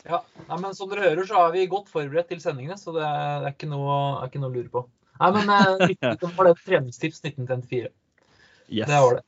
Ja, 0.05 0.19
Nei, 0.47 0.57
men 0.61 0.75
Som 0.77 0.91
dere 0.91 1.07
hører, 1.09 1.25
så 1.27 1.39
er 1.41 1.53
vi 1.55 1.65
godt 1.69 1.89
forberedt 1.91 2.29
til 2.29 2.41
sendingene, 2.43 2.77
så 2.77 2.93
det 2.95 3.03
er, 3.03 3.41
det 3.41 3.49
er, 3.49 3.55
ikke, 3.57 3.69
noe, 3.71 3.95
er 4.21 4.29
ikke, 4.29 4.41
noe, 4.43 4.51
å 4.51 4.55
lure 4.55 4.71
på. 4.71 4.83
Nei, 5.21 5.31
men 5.37 5.53
eh, 5.55 5.95
det 6.21 6.33
var 6.35 6.49
det 6.49 6.57
treningstips 6.63 7.23
1954. 7.23 7.87
Yes. 8.67 8.89
Det 8.89 8.99
var 9.07 9.21
det. 9.21 9.25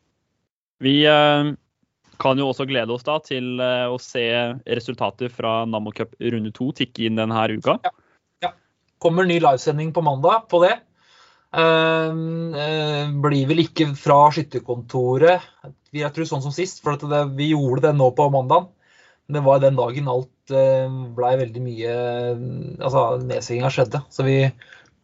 Vi... 0.84 1.00
Uh 1.08 1.56
kan 2.22 2.40
jo 2.40 2.50
også 2.52 2.66
glede 2.70 2.94
oss 2.94 3.06
da 3.08 3.18
til 3.24 3.62
eh, 3.62 3.86
å 3.90 3.98
se 4.02 4.26
resultater 4.66 5.32
fra 5.34 5.62
Nammo 5.70 5.94
Cup 5.96 6.16
runde 6.20 6.52
to 6.56 6.72
tikke 6.76 7.08
inn 7.08 7.20
denne 7.20 7.46
uka. 7.54 7.78
Ja. 7.86 7.94
ja. 8.48 8.52
Kommer 9.04 9.28
ny 9.28 9.40
livesending 9.44 9.94
på 9.96 10.04
mandag 10.06 10.48
på 10.52 10.64
det. 10.66 10.76
Uh, 11.58 12.12
blir 13.24 13.46
vel 13.50 13.62
ikke 13.64 13.88
fra 13.98 14.26
skytterkontoret, 14.36 15.46
jeg 15.96 16.10
tror 16.14 16.28
sånn 16.28 16.44
som 16.44 16.54
sist. 16.54 16.82
For 16.84 17.00
det, 17.00 17.22
vi 17.38 17.54
gjorde 17.54 17.88
det 17.88 17.94
nå 17.98 18.10
på 18.18 18.28
mandag. 18.34 18.68
Det 19.32 19.42
var 19.46 19.62
den 19.64 19.80
dagen 19.80 20.10
alt 20.12 20.34
blei 20.48 21.34
veldig 21.36 21.60
mye 21.60 21.94
Altså 22.80 23.02
nedsenginga 23.20 23.72
skjedde. 23.76 24.00
Så 24.14 24.24
vi 24.24 24.38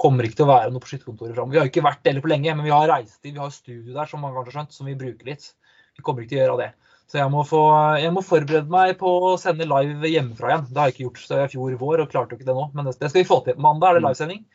kommer 0.01 0.27
ikke 0.27 0.39
til 0.41 0.47
å 0.47 0.53
være 0.53 0.71
noe 0.73 0.83
på 0.83 0.89
skytterkontoret 0.91 1.35
framover. 1.35 1.53
Vi 1.53 1.61
har 1.61 1.69
ikke 1.69 1.85
vært 1.85 2.01
det 2.05 2.23
på 2.23 2.31
lenge, 2.31 2.55
men 2.57 2.65
vi 2.65 2.73
har 2.73 2.89
reisetid, 2.89 3.35
vi 3.35 3.43
har 3.43 3.53
studio 3.53 3.93
der 3.95 4.09
som 4.09 4.23
mange 4.23 4.37
kanskje 4.37 4.51
har 4.51 4.57
skjønt, 4.59 4.77
som 4.77 4.89
vi 4.89 4.97
bruker 4.99 5.29
litt. 5.29 5.51
Vi 5.97 6.05
kommer 6.05 6.23
ikke 6.23 6.33
til 6.33 6.41
å 6.41 6.45
gjøre 6.47 6.59
det. 6.63 6.71
Så 7.11 7.19
jeg 7.19 7.29
må, 7.29 7.43
få, 7.45 7.61
jeg 8.01 8.13
må 8.15 8.23
forberede 8.25 8.73
meg 8.73 8.95
på 8.97 9.09
å 9.27 9.33
sende 9.37 9.67
live 9.69 10.09
hjemmefra 10.09 10.49
igjen. 10.49 10.67
Det 10.69 10.79
har 10.81 10.89
jeg 10.89 10.95
ikke 10.95 11.05
gjort 11.05 11.19
siden 11.21 11.43
i 11.45 11.51
fjor 11.51 11.79
vår, 11.81 12.03
og 12.03 12.13
klarte 12.13 12.33
jo 12.33 12.39
ikke 12.39 12.47
det 12.47 12.55
nå. 12.57 12.67
Men 12.73 12.89
det 12.89 12.95
skal 12.97 13.19
vi 13.19 13.27
få 13.29 13.39
til. 13.45 13.59
Mandag 13.61 13.91
er 13.91 13.99
det 13.99 14.05
livesending. 14.07 14.45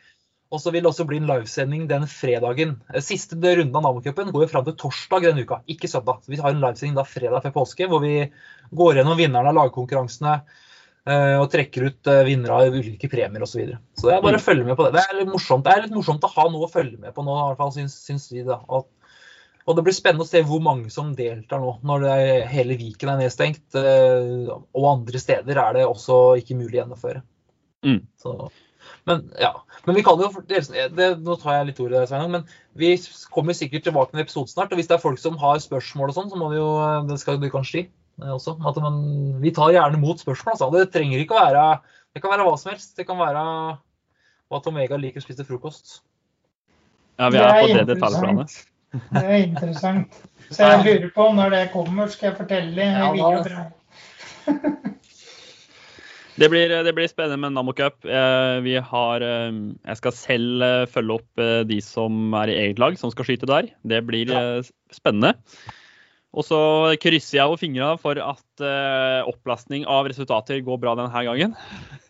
Og 0.49 0.59
så 0.59 0.73
vil 0.73 0.81
det 0.81 0.89
også 0.89 1.05
bli 1.05 1.19
en 1.21 1.29
livesending 1.29 1.83
den 1.87 2.07
fredagen. 2.09 2.73
Siste 3.05 3.37
runden 3.37 3.75
av 3.77 3.85
Namocupen 3.85 4.33
går 4.33 4.47
jo 4.47 4.51
fram 4.51 4.65
til 4.65 4.75
torsdag 4.81 5.27
denne 5.29 5.45
uka, 5.45 5.61
ikke 5.69 5.87
søndag. 5.91 6.23
Så 6.25 6.33
vi 6.33 6.41
har 6.41 6.51
en 6.51 6.63
livesending 6.63 6.97
da 6.97 7.05
fredag 7.05 7.45
før 7.45 7.53
påske, 7.61 7.87
hvor 7.87 8.01
vi 8.03 8.15
går 8.81 8.99
gjennom 8.99 9.19
vinnerne 9.19 9.53
av 9.53 9.59
lagkonkurransene 9.59 10.33
eh, 10.39 10.57
og 11.39 11.47
trekker 11.53 11.87
ut 11.87 12.09
eh, 12.11 12.25
vinnere 12.27 12.59
av 12.59 12.75
ulike 12.75 13.09
premier 13.11 13.43
osv. 13.45 13.53
Så, 13.53 13.61
videre. 13.61 13.81
så 13.97 14.09
det 14.09 14.15
er 14.15 14.23
bare 14.25 14.39
å 14.39 14.43
følge 14.43 14.67
med 14.67 14.77
på 14.77 14.85
det. 14.85 14.93
Det 14.97 15.03
er 15.05 15.19
litt 15.21 15.31
morsomt, 15.31 15.65
det 15.65 15.73
er 15.73 15.83
litt 15.85 15.95
morsomt 15.95 16.25
å 16.27 16.31
ha 16.35 16.47
noe 16.51 16.67
å 16.67 16.71
følge 16.71 16.99
med 17.01 17.15
på 17.15 17.25
nå, 17.25 17.35
i 17.35 17.49
hvert 17.49 17.61
fall 17.61 17.75
syns, 17.75 17.97
syns 18.05 18.29
vi. 18.33 18.43
da. 18.47 18.59
Og, 18.67 18.87
og 19.65 19.77
det 19.77 19.85
blir 19.87 19.95
spennende 19.95 20.27
å 20.27 20.29
se 20.29 20.43
hvor 20.45 20.63
mange 20.65 20.91
som 20.93 21.13
deltar 21.17 21.63
nå, 21.63 21.75
når 21.87 22.07
er, 22.11 22.31
hele 22.51 22.77
Viken 22.79 23.13
er 23.13 23.21
nedstengt. 23.23 23.65
Eh, 23.79 24.49
og 24.51 24.89
andre 24.91 25.21
steder 25.21 25.61
er 25.63 25.77
det 25.79 25.85
også 25.87 26.39
ikke 26.41 26.57
mulig 26.59 26.75
å 26.75 26.81
gjennomføre. 26.83 27.23
Mm. 27.87 28.01
Så, 28.19 28.35
men 29.07 29.23
ja, 29.39 29.53
men 29.85 29.95
vi 29.95 30.03
kan 30.03 30.19
jo, 30.19 30.27
det, 30.49 31.07
Nå 31.23 31.37
tar 31.39 31.55
jeg 31.55 31.69
litt 31.69 31.79
ordet, 31.79 32.03
Sveinung, 32.09 32.33
men 32.33 32.49
vi 32.79 32.91
kommer 33.31 33.55
sikkert 33.55 33.85
tilbake 33.87 34.11
med 34.11 34.21
en 34.21 34.27
episode 34.27 34.51
snart. 34.51 34.73
og 34.73 34.81
Hvis 34.81 34.91
det 34.91 34.97
er 34.97 35.03
folk 35.03 35.21
som 35.21 35.39
har 35.41 35.61
spørsmål, 35.63 36.11
og 36.11 36.17
sånn, 36.17 36.29
så 36.33 36.39
må 36.39 36.51
vi 36.51 36.59
jo, 36.59 36.69
det 37.07 37.19
skal 37.21 37.39
du 37.39 37.47
kanskje 37.53 37.75
si 37.77 37.85
også. 38.21 38.55
At 38.67 38.77
man, 38.83 38.99
vi 39.43 39.51
tar 39.55 39.71
gjerne 39.75 39.99
mot 40.01 40.19
spørsmål. 40.19 40.55
Altså. 40.55 40.69
Det 40.75 40.91
trenger 40.95 41.21
ikke 41.23 41.37
å 41.37 41.45
være 41.45 41.63
Det 42.15 42.21
kan 42.23 42.31
være 42.33 42.45
hva 42.47 42.55
som 42.59 42.71
helst. 42.73 42.95
Det 42.97 43.05
kan 43.07 43.19
være 43.21 43.43
hva 44.49 44.61
Tom 44.65 44.79
Vega 44.81 44.97
liker 44.97 45.21
å 45.21 45.25
spise 45.25 45.43
til 45.43 45.49
frokost. 45.51 45.99
Ja, 47.19 47.29
vi 47.29 47.37
er 47.37 47.59
på 47.61 47.67
det 47.75 47.85
detaljplanet. 47.93 48.55
Det 49.13 49.21
er 49.23 49.43
interessant. 49.43 50.21
Så 50.49 50.65
jeg 50.65 50.85
lurer 50.87 51.11
på 51.13 51.27
når 51.37 51.51
det 51.53 51.65
kommer, 51.75 52.09
skal 52.09 52.31
jeg 52.31 52.39
fortelle 52.39 52.87
Ja, 52.89 53.11
videre 53.13 53.43
da- 53.53 53.67
Det 56.39 56.47
blir, 56.47 56.71
det 56.87 56.93
blir 56.95 57.09
spennende 57.11 57.35
med 57.43 57.51
Nammo 57.57 57.73
Cup. 57.75 58.05
Eh, 58.07 58.59
Vi 58.63 58.77
har, 58.79 59.21
eh, 59.27 59.51
jeg 59.89 59.97
skal 59.99 60.13
selv 60.15 60.63
eh, 60.63 60.85
følge 60.87 61.17
opp 61.19 61.41
eh, 61.43 61.63
de 61.67 61.81
som 61.83 62.31
er 62.39 62.47
i 62.53 62.55
eget 62.61 62.79
lag, 62.79 62.95
som 62.97 63.11
skal 63.11 63.27
skyte 63.27 63.49
der. 63.49 63.67
Det 63.83 63.99
blir 64.07 64.31
eh, 64.31 64.63
spennende. 64.95 65.33
Og 66.37 66.45
så 66.45 66.59
krysser 67.01 67.39
jeg 67.39 67.49
jo 67.49 67.57
fingra 67.57 67.93
for 68.01 68.19
at 68.21 68.63
eh, 68.63 69.29
opplastning 69.29 69.87
av 69.89 70.09
resultater 70.11 70.61
går 70.65 70.77
bra 70.81 70.95
denne 70.99 71.25
gangen. 71.29 71.57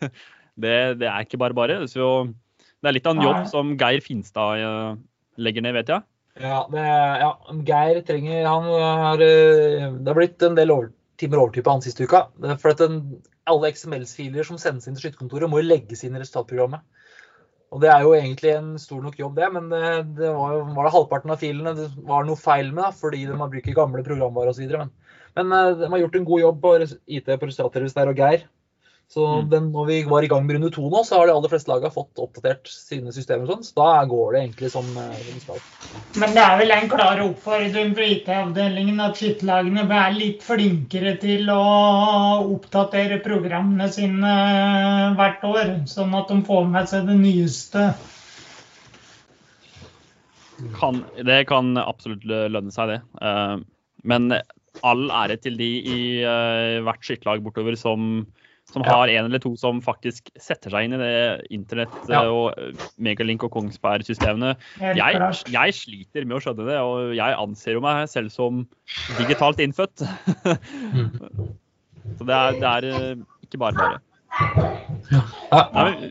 Det, 0.60 0.98
det 1.00 1.06
er 1.08 1.24
ikke 1.24 1.38
bare 1.40 1.56
bare. 1.56 1.76
Så 1.88 2.04
det 2.28 2.88
er 2.90 2.92
litt 2.92 3.06
av 3.08 3.14
en 3.16 3.24
jobb 3.24 3.46
som 3.48 3.70
Geir 3.80 4.02
Finstad 4.04 4.60
eh, 4.60 4.98
legger 5.40 5.64
ned, 5.64 5.72
vet 5.78 5.92
jeg. 5.94 6.04
Ja, 6.42 6.58
det, 6.68 6.82
ja, 7.22 7.30
Geir 7.68 8.00
trenger 8.06 8.44
Han 8.46 8.66
har 8.68 9.22
eh, 9.24 9.86
Det 9.88 10.10
har 10.10 10.18
blitt 10.18 10.44
en 10.44 10.58
del 10.58 10.72
over, 10.74 10.90
timer 11.20 11.40
overtid 11.40 11.64
på 11.64 11.74
han 11.74 11.84
siste 11.84 12.04
uka. 12.04 12.26
For 12.60 12.74
at 12.74 12.82
den, 12.82 13.00
alle 13.48 13.72
XML-filer 13.72 14.44
som 14.50 14.60
sendes 14.60 14.90
inn 14.90 14.98
til 14.98 15.06
skytterkontoret, 15.06 15.48
må 15.48 15.62
jo 15.62 15.70
legges 15.70 16.04
inn 16.04 16.18
i 16.18 16.20
resultatprogrammet. 16.20 16.84
Og 17.70 17.82
Det 17.82 17.90
er 17.92 18.02
jo 18.02 18.14
egentlig 18.16 18.50
en 18.56 18.70
stor 18.82 19.02
nok 19.04 19.18
jobb, 19.20 19.36
det, 19.38 19.48
men 19.54 19.68
det, 19.70 19.82
det 20.18 20.30
var, 20.34 20.54
jo, 20.56 20.62
var 20.74 20.86
det 20.86 20.94
halvparten 20.96 21.34
av 21.34 21.42
filene 21.42 21.74
det 21.78 21.86
var 22.08 22.24
noe 22.26 22.38
feil 22.38 22.72
med, 22.72 22.82
da, 22.82 22.90
fordi 23.02 23.20
de 23.28 23.36
har 23.38 23.52
brukt 23.52 23.76
gamle 23.76 24.02
programvarer 24.06 24.50
osv. 24.50 24.72
Men, 24.74 24.90
men 25.38 25.54
eh, 25.54 25.76
de 25.78 25.90
har 25.92 26.02
gjort 26.02 26.18
en 26.18 26.26
god 26.32 26.42
jobb 26.42 26.58
på 26.64 26.72
IT 26.82 27.30
på 27.30 27.46
resultatrevis 27.46 27.94
der 27.94 28.10
og 28.10 28.18
Geir. 28.18 28.48
Så 29.10 29.24
Mm. 29.26 29.50
den, 29.50 29.64
når 29.72 29.86
vi 29.88 30.02
var 30.06 30.22
i 30.22 30.28
gang 30.30 30.44
med 30.46 30.54
runde 30.54 30.70
to 30.70 30.84
nå, 30.88 31.00
så 31.02 31.16
har 31.18 31.26
de 31.26 31.32
aller 31.34 31.50
fleste 31.50 31.66
lagene 31.66 31.90
fått 31.90 32.14
oppdatert 32.22 32.68
sine 32.70 33.10
systemer. 33.10 33.48
sånn, 33.48 33.64
Så 33.66 33.74
da 33.74 34.04
går 34.06 34.32
det 34.32 34.42
egentlig 34.44 34.70
som 34.70 34.86
de 34.94 35.40
skal. 35.40 35.58
Men 36.14 36.30
det 36.36 36.44
er 36.44 36.58
vel 36.60 36.70
en 36.70 36.88
klar 36.88 37.18
oppfordring 37.24 37.90
fra 37.96 38.06
IT-avdelingen 38.06 39.00
at 39.02 39.18
skytterlagene 39.18 39.82
bør 39.82 39.96
være 39.96 40.14
litt 40.14 40.42
flinkere 40.46 41.16
til 41.18 41.50
å 41.50 42.54
oppdatere 42.54 43.18
programmene 43.24 43.90
sine 43.90 44.36
hvert 45.18 45.42
år, 45.42 45.74
sånn 45.90 46.14
at 46.14 46.28
de 46.30 46.40
får 46.46 46.70
med 46.70 46.88
seg 46.88 47.10
det 47.10 47.18
nyeste. 47.18 47.88
Kan, 50.78 51.04
det 51.24 51.46
kan 51.48 51.74
absolutt 51.80 52.24
lønne 52.26 52.70
seg, 52.74 52.94
det. 52.94 53.00
Eh, 53.20 53.56
Men 54.04 54.30
all 54.86 55.10
ære 55.12 55.36
til 55.42 55.56
de 55.58 55.68
i 55.82 55.98
eh, 56.22 56.78
hvert 56.84 57.02
skytterlag 57.04 57.42
bortover 57.44 57.76
som, 57.76 58.26
som 58.70 58.82
Ja. 58.86 58.92
har 58.94 59.08
en 59.10 59.24
eller 59.26 59.38
to 59.42 59.56
som 59.58 59.80
faktisk 59.82 60.30
setter 60.38 60.70
seg 60.70 60.84
inn 60.86 60.94
i 60.94 60.98
det 61.00 61.42
internett- 61.50 62.06
Ja. 62.08 62.22
og 62.30 62.54
eh, 62.56 62.70
Megalink 62.98 63.42
og 63.44 63.50
Kongsberg-systemene. 63.50 64.54
Jeg, 64.78 65.18
jeg 65.50 65.74
sliter 65.74 66.24
med 66.26 66.36
å 66.38 66.40
skjønne 66.44 66.66
det, 66.68 66.78
og 66.78 67.14
jeg 67.18 67.34
anser 67.36 67.72
jo 67.74 67.80
meg 67.84 68.06
selv 68.08 68.30
som 68.30 68.62
digitalt 69.18 69.58
innfødt. 69.58 70.04
Så 72.18 72.24
det 72.26 72.34
er, 72.34 72.52
det 72.58 72.68
er 72.70 72.84
eh, 72.90 73.16
ikke 73.46 73.58
bare 73.60 73.74
bare. 73.78 73.98
Ja, 75.50 75.60
Nei, 75.74 76.10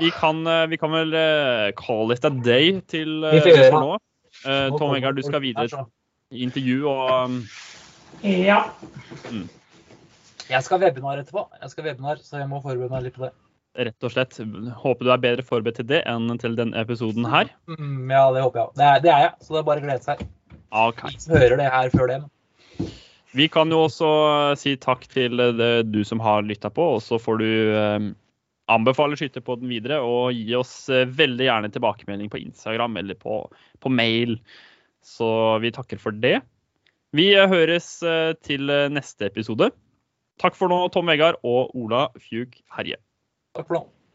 vi, 0.00 0.10
kan, 0.14 0.42
eh, 0.46 0.66
vi 0.70 0.76
kan 0.80 0.90
vel 0.94 1.14
eh, 1.14 1.70
call 1.78 2.12
it 2.14 2.24
a 2.26 2.30
day 2.30 2.80
til 2.90 3.24
eh, 3.24 3.40
for 3.70 3.80
nå. 3.80 3.98
Eh, 4.46 4.68
Tom 4.78 4.90
Vegard, 4.94 5.16
du 5.18 5.22
skal 5.26 5.42
videre 5.44 5.86
i 6.30 6.42
intervju 6.46 6.78
og 6.90 7.08
Ja. 8.22 8.60
Ja. 9.30 9.40
Jeg 10.50 10.66
skal 10.66 10.80
webinar 10.82 11.20
etterpå, 11.22 11.44
Jeg 11.62 11.70
skal 11.70 11.84
webinar, 11.86 12.18
så 12.24 12.40
jeg 12.40 12.48
må 12.50 12.58
forberede 12.64 12.90
meg 12.90 13.04
litt 13.06 13.14
på 13.16 13.26
det. 13.28 13.32
rett 13.86 14.02
og 14.04 14.10
slett 14.10 14.34
håper 14.82 15.06
du 15.06 15.10
er 15.14 15.20
bedre 15.22 15.44
forberedt 15.46 15.76
til 15.78 15.86
det 15.86 16.00
enn 16.10 16.38
til 16.42 16.56
denne 16.58 16.74
episoden 16.82 17.24
her. 17.30 17.52
Mm, 17.70 18.10
ja, 18.10 18.24
det 18.34 18.42
håper 18.42 18.60
jeg. 18.64 18.72
Det 18.80 18.86
er, 18.88 19.00
det 19.04 19.10
er 19.14 19.20
jeg, 19.24 19.32
så 19.46 19.54
det 19.54 19.60
er 19.60 19.68
bare 19.68 19.80
å 19.82 19.84
glede 19.84 20.02
seg. 20.08 20.24
OK. 20.74 21.04
Ingen 21.06 21.20
som 21.22 21.36
hører 21.38 21.56
det 21.60 21.68
her 21.70 21.90
før 21.94 22.08
det. 22.10 22.16
men- 22.24 22.90
Vi 23.32 23.46
kan 23.48 23.70
jo 23.70 23.84
også 23.86 24.08
si 24.58 24.72
takk 24.76 25.06
til 25.06 25.36
det, 25.38 25.92
du 25.92 26.02
som 26.04 26.18
har 26.18 26.42
lytta 26.42 26.68
på, 26.74 26.82
og 26.96 27.00
så 27.00 27.20
får 27.22 27.38
du 27.38 27.46
eh, 27.78 28.08
anbefale 28.74 29.14
Skytterpodden 29.18 29.68
videre 29.70 30.00
og 30.02 30.32
gi 30.34 30.54
oss 30.58 30.88
eh, 30.90 31.04
veldig 31.06 31.46
gjerne 31.46 31.70
tilbakemelding 31.70 32.28
på 32.32 32.40
Instagram 32.42 32.96
eller 32.96 33.14
på, 33.14 33.44
på 33.78 33.88
mail. 33.88 34.40
Så 35.06 35.30
vi 35.62 35.70
takker 35.70 35.98
for 36.02 36.10
det. 36.10 36.40
Vi 37.14 37.28
eh, 37.38 37.46
høres 37.46 38.02
eh, 38.02 38.32
til 38.42 38.66
neste 38.90 39.30
episode. 39.30 39.70
Takk 40.40 40.56
for 40.56 40.72
nå, 40.72 40.86
Tom 40.88 41.10
Vegard 41.10 41.36
og 41.44 41.74
Ola 41.76 42.06
Fjug 42.16 42.56
Herje. 42.76 42.96
Takk 43.56 43.68
for 43.68 43.76
nå. 43.76 43.99